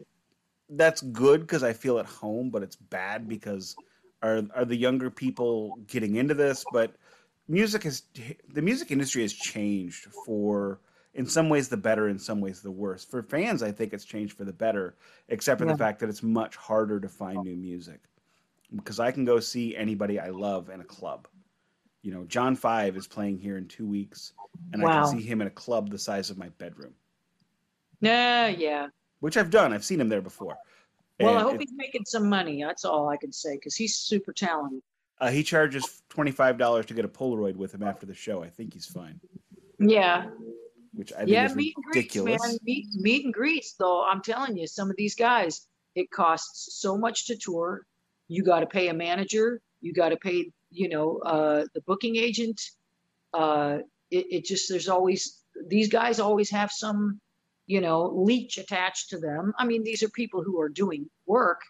that's 0.70 1.02
good 1.02 1.42
because 1.42 1.64
I 1.64 1.74
feel 1.74 2.00
at 2.00 2.06
home, 2.06 2.50
but 2.50 2.64
it's 2.64 2.76
bad 2.76 3.28
because 3.28 3.78
are 4.22 4.44
are 4.56 4.66
the 4.66 4.76
younger 4.76 5.10
people 5.10 5.76
getting 5.88 6.16
into 6.16 6.34
this? 6.34 6.66
But 6.66 6.96
music 7.48 7.84
has 7.84 8.04
the 8.54 8.62
music 8.62 8.92
industry 8.92 9.22
has 9.24 9.34
changed 9.34 10.06
for 10.26 10.80
in 11.16 11.26
some 11.26 11.50
ways 11.50 11.70
the 11.70 11.78
better, 11.78 12.08
in 12.10 12.20
some 12.20 12.40
ways 12.42 12.62
the 12.62 12.72
worse. 12.72 13.04
For 13.04 13.24
fans, 13.24 13.64
I 13.64 13.72
think 13.72 13.94
it's 13.94 14.06
changed 14.06 14.38
for 14.38 14.46
the 14.46 14.54
better, 14.54 14.96
except 15.30 15.60
for 15.60 15.66
Yeah. 15.66 15.74
the 15.74 15.78
fact 15.78 16.00
that 16.00 16.10
it's 16.10 16.24
much 16.24 16.56
harder 16.56 17.00
to 17.00 17.10
find 17.10 17.44
new 17.44 17.56
music 17.58 18.02
because 18.76 19.00
I 19.00 19.12
can 19.12 19.26
go 19.26 19.40
see 19.40 19.76
anybody 19.76 20.20
I 20.20 20.30
love 20.30 20.70
in 20.70 20.82
a 20.82 20.86
club. 20.86 21.28
You 22.04 22.14
know, 22.14 22.26
John 22.26 22.56
Five 22.56 22.96
is 22.96 23.08
playing 23.08 23.40
here 23.40 23.58
in 23.58 23.68
two 23.68 23.88
weeks, 23.88 24.34
and 24.74 24.82
I 24.84 24.86
can 24.94 25.06
see 25.06 25.22
him 25.22 25.42
in 25.42 25.48
a 25.48 25.52
club 25.52 25.90
the 25.90 25.98
size 26.00 26.30
of 26.30 26.38
my 26.38 26.50
bedroom 26.50 26.94
Nah, 28.02 28.48
yeah. 28.48 28.88
Which 29.20 29.38
I've 29.38 29.50
done. 29.50 29.74
I've 29.74 29.84
seen 29.86 30.00
him 30.02 30.10
there 30.10 30.22
before. 30.22 30.58
Well, 31.20 31.38
I 31.38 31.42
hope 31.42 31.56
it- 31.56 31.62
he's 31.62 31.74
making 31.76 32.06
some 32.06 32.30
money. 32.30 32.64
That's 32.64 32.86
all 32.86 33.10
I 33.10 33.18
can 33.18 33.32
say 33.32 33.56
because 33.56 33.76
he's 33.76 33.96
super 33.96 34.32
talented. 34.34 34.82
uh, 35.22 35.30
he 35.30 35.44
charges 35.44 36.02
twenty 36.10 36.32
five 36.32 36.58
dollars 36.58 36.86
to 36.88 36.94
get 36.94 37.04
a 37.06 37.10
Polaroid 37.10 37.56
with 37.56 37.74
him 37.74 37.84
after 37.84 38.06
the 38.06 38.14
show. 38.14 38.42
I 38.42 38.50
think 38.50 38.74
he's 38.74 38.86
fine, 38.86 39.20
Yeah. 39.80 40.30
which 40.94 41.12
I 41.14 41.18
think 41.20 41.30
Yeah. 41.30 41.46
is 41.48 41.56
Meet 41.56 41.74
and 41.76 41.84
greets, 41.86 41.96
ridiculous. 41.98 42.42
man. 42.48 42.58
Meet, 42.64 42.86
meet 42.96 43.26
and 43.26 43.34
greets, 43.34 43.74
though. 43.74 44.04
I'm 44.04 44.22
telling 44.22 44.56
you, 44.58 44.66
some 44.66 44.90
of 44.90 44.96
these 44.96 45.16
guys, 45.16 45.68
it 45.96 46.10
costs 46.10 46.80
so 46.80 46.98
much 46.98 47.26
to 47.28 47.36
tour. 47.36 47.86
You 48.30 48.44
got 48.44 48.62
to 48.62 48.68
pay 48.68 48.88
a 48.88 48.94
manager. 48.94 49.62
You 49.82 49.92
got 49.92 50.10
to 50.10 50.18
pay, 50.18 50.52
you 50.72 50.88
know, 50.88 51.18
uh, 51.20 51.66
the 51.74 51.82
booking 51.82 52.16
agent. 52.16 52.62
Uh, 53.34 53.80
it, 54.12 54.26
it 54.32 54.46
just 54.46 54.70
there's 54.70 54.88
always 54.88 55.44
these 55.68 55.90
guys 55.90 56.20
always 56.22 56.50
have 56.50 56.72
some, 56.72 57.20
you 57.70 57.82
know, 57.82 58.08
leech 58.08 58.58
attached 58.58 59.12
to 59.12 59.20
them. 59.20 59.54
I 59.60 59.64
mean, 59.64 59.84
these 59.84 60.02
are 60.02 60.10
people 60.10 60.42
who 60.42 60.60
are 60.60 60.70
doing 60.70 61.08
work 61.28 61.62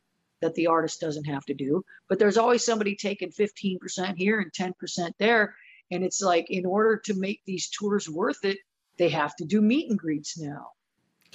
that 0.42 0.56
the 0.56 0.68
artist 0.68 1.02
doesn't 1.02 1.26
have 1.26 1.44
to 1.48 1.54
do, 1.54 1.84
but 2.08 2.18
there's 2.18 2.38
always 2.38 2.64
somebody 2.64 2.96
taking 2.96 3.32
15% 3.32 4.16
here 4.16 4.40
and 4.40 4.50
10% 4.54 5.12
there. 5.20 5.54
And 5.92 6.06
it's 6.06 6.22
like, 6.22 6.50
in 6.50 6.66
order 6.66 6.96
to 7.04 7.14
make 7.16 7.42
these 7.46 7.70
tours 7.70 8.10
worth 8.10 8.46
it, 8.46 8.60
they 8.98 9.10
have 9.10 9.36
to 9.36 9.46
do 9.46 9.60
meet 9.60 9.90
and 9.90 10.00
greets 10.00 10.40
now. 10.40 10.68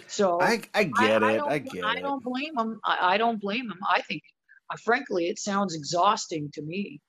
So 0.06 0.40
I 0.40 0.62
I 0.74 0.84
get 0.84 1.22
I, 1.22 1.32
it. 1.32 1.36
don't, 1.36 1.52
I 1.52 1.58
get 1.58 1.74
it. 1.74 1.84
I 1.84 2.00
don't 2.00 2.24
blame 2.24 2.54
them. 2.56 2.80
I, 2.82 3.14
I 3.14 3.18
don't 3.18 3.40
blame 3.40 3.68
them. 3.68 3.80
I 3.86 4.00
think, 4.00 4.22
uh, 4.70 4.76
frankly, 4.82 5.28
it 5.28 5.38
sounds 5.38 5.74
exhausting 5.74 6.50
to 6.54 6.62
me. 6.62 7.02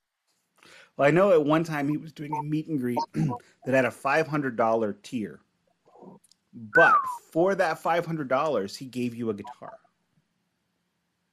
Well, 0.96 1.08
I 1.08 1.10
know 1.10 1.32
at 1.32 1.42
one 1.42 1.64
time 1.64 1.88
he 1.88 1.96
was 1.96 2.12
doing 2.12 2.36
a 2.36 2.42
meet 2.42 2.68
and 2.68 2.78
greet 2.78 2.98
that 3.14 3.74
had 3.74 3.86
a 3.86 3.90
five 3.90 4.28
hundred 4.28 4.56
dollar 4.56 4.92
tier, 5.02 5.40
but 6.56 6.96
for 7.30 7.54
that 7.54 7.78
five 7.78 8.06
hundred 8.06 8.28
dollars, 8.28 8.76
he 8.76 8.86
gave 8.86 9.14
you 9.14 9.30
a 9.30 9.34
guitar. 9.34 9.74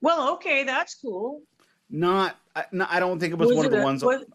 Well, 0.01 0.34
okay, 0.34 0.65
that's 0.65 0.95
cool. 0.95 1.41
Not, 1.89 2.38
I, 2.55 2.65
no, 2.74 2.86
I 2.89 2.99
don't 2.99 3.19
think 3.19 3.32
it 3.32 3.38
was, 3.38 3.53
one 3.53 3.65
of 3.65 3.71
the 3.71 3.80
a, 3.80 3.84
ones. 3.84 4.03
Was, 4.03 4.26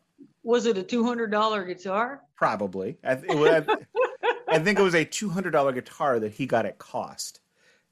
was 0.43 0.65
it 0.65 0.79
a 0.79 0.83
two 0.83 1.05
hundred 1.05 1.31
dollar 1.31 1.65
guitar? 1.65 2.23
Probably, 2.37 2.97
I, 3.05 3.17
th- 3.17 3.27
it 3.33 3.37
was, 3.37 3.65
I 4.49 4.59
think 4.59 4.79
it 4.79 4.83
was 4.83 4.95
a 4.95 5.05
two 5.05 5.29
hundred 5.29 5.51
dollar 5.51 5.73
guitar 5.73 6.19
that 6.21 6.33
he 6.33 6.47
got 6.47 6.65
at 6.65 6.79
cost 6.79 7.41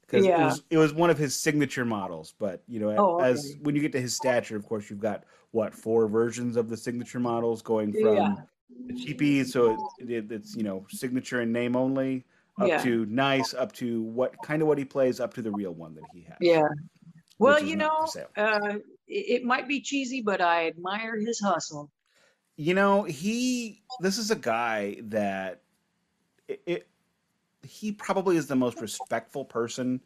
because 0.01 0.25
it 0.25 0.39
was 0.39 0.63
it 0.71 0.77
was 0.77 0.93
one 0.93 1.11
of 1.11 1.19
his 1.19 1.35
signature 1.35 1.85
models. 1.85 2.33
But 2.39 2.63
you 2.67 2.79
know, 2.79 2.95
Oh, 2.97 3.19
as 3.19 3.55
when 3.61 3.75
you 3.75 3.81
get 3.81 3.91
to 3.91 4.01
his 4.01 4.15
stature, 4.15 4.55
of 4.55 4.65
course, 4.65 4.89
you've 4.89 4.99
got 4.99 5.25
what 5.51 5.75
four 5.75 6.07
versions 6.07 6.57
of 6.57 6.69
the 6.69 6.77
signature 6.77 7.19
models 7.19 7.61
going 7.61 7.93
from 7.93 8.15
Yeah. 8.15 8.35
the 8.87 8.93
cheapies, 8.93 9.47
so 9.47 9.77
it, 9.99 10.09
it, 10.09 10.31
it's 10.31 10.55
you 10.55 10.63
know 10.63 10.85
signature 10.89 11.41
and 11.41 11.53
name 11.53 11.75
only, 11.75 12.25
up 12.59 12.67
Yeah. 12.67 12.81
to 12.83 13.05
nice, 13.07 13.53
up 13.53 13.71
to 13.73 14.01
what 14.01 14.35
kind 14.43 14.61
of 14.61 14.67
what 14.67 14.77
he 14.77 14.85
plays, 14.85 15.19
up 15.19 15.33
to 15.35 15.41
the 15.41 15.51
real 15.51 15.73
one 15.73 15.93
that 15.95 16.03
he 16.13 16.21
has. 16.21 16.37
Yeah. 16.41 16.67
Well, 17.39 17.61
you 17.63 17.75
know, 17.75 18.07
uh, 18.35 18.79
it, 19.07 19.43
might 19.43 19.67
be 19.67 19.79
cheesy, 19.81 20.21
but 20.21 20.41
I 20.41 20.67
admire 20.67 21.17
his 21.19 21.39
hustle. 21.39 21.91
you 22.55 22.73
know 22.73 23.03
he 23.03 23.83
this 23.99 24.17
is 24.17 24.31
a 24.31 24.35
guy 24.35 24.97
that 25.03 25.61
it, 26.47 26.61
it 26.65 26.87
he 27.61 27.91
probably 27.91 28.35
is 28.37 28.47
the 28.47 28.55
most 28.55 28.81
respectful 28.81 29.45
person 29.45 30.01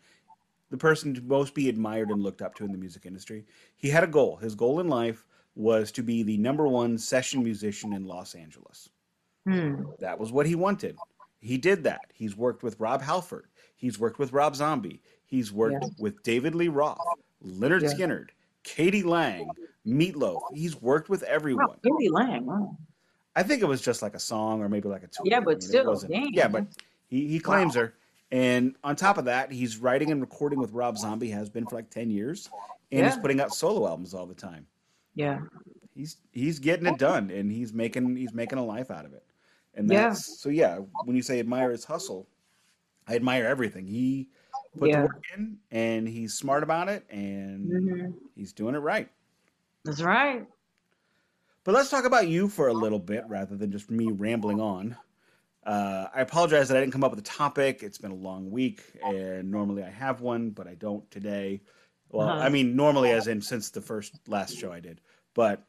the 0.70 0.78
person 0.78 1.14
to 1.14 1.22
most 1.22 1.54
be 1.54 1.70
admired 1.70 2.10
and 2.10 2.22
looked 2.22 2.42
up 2.42 2.54
to 2.56 2.66
in 2.66 2.72
the 2.74 2.78
music 2.78 3.06
industry 3.06 3.46
he 3.78 3.90
had 3.90 4.04
a 4.04 4.08
goal 4.08 4.36
his 4.36 4.54
goal 4.54 4.82
in 4.82 4.90
life 4.90 5.26
was 5.56 5.90
to 5.94 6.04
be 6.04 6.24
the 6.24 6.38
number 6.38 6.68
one 6.68 6.98
session 6.98 7.42
musician 7.42 7.94
in 7.94 8.04
los 8.06 8.36
angeles 8.36 8.90
Hmm. 9.46 9.84
that 10.00 10.20
was 10.20 10.32
what 10.34 10.46
he 10.46 10.56
wanted 10.56 10.98
he 11.42 11.58
did 11.58 11.84
that 11.84 12.02
he's 12.14 12.36
worked 12.38 12.64
with 12.64 12.80
rob 12.80 13.02
halford 13.02 13.48
he's 13.76 14.00
worked 14.00 14.20
with 14.20 14.32
rob 14.32 14.56
zombie 14.56 15.02
he's 15.26 15.52
worked 15.52 15.84
Yeah. 15.84 15.90
with 16.00 16.24
david 16.24 16.56
lee 16.56 16.68
roth 16.70 17.00
Lynyrd 17.46 17.82
Yeah. 17.82 17.90
Skynyrd 17.90 18.30
k.d. 18.64 19.04
lang 19.04 19.50
meatloaf 19.86 20.42
he's 20.54 20.80
worked 20.82 21.10
with 21.10 21.24
everyone 21.24 21.68
Wow, 21.68 21.76
k.d. 21.84 22.10
lang. 22.10 22.46
Wow. 22.46 22.78
I 23.36 23.44
think 23.44 23.62
it 23.62 23.66
was 23.66 23.82
just 23.82 24.02
like 24.02 24.14
a 24.14 24.20
song 24.20 24.62
or 24.62 24.68
maybe 24.70 24.90
like 24.90 25.04
a 25.04 25.08
tour. 25.08 25.24
Yeah, 25.26 25.40
but 25.40 25.54
it 25.56 25.64
still. 25.64 26.04
Yeah, 26.10 26.50
but 26.50 26.66
he, 27.08 27.28
he 27.28 27.40
claims 27.40 27.74
her. 27.76 27.94
And 28.30 28.76
on 28.84 28.98
top 28.98 29.18
of 29.18 29.24
that, 29.26 29.54
he's 29.54 29.78
writing 29.78 30.12
and 30.12 30.20
recording 30.20 30.60
with 30.60 30.74
Rob 30.74 30.98
Zombie, 30.98 31.30
has 31.30 31.50
been 31.50 31.66
for 31.66 31.76
like 31.76 31.90
10 31.90 32.10
years. 32.12 32.50
And 32.92 33.06
he's 33.06 33.16
putting 33.16 33.40
out 33.40 33.54
solo 33.54 33.88
albums 33.88 34.14
all 34.14 34.26
the 34.26 34.34
time. 34.36 34.68
Yeah. 35.16 35.40
He's 35.96 36.18
he's 36.34 36.60
getting 36.60 36.86
it 36.88 36.98
done 36.98 37.32
and 37.32 37.50
he's 37.50 37.72
making 37.74 38.18
he's 38.18 38.34
making 38.34 38.60
a 38.60 38.66
life 38.66 38.92
out 38.92 39.06
of 39.06 39.14
it. 39.14 39.24
And 39.74 39.90
Yeah. 39.90 40.10
that's 40.10 40.40
so 40.42 40.50
yeah, 40.50 40.78
when 41.06 41.16
you 41.16 41.22
say 41.22 41.40
admire 41.40 41.72
his 41.72 41.86
hustle, 41.86 42.28
I 43.08 43.16
admire 43.16 43.46
everything. 43.46 43.88
He 43.88 44.30
put 44.80 44.90
Yeah. 44.90 45.02
the 45.02 45.08
work 45.08 45.24
in 45.36 45.58
and 45.72 46.08
he's 46.08 46.34
smart 46.34 46.64
about 46.64 46.90
it 46.90 47.06
and 47.10 47.70
Mhm. 47.70 48.14
he's 48.36 48.54
doing 48.54 48.76
it 48.76 48.80
right. 48.80 49.10
That's 49.86 50.02
right. 50.02 50.48
But 51.64 51.74
let's 51.76 51.90
talk 51.90 52.06
about 52.06 52.28
you 52.28 52.48
for 52.48 52.68
a 52.70 52.74
little 52.74 53.00
bit 53.00 53.24
rather 53.28 53.56
than 53.56 53.72
just 53.72 53.92
me 53.92 54.12
rambling 54.12 54.60
on. 54.60 54.98
Uh, 55.64 56.08
I 56.14 56.22
apologize 56.22 56.68
that 56.70 56.78
I 56.78 56.80
didn't 56.80 56.92
come 56.94 57.04
up 57.04 57.12
with 57.12 57.20
a 57.20 57.24
topic. 57.24 57.84
It's 57.84 58.00
been 58.00 58.12
a 58.12 58.16
long 58.16 58.50
week, 58.50 58.84
and 59.04 59.52
normally 59.52 59.84
I 59.84 59.90
have 59.92 60.22
one, 60.22 60.50
but 60.50 60.68
I 60.68 60.74
don't 60.74 61.10
today. 61.12 61.62
Well, 62.10 62.30
Uh-huh. 62.30 62.42
I 62.42 62.50
mean, 62.50 62.76
normally, 62.76 63.12
as 63.12 63.28
in 63.28 63.42
since 63.42 63.70
the 63.70 63.82
first 63.82 64.28
last 64.28 64.58
show 64.58 64.72
I 64.72 64.80
did. 64.80 65.02
But 65.36 65.64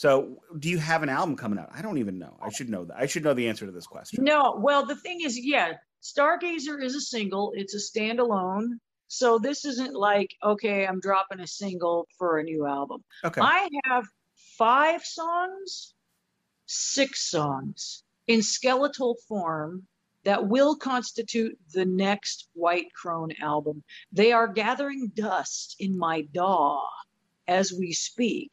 so, 0.00 0.38
do 0.58 0.70
you 0.70 0.78
have 0.78 1.02
an 1.02 1.10
album 1.10 1.36
coming 1.36 1.58
out? 1.58 1.68
I 1.74 1.82
don't 1.82 1.98
even 1.98 2.18
know. 2.18 2.34
I 2.40 2.48
should 2.48 2.70
know 2.70 2.86
that. 2.86 2.96
I 2.96 3.04
should 3.04 3.22
know 3.22 3.34
the 3.34 3.50
answer 3.50 3.66
to 3.66 3.70
this 3.70 3.86
question. 3.86 4.24
No, 4.24 4.58
well, 4.58 4.86
the 4.86 4.96
thing 4.96 5.20
is, 5.20 5.38
yeah, 5.38 5.74
Stargazer 6.02 6.82
is 6.82 6.94
a 6.94 7.02
single, 7.02 7.52
it's 7.54 7.74
a 7.74 7.76
standalone. 7.76 8.78
So 9.08 9.38
this 9.38 9.66
isn't 9.66 9.94
like, 9.94 10.30
okay, 10.42 10.86
I'm 10.86 11.00
dropping 11.00 11.40
a 11.40 11.46
single 11.46 12.08
for 12.16 12.38
a 12.38 12.42
new 12.42 12.64
album. 12.66 13.04
Okay. 13.22 13.42
I 13.42 13.68
have 13.84 14.06
five 14.56 15.04
songs, 15.04 15.92
six 16.64 17.30
songs 17.30 18.02
in 18.26 18.40
skeletal 18.40 19.18
form 19.28 19.86
that 20.24 20.48
will 20.48 20.76
constitute 20.76 21.58
the 21.74 21.84
next 21.84 22.48
White 22.54 22.90
Crone 22.94 23.32
album. 23.42 23.84
They 24.12 24.32
are 24.32 24.48
gathering 24.48 25.12
dust 25.14 25.76
in 25.78 25.98
my 25.98 26.22
DAW 26.22 26.88
as 27.46 27.70
we 27.70 27.92
speak. 27.92 28.50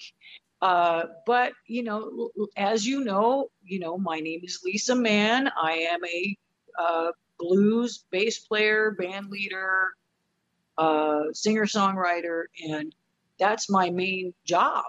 Uh, 0.61 1.03
but 1.25 1.53
you 1.67 1.83
know, 1.83 2.31
as 2.57 2.85
you 2.85 3.03
know, 3.03 3.49
you 3.63 3.79
know, 3.79 3.97
my 3.97 4.19
name 4.19 4.41
is 4.43 4.61
Lisa 4.63 4.95
Mann. 4.95 5.49
I 5.61 5.73
am 5.91 6.03
a 6.05 6.37
uh, 6.79 7.11
blues 7.39 8.05
bass 8.11 8.39
player, 8.39 8.91
band 8.91 9.29
leader, 9.29 9.89
uh, 10.77 11.25
singer 11.33 11.65
songwriter, 11.65 12.45
and 12.67 12.93
that's 13.39 13.69
my 13.69 13.89
main 13.89 14.33
job. 14.45 14.85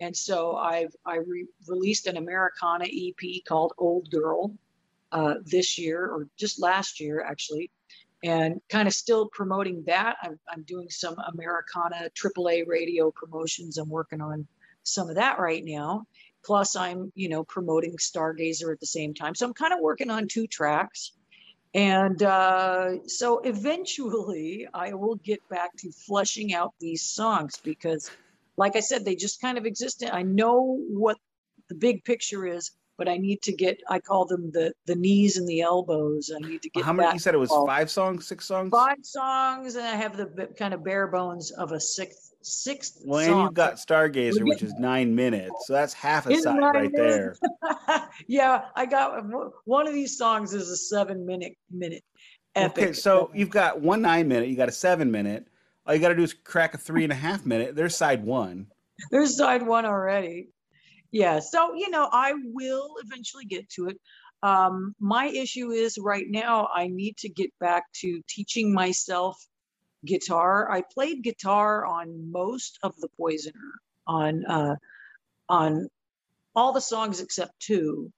and 0.00 0.16
so 0.16 0.56
I've 0.56 0.94
I 1.06 1.16
re- 1.18 1.46
released 1.68 2.06
an 2.06 2.16
Americana 2.16 2.86
EP 2.86 3.42
called 3.46 3.72
Old 3.78 4.10
Girl 4.10 4.54
uh, 5.12 5.34
this 5.44 5.78
year 5.78 6.06
or 6.06 6.28
just 6.38 6.60
last 6.60 7.00
year 7.00 7.22
actually, 7.22 7.70
and 8.24 8.60
kind 8.70 8.88
of 8.88 8.94
still 8.94 9.28
promoting 9.28 9.84
that. 9.86 10.16
I'm, 10.22 10.38
I'm 10.50 10.62
doing 10.64 10.88
some 10.90 11.16
Americana 11.34 12.10
AAA 12.14 12.66
radio 12.66 13.10
promotions. 13.12 13.78
I'm 13.78 13.88
working 13.90 14.20
on 14.20 14.46
some 14.82 15.08
of 15.08 15.16
that 15.16 15.38
right 15.38 15.64
now. 15.64 16.04
Plus, 16.44 16.74
I'm 16.76 17.12
you 17.14 17.28
know 17.28 17.44
promoting 17.44 17.96
Stargazer 17.96 18.72
at 18.72 18.80
the 18.80 18.86
same 18.86 19.14
time. 19.14 19.34
So 19.34 19.46
I'm 19.46 19.54
kind 19.54 19.72
of 19.72 19.80
working 19.80 20.10
on 20.10 20.28
two 20.28 20.46
tracks. 20.46 21.12
And 21.74 22.22
uh, 22.22 23.06
so 23.06 23.38
eventually 23.40 24.68
I 24.74 24.92
will 24.92 25.14
get 25.16 25.40
back 25.48 25.74
to 25.78 25.90
fleshing 25.90 26.52
out 26.52 26.74
these 26.78 27.02
songs 27.02 27.58
because, 27.64 28.10
like 28.58 28.76
I 28.76 28.80
said, 28.80 29.04
they 29.04 29.14
just 29.14 29.40
kind 29.40 29.56
of 29.56 29.64
exist. 29.64 30.04
I 30.10 30.22
know 30.22 30.78
what 30.90 31.16
the 31.70 31.74
big 31.74 32.04
picture 32.04 32.46
is, 32.46 32.72
but 32.98 33.08
I 33.08 33.16
need 33.16 33.40
to 33.42 33.52
get, 33.52 33.80
I 33.88 34.00
call 34.00 34.26
them 34.26 34.50
the 34.52 34.74
the 34.86 34.94
knees 34.94 35.38
and 35.38 35.48
the 35.48 35.62
elbows. 35.62 36.30
I 36.34 36.46
need 36.46 36.60
to 36.62 36.70
get 36.70 36.84
How 36.84 36.92
many? 36.92 37.14
You 37.14 37.18
said 37.18 37.34
it 37.34 37.38
was 37.38 37.50
five 37.66 37.90
songs, 37.90 38.26
six 38.26 38.44
songs. 38.44 38.70
Five 38.70 38.98
songs, 39.02 39.76
and 39.76 39.86
I 39.86 39.96
have 39.96 40.16
the 40.16 40.48
kind 40.58 40.74
of 40.74 40.84
bare 40.84 41.06
bones 41.06 41.52
of 41.52 41.72
a 41.72 41.80
sixth 41.80 42.31
sixth 42.42 43.00
Well, 43.04 43.20
and 43.20 43.28
song. 43.28 43.42
you've 43.44 43.54
got 43.54 43.74
Stargazer, 43.74 44.46
which 44.46 44.62
is 44.62 44.74
nine 44.74 45.14
minutes, 45.14 45.66
so 45.66 45.72
that's 45.72 45.92
half 45.92 46.26
a 46.26 46.36
side 46.36 46.58
right 46.58 46.90
there. 46.94 47.36
yeah, 48.26 48.66
I 48.74 48.86
got 48.86 49.24
one 49.64 49.86
of 49.86 49.94
these 49.94 50.16
songs 50.16 50.52
is 50.54 50.70
a 50.70 50.76
seven 50.76 51.26
minute 51.26 51.56
minute 51.70 52.04
epic. 52.54 52.84
Okay, 52.84 52.92
so 52.92 53.30
you've 53.34 53.50
got 53.50 53.80
one 53.80 54.02
nine 54.02 54.28
minute, 54.28 54.48
you 54.48 54.56
got 54.56 54.68
a 54.68 54.72
seven 54.72 55.10
minute. 55.10 55.46
All 55.86 55.94
you 55.94 56.00
got 56.00 56.08
to 56.08 56.14
do 56.14 56.22
is 56.22 56.32
crack 56.32 56.74
a 56.74 56.78
three 56.78 57.04
and 57.04 57.12
a 57.12 57.16
half 57.16 57.44
minute. 57.44 57.74
There's 57.74 57.96
side 57.96 58.24
one. 58.24 58.68
There's 59.10 59.36
side 59.36 59.66
one 59.66 59.84
already. 59.84 60.48
Yeah. 61.10 61.40
So, 61.40 61.74
you 61.74 61.90
know, 61.90 62.08
I 62.10 62.34
will 62.44 62.94
eventually 63.04 63.44
get 63.44 63.68
to 63.70 63.88
it. 63.88 64.00
Um, 64.42 64.94
my 64.98 65.26
issue 65.26 65.70
is 65.70 65.98
right 65.98 66.26
now, 66.28 66.68
I 66.74 66.88
need 66.88 67.16
to 67.18 67.28
get 67.28 67.50
back 67.60 67.84
to 68.00 68.20
teaching 68.28 68.72
myself 68.72 69.36
guitar. 70.04 70.70
I 70.70 70.82
played 70.82 71.22
guitar 71.22 71.84
on 71.86 72.30
most 72.30 72.78
of 72.82 72.96
the 73.00 73.08
Poisoner, 73.16 73.80
on 74.06 74.44
uh, 74.44 74.76
on 75.48 75.88
all 76.54 76.72
the 76.72 76.80
songs 76.80 77.20
except 77.20 77.58
two, 77.60 78.12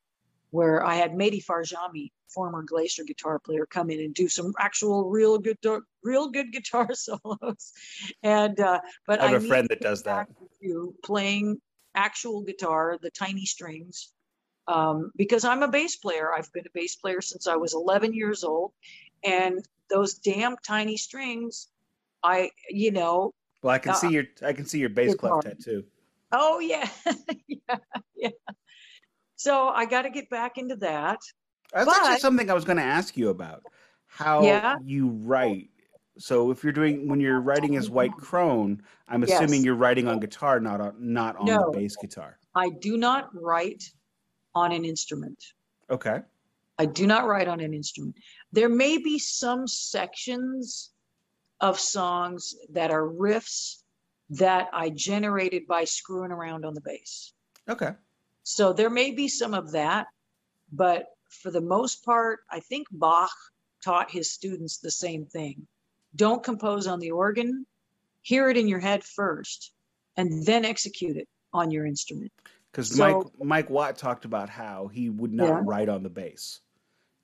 where 0.51 0.85
I 0.85 0.95
had 0.95 1.13
Mehdi 1.13 1.45
Farjami, 1.45 2.11
former 2.29 2.63
Glacier 2.63 3.05
guitar 3.05 3.39
player, 3.39 3.67
come 3.67 3.91
in 3.91 4.01
and 4.01 4.15
do 4.15 4.29
some 4.29 4.53
actual 4.59 5.09
real 5.11 5.39
good 5.39 5.59
real 6.03 6.31
good 6.31 6.53
guitar 6.53 6.89
solos. 6.95 7.73
And 8.23 8.59
uh, 8.61 8.81
but 9.07 9.21
I 9.21 9.29
have 9.29 9.45
a 9.45 9.47
friend 9.47 9.69
that 9.71 9.81
does 9.81 10.03
that. 10.05 10.29
to 10.63 10.95
playing 11.05 11.61
actual 11.95 12.43
guitar, 12.43 12.99
the 13.01 13.11
tiny 13.11 13.47
strings, 13.47 14.13
um, 14.67 15.13
because 15.17 15.45
I'm 15.45 15.63
a 15.63 15.69
bass 15.69 15.97
player. 15.97 16.33
I've 16.35 16.53
been 16.53 16.67
a 16.67 16.73
bass 16.75 16.97
player 16.97 17.21
since 17.21 17.47
I 17.47 17.57
was 17.57 17.75
11 17.75 18.15
years 18.15 18.45
old, 18.45 18.73
and 19.23 19.67
those 19.91 20.15
damn 20.15 20.57
tiny 20.67 20.97
strings, 20.97 21.69
I, 22.25 22.51
you 22.71 22.91
know, 22.91 23.33
Well, 23.63 23.75
I 23.75 23.79
can 23.79 23.93
Uh, 23.93 23.97
see 23.97 24.09
your 24.11 24.25
I 24.43 24.53
can 24.53 24.65
see 24.67 24.79
your 24.79 24.89
bass 24.89 25.15
clef 25.15 25.43
tattoo. 25.43 25.85
oh 26.33 26.59
yeah, 26.59 26.89
yeah, 27.49 27.77
yeah. 28.17 28.31
So 29.37 29.69
I 29.69 29.85
got 29.85 30.03
to 30.03 30.11
get 30.11 30.29
back 30.31 30.57
into 30.59 30.77
that. 30.77 31.19
That's 31.73 31.93
actually 31.93 32.21
something 32.21 32.51
I 32.51 32.55
was 32.55 32.65
going 32.65 32.79
to 32.79 32.83
ask 32.83 33.17
you 33.17 33.29
about. 33.29 33.63
How 34.07 34.43
Yeah. 34.45 34.77
you 34.85 35.09
write. 35.09 35.71
So 36.17 36.51
if 36.51 36.63
you're 36.63 36.73
doing 36.73 37.09
when 37.09 37.21
you're 37.21 37.41
writing 37.41 37.77
as 37.77 37.91
White 37.91 38.17
Crone, 38.17 38.83
I'm 39.09 39.23
Yes. 39.23 39.33
assuming 39.33 39.65
you're 39.65 39.75
writing 39.75 40.09
on 40.09 40.19
guitar, 40.21 40.61
not 40.61 40.81
on 40.81 40.95
not 40.99 41.37
on 41.37 41.47
No. 41.47 41.71
the 41.73 41.79
bass 41.79 41.97
guitar. 41.97 42.39
I 42.55 42.71
do 42.71 42.97
not 42.97 43.31
write 43.35 43.83
on 44.55 44.73
an 44.73 44.85
instrument. 44.85 45.39
Okay. 45.91 46.23
I 46.79 46.87
do 46.87 47.07
not 47.07 47.27
write 47.27 47.49
on 47.49 47.61
an 47.61 47.75
instrument. 47.75 48.17
There 48.53 48.69
may 48.69 48.99
be 48.99 49.19
some 49.19 49.67
sections 49.67 50.94
of 51.61 51.79
songs 51.79 52.55
that 52.71 52.91
are 52.91 53.07
riffs 53.09 53.83
that 54.31 54.69
I 54.73 54.91
generated 54.91 55.67
by 55.67 55.85
screwing 55.85 56.31
around 56.33 56.65
on 56.65 56.75
the 56.75 56.81
bass. 56.81 57.33
Okay. 57.69 57.93
So 58.43 58.73
there 58.73 58.91
may 58.91 59.11
be 59.11 59.29
some 59.29 59.55
of 59.55 59.73
that, 59.73 60.07
but 60.73 61.07
for 61.29 61.51
the 61.51 61.61
most 61.61 62.05
part, 62.05 62.41
I 62.51 62.61
think 62.61 62.87
Bach 62.91 63.31
taught 63.83 64.11
his 64.11 64.31
students 64.31 64.79
the 64.79 64.91
same 64.91 65.27
thing. 65.27 65.67
Don't 66.17 66.43
compose 66.43 66.87
on 66.87 67.01
the 67.01 67.11
organ, 67.11 67.67
hear 68.23 68.49
it 68.49 68.57
in 68.57 68.69
your 68.69 68.79
head 68.81 69.05
first, 69.05 69.73
and 70.17 70.45
then 70.47 70.65
execute 70.65 71.17
it 71.17 71.29
on 71.53 71.71
your 71.71 71.87
instrument. 71.87 72.33
Because 72.71 72.95
So- 72.95 73.33
Mike 73.39 73.45
Mike 73.45 73.71
Watt 73.71 73.97
talked 73.97 74.25
about 74.25 74.49
how 74.49 74.89
he 74.89 75.11
would 75.11 75.33
not 75.33 75.47
Yeah. 75.49 75.63
write 75.65 75.89
on 75.89 76.03
the 76.03 76.11
bass, 76.11 76.61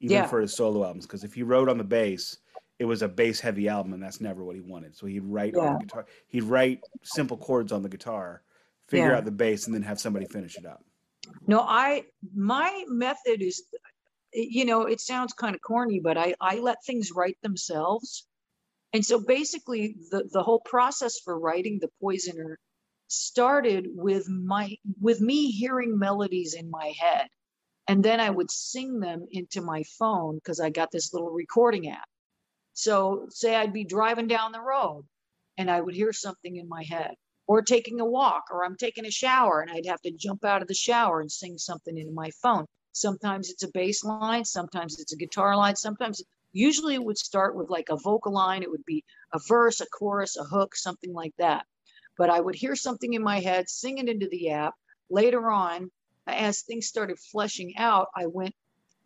even 0.01 0.17
Yeah. 0.17 0.27
for 0.27 0.41
his 0.41 0.55
solo 0.55 0.85
albums. 0.85 1.07
Because 1.07 1.25
if 1.25 1.35
he 1.35 1.43
wrote 1.43 1.69
on 1.69 1.79
the 1.79 1.85
bass, 1.85 2.39
it 2.81 2.87
was 2.87 3.03
a 3.03 3.09
bass 3.09 3.39
heavy 3.39 3.69
album, 3.69 3.93
and 3.93 4.03
that's 4.03 4.23
never 4.23 4.43
what 4.43 4.57
he 4.57 4.63
wanted. 4.63 4.97
So 4.97 5.05
he'd 5.07 5.23
write 5.25 5.55
on 5.55 5.75
the 5.79 5.85
guitar. 5.85 6.07
He'd 6.29 6.45
write 6.45 6.81
simple 7.03 7.37
chords 7.37 7.73
on 7.73 7.83
the 7.83 7.91
guitar, 7.91 8.43
figure 8.89 9.11
Yeah. 9.11 9.19
out 9.19 9.27
the 9.27 9.31
bass, 9.31 9.67
and 9.67 9.75
then 9.75 9.83
have 9.83 10.01
somebody 10.01 10.25
finish 10.25 10.57
it 10.57 10.65
up. 10.65 10.83
No, 11.47 11.61
I 11.61 12.07
my 12.35 12.85
method 12.89 13.43
is 13.43 13.63
you 14.33 14.65
know, 14.65 14.87
it 14.87 15.01
sounds 15.01 15.35
kind 15.35 15.55
of 15.55 15.61
corny, 15.61 16.01
but 16.01 16.17
I 16.17 16.35
I 16.41 16.59
let 16.59 16.79
things 16.87 17.11
write 17.15 17.37
themselves. 17.43 18.27
And 18.95 19.05
so 19.05 19.21
basically 19.21 19.97
the 20.11 20.27
the 20.33 20.43
whole 20.43 20.61
process 20.61 21.19
for 21.23 21.39
writing 21.39 21.81
The 21.81 21.91
Poisoner 22.01 22.59
started 23.09 23.89
with 23.93 24.27
my 24.27 24.77
with 24.99 25.21
me 25.21 25.51
hearing 25.51 25.99
melodies 25.99 26.55
in 26.55 26.71
my 26.71 26.95
head. 26.99 27.29
And 27.89 28.03
then 28.03 28.21
I 28.21 28.31
would 28.31 28.51
sing 28.51 29.01
them 29.01 29.27
into 29.31 29.61
my 29.61 29.83
phone 29.99 30.37
because 30.37 30.61
I 30.61 30.71
got 30.71 30.91
this 30.93 31.13
little 31.13 31.31
recording 31.31 31.91
app. 31.91 32.09
So 32.73 33.27
say 33.31 33.55
I'd 33.55 33.73
be 33.73 33.85
driving 33.85 34.27
down 34.27 34.53
the 34.53 34.61
road 34.61 35.05
and 35.59 35.71
I 35.71 35.81
would 35.81 35.95
hear 35.95 36.13
something 36.13 36.57
in 36.57 36.69
my 36.69 36.83
head 36.83 37.15
or 37.47 37.63
taking 37.63 38.01
a 38.01 38.05
walk 38.05 38.45
or 38.51 38.65
I'm 38.65 38.77
taking 38.77 39.07
a 39.07 39.11
shower 39.11 39.61
and 39.61 39.71
I'd 39.71 39.87
have 39.87 40.01
to 40.03 40.13
jump 40.13 40.45
out 40.45 40.63
of 40.63 40.69
the 40.69 40.75
shower 40.75 41.21
and 41.21 41.31
sing 41.31 41.59
something 41.59 41.97
into 41.99 42.13
my 42.13 42.31
phone. 42.43 42.67
Sometimes 42.93 43.51
it's 43.51 43.63
a 43.63 43.71
bass 43.73 44.05
line, 44.05 44.45
sometimes 44.45 45.01
it's 45.01 45.13
a 45.13 45.17
guitar 45.17 45.57
line, 45.57 45.77
sometimes 45.77 46.23
usually 46.53 46.95
it 46.95 47.05
would 47.05 47.19
start 47.19 47.55
with 47.55 47.71
like 47.71 47.89
a 47.91 47.97
vocal 47.97 48.33
line, 48.33 48.63
it 48.63 48.71
would 48.71 48.85
be 48.85 49.05
a 49.33 49.41
verse, 49.47 49.81
a 49.81 49.87
chorus, 49.87 50.37
a 50.37 50.45
hook, 50.45 50.75
something 50.75 51.13
like 51.13 51.33
that. 51.39 51.67
But 52.17 52.31
I 52.31 52.41
would 52.41 52.55
hear 52.55 52.77
something 52.77 53.15
in 53.15 53.23
my 53.23 53.41
head, 53.41 53.69
sing 53.69 53.99
it 53.99 54.09
into 54.09 54.29
the 54.29 54.51
app. 54.51 54.75
Later 55.09 55.51
on, 55.51 55.91
as 56.27 56.63
things 56.63 56.87
started 56.87 57.19
fleshing 57.19 57.77
out, 57.77 58.09
I 58.15 58.27
went 58.27 58.55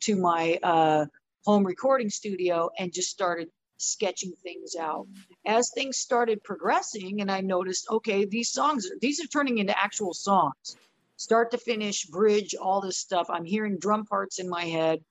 to 0.01 0.17
my 0.17 0.59
uh, 0.63 1.07
home 1.45 1.65
recording 1.65 2.09
studio 2.09 2.71
and 2.79 2.93
just 2.93 3.11
started 3.11 3.49
sketching 3.77 4.33
things 4.43 4.77
out. 4.77 5.07
As 5.45 5.71
things 5.75 5.99
started 5.99 6.43
progressing 6.43 7.21
and 7.21 7.31
i 7.31 7.41
noticed 7.41 7.87
okay 7.91 8.25
these 8.25 8.51
songs 8.51 8.89
these 9.01 9.23
are 9.23 9.29
turning 9.29 9.59
into 9.59 9.79
actual 9.79 10.15
songs. 10.15 10.77
Start 11.17 11.51
to 11.51 11.59
finish 11.59 12.07
bridge 12.07 12.55
all 12.55 12.81
this 12.81 12.99
stuff. 12.99 13.27
I'm 13.29 13.45
hearing 13.45 13.79
drum 13.79 14.05
parts 14.05 14.39
in 14.39 14.49
my 14.49 14.65
head. 14.65 15.05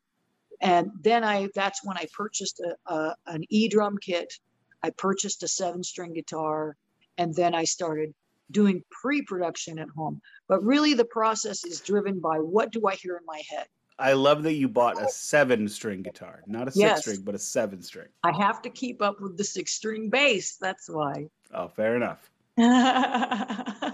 And 0.59 0.91
then 1.01 1.23
i 1.23 1.49
that's 1.53 1.85
when 1.85 1.97
i 1.97 2.07
purchased 2.13 2.59
a, 2.61 2.93
a 2.93 3.15
an 3.27 3.43
e-drum 3.49 3.97
kit. 3.97 4.33
I 4.81 4.89
purchased 4.89 5.43
a 5.43 5.47
seven 5.47 5.83
string 5.83 6.13
guitar 6.13 6.75
and 7.17 7.35
then 7.35 7.53
i 7.53 7.63
started 7.63 8.13
doing 8.49 8.83
pre-production 8.89 9.79
at 9.79 9.89
home. 9.89 10.21
But 10.47 10.63
really 10.63 10.93
the 10.93 11.05
process 11.05 11.63
is 11.63 11.79
driven 11.79 12.19
by 12.19 12.37
what 12.37 12.71
do 12.71 12.87
i 12.87 12.95
hear 12.95 13.17
in 13.17 13.25
my 13.25 13.41
head 13.49 13.67
I 13.99 14.13
love 14.13 14.43
that 14.43 14.53
you 14.53 14.67
bought 14.67 15.01
a 15.01 15.07
seven 15.07 15.67
string 15.69 16.01
guitar, 16.01 16.43
not 16.47 16.67
a 16.67 16.71
six 16.71 16.81
Yes. 16.81 17.01
string, 17.01 17.21
but 17.21 17.35
a 17.35 17.39
seven 17.39 17.81
string. 17.81 18.07
i 18.23 18.31
have 18.37 18.61
to 18.63 18.69
keep 18.69 19.01
up 19.01 19.21
with 19.21 19.37
the 19.37 19.43
six 19.43 19.73
string 19.73 20.09
bass 20.09 20.57
that's 20.59 20.89
why 20.89 21.27
Oh, 21.53 21.67
fair 21.67 21.95
enough. 21.95 22.31
I 22.57 23.93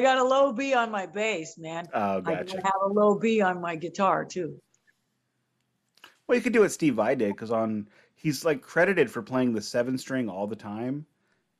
got 0.00 0.18
a 0.18 0.24
low 0.24 0.52
B 0.52 0.74
on 0.74 0.90
my 0.90 1.06
bass, 1.06 1.58
man. 1.58 1.88
Oh, 1.92 2.18
I 2.24 2.30
gotcha. 2.34 2.44
gotta 2.44 2.60
have 2.64 2.82
a 2.84 2.88
low 2.88 3.18
B 3.18 3.40
on 3.40 3.60
my 3.60 3.76
guitar 3.76 4.24
too. 4.24 4.60
Well, 6.26 6.36
you 6.36 6.42
could 6.42 6.52
do 6.52 6.60
what 6.60 6.72
Steve 6.72 6.94
Vai 6.94 7.16
did 7.16 7.34
because 7.34 7.50
on 7.50 7.88
he's 8.14 8.44
like 8.44 8.62
credited 8.62 9.10
for 9.10 9.22
playing 9.22 9.52
the 9.52 9.60
seven 9.60 9.98
string 9.98 10.28
all 10.28 10.46
the 10.46 10.54
time, 10.54 11.04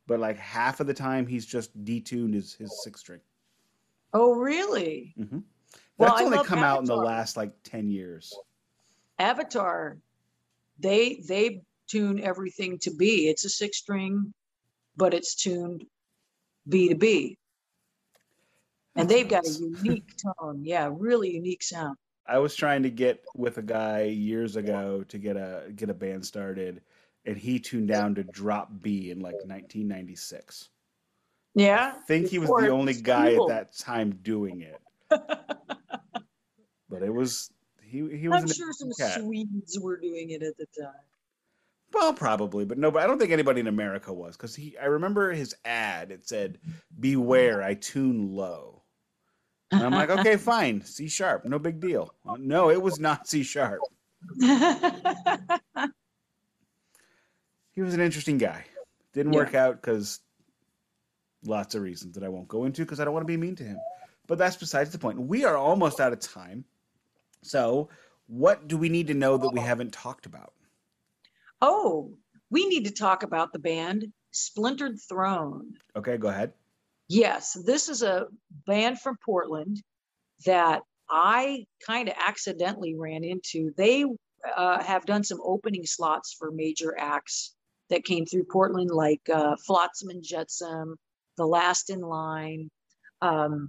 but 0.07 0.21
like 0.21 0.39
half 0.39 0.79
of 0.79 0.87
the 0.87 0.95
time 0.95 1.27
he's 1.27 1.47
just 1.47 1.77
detuned 1.85 2.35
his 2.35 2.55
his 2.55 2.73
six 2.73 3.01
string. 3.01 3.21
Oh, 4.13 4.35
really? 4.35 5.15
hmm 5.17 5.39
Well, 6.01 6.09
That's 6.09 6.23
I 6.23 6.25
only 6.25 6.45
come 6.45 6.61
out 6.61 6.79
in 6.79 6.87
the 6.87 6.97
last 6.97 7.37
like 7.37 7.53
ten 7.63 7.91
years. 7.91 8.35
Avatar, 9.19 9.99
they 10.79 11.23
they 11.29 11.61
tune 11.89 12.21
everything 12.21 12.79
to 12.79 12.91
B. 12.95 13.29
It's 13.29 13.45
a 13.45 13.51
six 13.51 13.77
string, 13.77 14.33
but 14.97 15.13
it's 15.13 15.35
tuned 15.35 15.85
B 16.67 16.89
to 16.89 16.95
B. 16.95 17.37
And 18.97 19.11
they've 19.11 19.29
got 19.29 19.47
a 19.47 19.51
unique 19.51 20.17
tone. 20.17 20.63
Yeah, 20.65 20.89
really 20.91 21.35
unique 21.35 21.63
sound. 21.63 21.99
I 22.27 22.39
was 22.39 22.55
trying 22.55 22.83
to 22.85 22.91
get 22.91 23.23
with 23.37 23.59
a 23.59 23.63
guy 23.63 24.05
years 24.05 24.57
ago 24.57 25.05
to 25.07 25.19
get 25.19 25.37
a 25.37 25.65
get 25.77 25.91
a 25.91 25.95
band 25.95 26.25
started, 26.25 26.81
and 27.27 27.37
he 27.37 27.59
tuned 27.59 27.89
down 27.89 28.15
to 28.15 28.25
drop 28.25 28.71
B 28.81 29.11
in 29.11 29.21
like 29.21 29.35
1996. 29.35 30.71
Yeah. 31.55 31.93
I 31.95 32.01
think 32.07 32.29
he 32.29 32.39
was 32.39 32.49
the 32.49 32.71
only 32.71 32.95
guy 32.95 33.35
cool. 33.35 33.51
at 33.51 33.55
that 33.55 33.77
time 33.77 34.19
doing 34.23 34.63
it. 34.63 34.81
But 35.11 37.03
it 37.03 37.13
was 37.13 37.51
he 37.83 37.99
he 38.17 38.29
was 38.29 38.43
I'm 38.43 38.49
sure 38.53 38.73
some 38.73 38.91
cat. 38.99 39.21
Swedes 39.21 39.79
were 39.81 39.99
doing 40.01 40.31
it 40.31 40.43
at 40.43 40.57
the 40.57 40.67
time. 40.81 40.95
Well, 41.93 42.13
probably, 42.15 42.65
but 42.65 42.79
no, 42.79 42.91
but 42.93 43.03
I 43.03 43.07
don't 43.09 43.19
think 43.19 43.33
anybody 43.33 43.61
in 43.61 43.67
America 43.67 44.13
was 44.13 44.37
because 44.37 44.55
he. 44.55 44.77
I 44.79 44.85
remember 44.87 45.33
his 45.33 45.55
ad. 45.65 46.13
It 46.13 46.29
said, 46.29 46.59
"Beware, 46.99 47.63
I 47.63 47.75
tune 47.75 48.33
low." 48.35 48.85
And 49.73 49.83
I'm 49.83 49.93
like, 49.93 50.11
okay, 50.11 50.37
fine, 50.37 50.83
C 50.83 51.09
sharp, 51.09 51.45
no 51.45 51.59
big 51.59 51.81
deal. 51.81 52.15
Uh, 52.29 52.37
No, 52.39 52.71
it 52.71 52.81
was 52.81 53.01
not 53.01 53.27
C 53.29 53.43
sharp. 53.43 53.81
He 57.73 57.83
was 57.83 57.95
an 57.95 58.01
interesting 58.01 58.37
guy. 58.39 58.65
Didn't 59.15 59.33
Yeah. 59.33 59.39
work 59.39 59.55
out 59.55 59.81
because 59.81 60.21
lots 61.45 61.75
of 61.75 61.83
reasons 61.83 62.15
that 62.17 62.25
I 62.25 62.29
won't 62.29 62.49
go 62.49 62.65
into 62.65 62.83
because 62.83 63.01
I 63.01 63.05
don't 63.05 63.15
want 63.15 63.23
to 63.23 63.33
be 63.33 63.37
mean 63.37 63.57
to 63.57 63.65
him. 63.65 63.81
But 64.31 64.39
that's 64.39 64.57
besides 64.57 64.91
the 64.91 64.99
point. 64.99 65.19
We 65.19 65.45
are 65.45 65.57
almost 65.57 65.99
out 65.99 66.13
of 66.13 66.21
time. 66.21 66.65
So, 67.43 67.89
what 68.29 68.69
do 68.69 68.79
we 68.79 68.89
need 68.89 69.09
to 69.09 69.15
know 69.15 69.37
that 69.37 69.53
we 69.53 69.59
haven't 69.59 69.93
talked 69.93 70.25
about? 70.25 70.53
oh, 71.63 72.13
we 72.51 72.67
need 72.69 72.85
to 72.85 72.93
talk 72.93 73.23
about 73.23 73.53
the 73.53 73.59
band 73.59 74.07
Splintered 74.31 74.99
Throne. 75.09 75.75
Okay, 75.97 76.17
go 76.17 76.29
ahead. 76.29 76.53
Yes, 77.09 77.59
this 77.67 77.89
is 77.89 78.03
a 78.03 78.29
band 78.67 79.01
from 79.01 79.19
Portland 79.25 79.83
that 80.47 80.83
I 81.11 81.67
kind 81.85 82.09
of 82.09 82.15
accidentally 82.25 82.95
ran 82.95 83.25
into. 83.25 83.73
They 83.77 84.05
uh, 84.57 84.83
have 84.83 85.05
done 85.07 85.25
some 85.25 85.41
opening 85.43 85.85
slots 85.85 86.37
for 86.39 86.53
major 86.53 86.97
acts 86.97 87.55
that 87.89 88.05
came 88.05 88.25
through 88.25 88.45
Portland, 88.45 88.91
like 88.91 89.21
uh, 89.29 89.57
Flotsam 89.67 90.11
and 90.11 90.23
Jetsam, 90.23 90.95
The 91.37 91.47
Last 91.47 91.91
in 91.91 92.01
Line. 92.01 92.71
Um, 93.21 93.69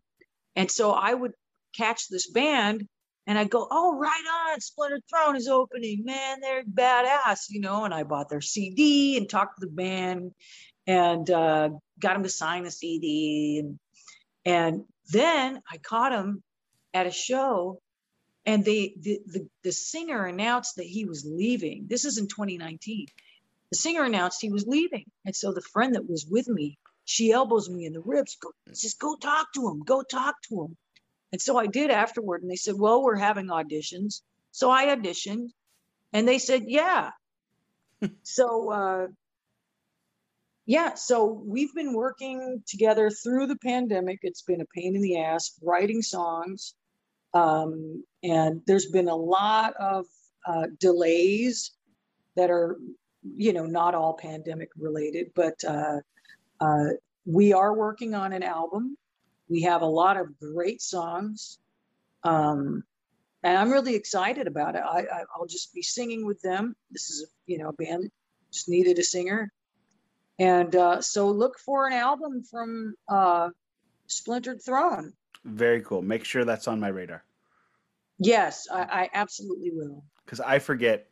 and 0.56 0.70
so 0.70 0.92
I 0.92 1.14
would 1.14 1.34
catch 1.76 2.08
this 2.10 2.30
band 2.30 2.88
and 3.28 3.38
I'd 3.38 3.50
go, 3.50 3.68
oh, 3.70 3.98
right 3.98 4.52
on, 4.52 4.60
Splintered 4.60 5.04
Throne 5.10 5.36
is 5.36 5.48
opening. 5.48 6.04
Man, 6.04 6.40
they're 6.42 6.64
badass, 6.64 7.46
you 7.50 7.62
know. 7.62 7.86
And 7.86 7.94
I 7.94 8.04
bought 8.04 8.30
their 8.30 8.42
CD 8.42 9.18
and 9.18 9.30
talked 9.30 9.60
to 9.60 9.66
the 9.66 9.72
band 9.72 10.34
and 10.88 11.30
uh, 11.30 11.70
got 12.00 12.14
them 12.14 12.24
to 12.24 12.30
sign 12.30 12.64
the 12.64 12.72
CD. 12.72 13.60
And, 13.60 13.80
and 14.44 14.84
then 15.12 15.62
I 15.72 15.78
caught 15.78 16.12
them 16.12 16.42
at 16.94 17.08
a 17.08 17.12
show 17.12 17.80
and 18.46 18.66
they, 18.66 18.96
the, 19.00 19.20
the, 19.28 19.48
the 19.64 19.72
singer 19.72 20.26
announced 20.26 20.78
that 20.78 20.86
he 20.86 21.06
was 21.06 21.26
leaving. 21.26 21.86
This 21.88 22.06
is 22.06 22.18
in 22.18 22.28
2019. 22.28 23.06
The 23.72 23.78
singer 23.78 24.04
announced 24.04 24.42
he 24.42 24.52
was 24.52 24.66
leaving. 24.66 25.06
And 25.26 25.36
so 25.36 25.54
the 25.54 25.62
friend 25.62 25.96
that 25.96 26.10
was 26.10 26.26
with 26.30 26.48
me, 26.48 26.78
she 27.12 27.34
elbows 27.34 27.70
me 27.70 27.86
in 27.86 27.92
the 27.92 28.00
ribs, 28.00 28.38
go, 28.42 28.52
says, 28.72 28.94
go 28.94 29.18
talk 29.18 29.48
to 29.54 29.68
him, 29.68 29.82
go 29.82 30.02
talk 30.02 30.36
to 30.48 30.64
him. 30.64 30.78
And 31.34 31.42
so 31.42 31.58
I 31.58 31.68
did 31.68 31.92
afterward. 31.92 32.42
And 32.42 32.50
they 32.50 32.56
said, 32.56 32.76
well, 32.78 33.04
we're 33.04 33.18
having 33.18 33.48
auditions. 33.48 34.22
So 34.52 34.72
I 34.72 34.96
auditioned 34.96 35.50
and 36.14 36.26
they 36.26 36.40
said, 36.40 36.64
yeah. 36.68 37.12
so, 38.24 38.72
uh, 38.72 39.08
yeah, 40.66 40.94
so 40.94 41.26
we've 41.46 41.74
been 41.74 41.94
working 41.94 42.64
together 42.66 43.10
through 43.10 43.48
the 43.48 43.58
pandemic. 43.58 44.20
It's 44.22 44.44
been 44.44 44.62
a 44.62 44.74
pain 44.74 44.96
in 44.96 45.02
the 45.02 45.20
ass 45.20 45.60
writing 45.62 46.02
songs. 46.02 46.76
Um, 47.34 48.06
and 48.24 48.62
there's 48.68 48.86
been 48.86 49.10
a 49.10 49.16
lot 49.16 49.74
of 49.78 50.06
uh, 50.48 50.68
delays 50.80 51.72
that 52.38 52.50
are, 52.50 52.78
you 53.36 53.52
know, 53.52 53.66
not 53.66 53.96
all 53.96 54.14
pandemic 54.14 54.70
related, 54.78 55.32
but 55.36 55.62
uh, 55.68 55.98
uh, 56.62 56.86
we 57.26 57.52
are 57.54 57.74
working 57.76 58.14
on 58.16 58.32
an 58.32 58.44
album. 58.44 58.98
We 59.50 59.62
have 59.64 59.82
a 59.82 59.86
lot 59.86 60.16
of 60.16 60.28
great 60.40 60.82
songs. 60.82 61.60
Um, 62.24 62.84
and 63.44 63.58
I'm 63.58 63.72
really 63.72 63.96
excited 63.96 64.48
about 64.48 64.76
it. 64.76 64.82
I, 64.88 65.00
I, 65.00 65.24
I'll 65.36 65.48
just 65.48 65.74
be 65.74 65.82
singing 65.82 66.26
with 66.26 66.42
them. 66.42 66.76
This 66.92 67.10
is, 67.10 67.24
a, 67.24 67.28
you 67.52 67.58
know, 67.58 67.70
a 67.70 67.74
band 67.74 68.10
just 68.54 68.70
needed 68.70 68.98
a 69.00 69.04
singer. 69.04 69.52
And 70.40 70.76
uh, 70.76 71.02
so 71.02 71.30
look 71.30 71.60
for 71.60 71.88
an 71.88 71.94
album 71.94 72.44
from 72.50 72.96
uh, 73.10 73.50
Splintered 74.08 74.64
Throne. 74.64 75.14
Very 75.44 75.82
cool. 75.82 76.02
Make 76.02 76.24
sure 76.24 76.46
that's 76.46 76.68
on 76.68 76.80
my 76.80 76.88
radar 76.90 77.24
Yes, 78.20 78.68
I, 78.72 78.82
I 78.82 79.10
absolutely 79.16 79.72
will. 79.74 80.04
because 80.24 80.40
I 80.40 80.60
forget 80.60 81.12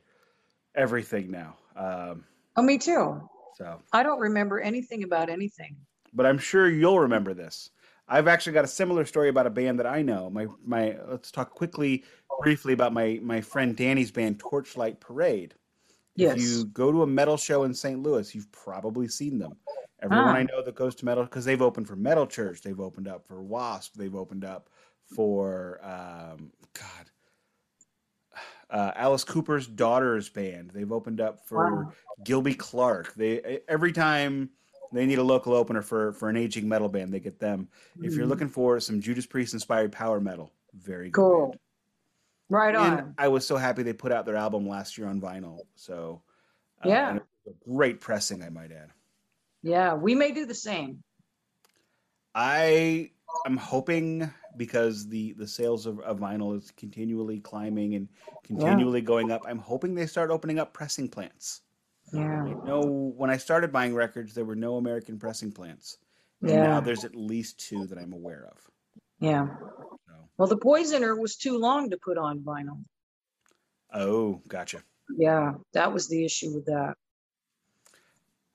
everything 0.75 1.31
now. 1.31 1.57
Um, 1.75 2.23
Oh, 2.55 2.61
me 2.61 2.77
too. 2.77 3.27
So, 3.60 3.80
I 3.93 4.03
don't 4.03 4.20
remember 4.20 4.60
anything 4.60 5.03
about 5.03 5.30
anything. 5.30 5.76
but 6.14 6.26
I'm 6.26 6.38
sure 6.39 6.70
you'll 6.70 6.99
remember 6.99 7.34
this. 7.34 7.70
I've 8.07 8.28
actually 8.28 8.53
got 8.53 8.66
a 8.66 8.68
similar 8.70 9.05
story 9.05 9.30
about 9.30 9.45
a 9.45 9.51
band 9.51 9.78
that 9.80 9.86
I 9.86 10.01
know. 10.01 10.30
My 10.32 10.47
my 10.66 10.97
let's 11.07 11.30
talk 11.32 11.51
quickly, 11.51 12.03
briefly 12.41 12.74
about 12.74 12.91
my 12.93 13.20
my 13.22 13.39
friend 13.41 13.76
Danny's 13.78 14.10
band 14.12 14.39
Torchlight 14.39 14.99
Parade. 14.99 15.53
Yes. 16.16 16.38
If 16.38 16.41
you 16.41 16.66
go 16.66 16.91
to 16.91 17.03
a 17.03 17.07
metal 17.07 17.38
show 17.38 17.64
in 17.66 17.74
St. 17.74 18.01
Louis, 18.01 18.34
you've 18.34 18.51
probably 18.51 19.07
seen 19.07 19.38
them. 19.38 19.53
Everyone 20.01 20.28
Ah. 20.28 20.34
I 20.34 20.43
know 20.43 20.62
that 20.64 20.76
goes 20.76 20.95
to 20.95 21.05
metal 21.05 21.24
because 21.24 21.45
they've 21.45 21.62
opened 21.62 21.88
for 21.88 21.95
Metal 21.95 22.26
Church, 22.26 22.62
they've 22.62 22.80
opened 22.80 23.07
up 23.07 23.28
for 23.28 23.41
Wasp, 23.43 23.95
they've 23.95 24.16
opened 24.16 24.43
up 24.43 24.70
for 25.16 25.80
um, 25.84 26.51
God, 26.74 27.10
uh, 28.70 28.91
Alice 28.95 29.24
Cooper's 29.24 29.67
daughter's 29.67 30.30
band. 30.30 30.72
They've 30.72 30.91
opened 30.91 31.22
up 31.22 31.39
for 31.45 31.86
Wow. 31.86 31.93
Gilby 32.24 32.53
Clarke. 32.55 33.13
They 33.15 33.61
every 33.67 33.91
time 33.91 34.49
they 34.91 35.05
need 35.05 35.20
a 35.20 35.24
local 35.24 35.53
opener 35.53 35.82
for 35.82 36.13
for 36.13 36.30
an 36.30 36.38
aging 36.38 36.67
metal 36.67 36.89
band, 36.89 37.13
they 37.13 37.20
get 37.20 37.39
them. 37.39 37.67
If 38.01 38.15
you're 38.15 38.26
Mhm. 38.26 38.30
looking 38.30 38.49
for 38.49 38.80
some 38.80 39.01
Judas 39.01 39.26
Priest 39.26 39.53
inspired 39.53 39.91
power 39.91 40.20
metal, 40.20 40.51
very 40.74 41.09
good. 41.09 41.20
Cool. 41.22 41.47
band. 41.49 41.59
Right 42.51 42.76
And 42.76 42.99
on. 43.01 43.15
I 43.17 43.28
was 43.28 43.45
so 43.45 43.57
happy 43.57 43.84
they 43.84 43.93
put 43.93 44.11
out 44.11 44.26
their 44.26 44.36
album 44.36 44.67
last 44.67 44.97
year 44.97 45.07
on 45.07 45.22
vinyl. 45.22 45.59
So 45.76 46.24
uh, 46.84 46.89
Yeah. 46.89 47.09
and 47.09 47.17
it 47.20 47.26
was 47.45 47.55
a 47.55 47.70
great 47.70 47.99
pressing, 48.01 48.41
I 48.43 48.49
might 48.49 48.72
add. 48.72 48.91
Yeah, 49.61 49.93
we 49.95 50.15
may 50.15 50.32
do 50.32 50.45
the 50.45 50.55
same. 50.55 51.03
I 52.34 53.11
am 53.45 53.57
hoping 53.57 54.32
because 54.57 55.07
the 55.07 55.33
the 55.33 55.47
sales 55.47 55.85
of, 55.85 55.99
of 56.01 56.19
vinyl 56.19 56.55
is 56.57 56.71
continually 56.71 57.39
climbing 57.39 57.95
and 57.95 58.07
continually 58.43 59.01
going 59.01 59.31
up. 59.31 59.41
I'm 59.47 59.59
hoping 59.59 59.93
they 59.95 60.05
start 60.07 60.31
opening 60.31 60.59
up 60.59 60.73
pressing 60.73 61.07
plants. 61.09 61.61
Yeah. 62.11 62.43
No, 62.63 63.13
when 63.15 63.29
I 63.29 63.37
started 63.37 63.71
buying 63.71 63.93
records, 63.93 64.33
there 64.33 64.45
were 64.45 64.55
no 64.55 64.77
American 64.77 65.19
pressing 65.19 65.51
plants. 65.51 65.97
And 66.41 66.51
Yeah. 66.51 66.63
now 66.63 66.79
there's 66.81 67.03
at 67.05 67.15
least 67.15 67.59
two 67.59 67.85
that 67.87 67.97
I'm 67.99 68.13
aware 68.13 68.47
of. 68.51 68.69
Yeah. 69.19 69.47
So, 70.07 70.29
Well, 70.37 70.47
the 70.47 70.57
Poisoner 70.57 71.15
was 71.19 71.35
too 71.35 71.57
long 71.57 71.89
to 71.91 71.97
put 71.97 72.17
on 72.17 72.39
vinyl. 72.39 72.83
oh, 73.93 74.41
gotcha. 74.47 74.81
Yeah, 75.17 75.53
that 75.73 75.91
was 75.93 76.07
the 76.07 76.23
issue 76.23 76.53
with 76.53 76.65
that. 76.65 76.95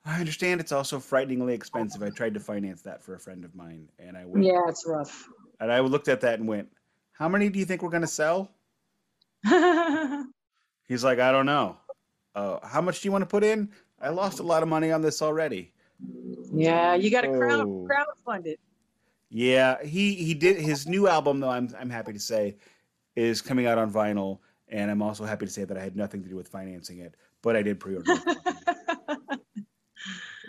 I 0.05 0.19
understand 0.19 0.61
it's 0.61 0.71
also 0.71 0.99
frighteningly 0.99 1.53
expensive. 1.53 2.03
I 2.03 2.09
tried 2.09 2.33
to 2.35 2.39
finance 2.39 2.81
that 2.83 3.03
for 3.03 3.15
a 3.15 3.19
friend 3.19 3.43
of 3.43 3.55
mine, 3.55 3.89
and 3.99 4.15
I 4.15 4.25
went, 4.25 4.45
Yeah, 4.45 4.61
it's 4.67 4.85
rough. 4.87 5.27
And 5.59 5.71
I 5.71 5.79
looked 5.79 6.07
at 6.07 6.21
that 6.21 6.39
and 6.39 6.47
went, 6.47 6.69
"How 7.13 7.27
many 7.29 7.49
do 7.49 7.59
you 7.59 7.65
think 7.65 7.81
we're 7.81 7.89
going 7.89 8.01
to 8.01 8.07
sell?" 8.07 8.51
He's 10.87 11.03
like, 11.03 11.19
"I 11.19 11.31
don't 11.31 11.45
know." 11.45 11.77
Uh, 12.35 12.65
how 12.65 12.81
much 12.81 13.01
do 13.01 13.07
you 13.07 13.11
want 13.11 13.21
to 13.23 13.27
put 13.27 13.43
in? 13.43 13.69
I 14.01 14.09
lost 14.09 14.39
a 14.39 14.43
lot 14.43 14.61
of 14.63 14.69
money 14.69 14.91
on 14.91 15.01
this 15.01 15.21
already. 15.21 15.71
yeah, 16.53 16.93
you 16.95 17.09
got 17.09 17.21
to 17.21 17.29
crowd 17.29 17.61
Oh. 17.61 17.87
crowdfund 17.89 18.45
it. 18.45 18.59
Yeah, 19.29 19.81
he 19.83 20.13
he 20.15 20.33
did 20.33 20.57
his 20.57 20.85
new 20.87 21.07
album 21.07 21.39
though. 21.39 21.49
I'm 21.49 21.73
I'm 21.79 21.89
happy 21.89 22.13
to 22.13 22.19
say 22.19 22.57
is 23.15 23.41
coming 23.41 23.65
out 23.65 23.77
on 23.77 23.91
vinyl, 23.91 24.39
and 24.67 24.91
I'm 24.91 25.01
also 25.01 25.23
happy 25.25 25.45
to 25.45 25.51
say 25.51 25.63
that 25.63 25.77
I 25.77 25.81
had 25.81 25.95
nothing 25.95 26.21
to 26.23 26.29
do 26.29 26.35
with 26.35 26.47
financing 26.49 26.99
it, 26.99 27.15
but 27.41 27.55
I 27.55 27.61
did 27.61 27.79
pre-order. 27.79 28.11
it. 28.11 29.39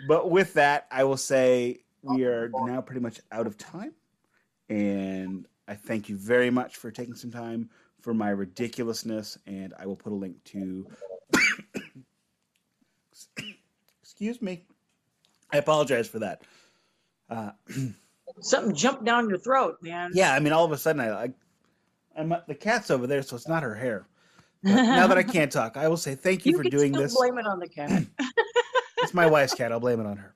but 0.07 0.29
with 0.29 0.53
that, 0.53 0.87
I 0.91 1.03
will 1.05 1.17
say 1.17 1.83
we 2.03 2.25
are 2.25 2.49
now 2.53 2.81
pretty 2.81 3.01
much 3.01 3.19
out 3.31 3.47
of 3.47 3.57
time, 3.57 3.93
and 4.69 5.47
I 5.67 5.75
thank 5.75 6.09
you 6.09 6.17
very 6.17 6.49
much 6.49 6.77
for 6.77 6.91
taking 6.91 7.15
some 7.15 7.31
time 7.31 7.69
for 8.01 8.13
my 8.13 8.29
ridiculousness, 8.29 9.37
and 9.45 9.73
I 9.79 9.85
will 9.85 9.95
put 9.95 10.11
a 10.11 10.15
link 10.15 10.43
to. 10.45 10.87
Excuse 14.01 14.41
me. 14.41 14.65
I 15.51 15.57
apologize 15.57 16.07
for 16.07 16.19
that. 16.19 16.41
Uh, 17.29 17.51
Something 18.41 18.75
jumped 18.75 19.03
down 19.03 19.29
your 19.29 19.39
throat, 19.39 19.77
man. 19.81 20.11
yeah, 20.13 20.33
I 20.33 20.39
mean, 20.39 20.53
all 20.53 20.63
of 20.65 20.71
a 20.71 20.77
sudden, 20.77 21.01
I, 21.01 21.23
I 21.23 21.33
I'm 22.17 22.33
the 22.47 22.55
cat's 22.55 22.91
over 22.91 23.07
there, 23.07 23.21
so 23.21 23.35
it's 23.35 23.47
not 23.47 23.63
her 23.63 23.73
hair. 23.75 24.07
But 24.63 24.73
now 24.73 25.07
that 25.07 25.17
I 25.17 25.23
can't 25.37 25.51
talk, 25.51 25.77
I 25.77 25.87
will 25.87 25.97
say 25.97 26.15
thank 26.15 26.45
you, 26.45 26.51
you 26.51 26.57
for 26.57 26.63
doing 26.63 26.91
this. 26.91 27.15
blame 27.15 27.37
it 27.37 27.45
on 27.47 27.59
the 27.59 27.67
cat. 27.67 28.03
It's 29.03 29.13
my 29.13 29.27
wife's 29.27 29.53
cat. 29.53 29.71
I'll 29.71 29.79
blame 29.79 29.99
it 30.01 30.05
on 30.07 30.17
her. 30.17 30.33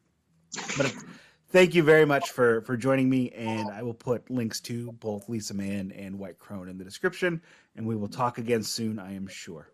But 0.77 0.93
thank 1.51 1.75
you 1.75 1.83
very 1.83 2.05
much 2.05 2.31
for 2.31 2.61
for 2.61 2.75
joining 2.75 3.09
me, 3.09 3.29
and 3.31 3.69
I 3.69 3.83
will 3.83 3.93
put 3.93 4.29
links 4.29 4.59
to 4.61 4.91
both 4.93 5.29
Lisa 5.29 5.53
Mann 5.53 5.91
and 5.91 6.17
White 6.17 6.39
Crone 6.39 6.69
in 6.69 6.77
the 6.77 6.83
description, 6.83 7.41
and 7.75 7.85
we 7.85 7.95
will 7.95 8.09
talk 8.09 8.37
again 8.37 8.63
soon. 8.63 8.99
I 8.99 9.13
am 9.13 9.27
sure. 9.27 9.69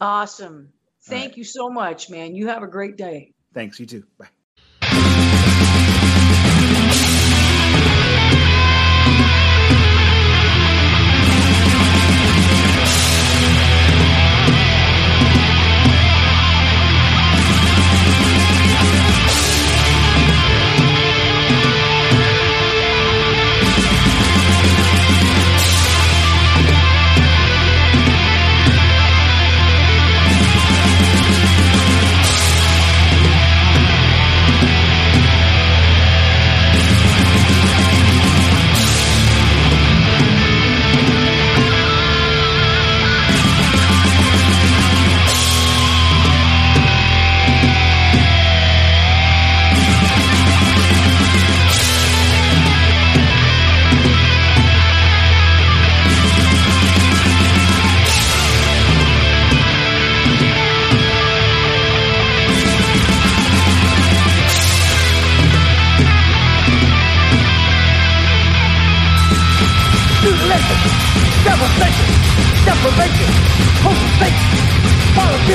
awesome. 0.00 0.72
Thank 1.02 1.30
right. 1.30 1.38
you 1.38 1.44
so 1.44 1.70
much, 1.70 2.10
man. 2.10 2.34
You 2.34 2.48
have 2.48 2.62
a 2.62 2.68
great 2.68 2.96
day. 2.96 3.32
Thanks. 3.54 3.80
You 3.80 3.86
too. 3.86 4.04
Bye. 4.18 4.28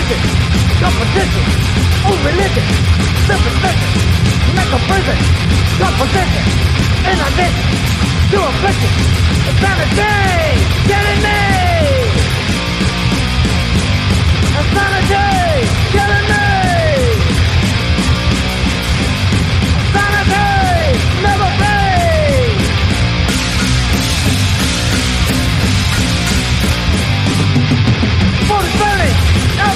Politician, 0.05 0.37
competition, 0.79 1.45
old 2.05 2.19
religion, 2.25 2.65
superstition, 3.25 3.91
a 4.53 4.79
prison, 4.85 5.17
composition, 5.81 6.45
inundation, 7.09 7.65
to 8.29 8.37
affliction, 8.37 8.93
insanity, 9.49 10.61
killing 10.85 11.21
me! 11.23 11.25
Insanity, 11.25 11.64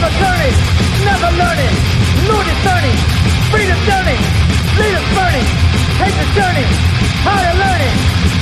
ever 0.10 0.26
turning, 0.26 0.56
never 1.06 1.30
learning, 1.38 1.74
Lord 2.30 2.48
is 2.48 2.60
turning, 2.66 2.98
freedom 3.54 3.78
journey, 3.86 4.18
leaders 4.80 5.06
burning, 5.14 5.46
hate 6.02 6.16
the 6.18 6.26
journey, 6.34 6.66
higher 7.22 7.54
learning, 7.54 7.94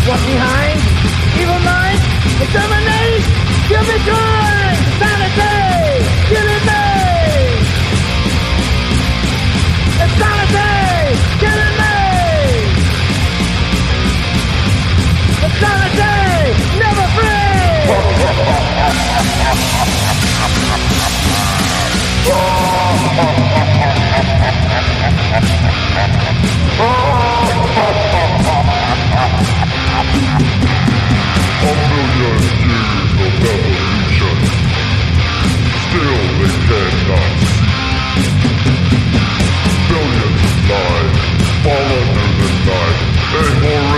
walk 0.08 0.22
behind, 0.24 0.80
evil 1.36 1.60
mind, 1.68 2.00
exterminate, 2.40 3.24
give 3.68 3.84
me 3.84 3.98
good, 4.08 4.76
sanity, 5.00 6.08
killing 6.32 6.64
me. 6.72 6.88
Insanity, 10.04 10.72
killing 11.42 11.76
me. 11.84 12.00
Insanity, 15.44 16.16
never 16.80 17.06
free. 17.16 17.48
Billions 39.88 40.44
of 40.70 40.88
fall 41.64 41.88
under 41.98 42.28
the 42.38 42.50
knife. 42.68 43.02
A 43.32 43.44
horrific 43.62 43.97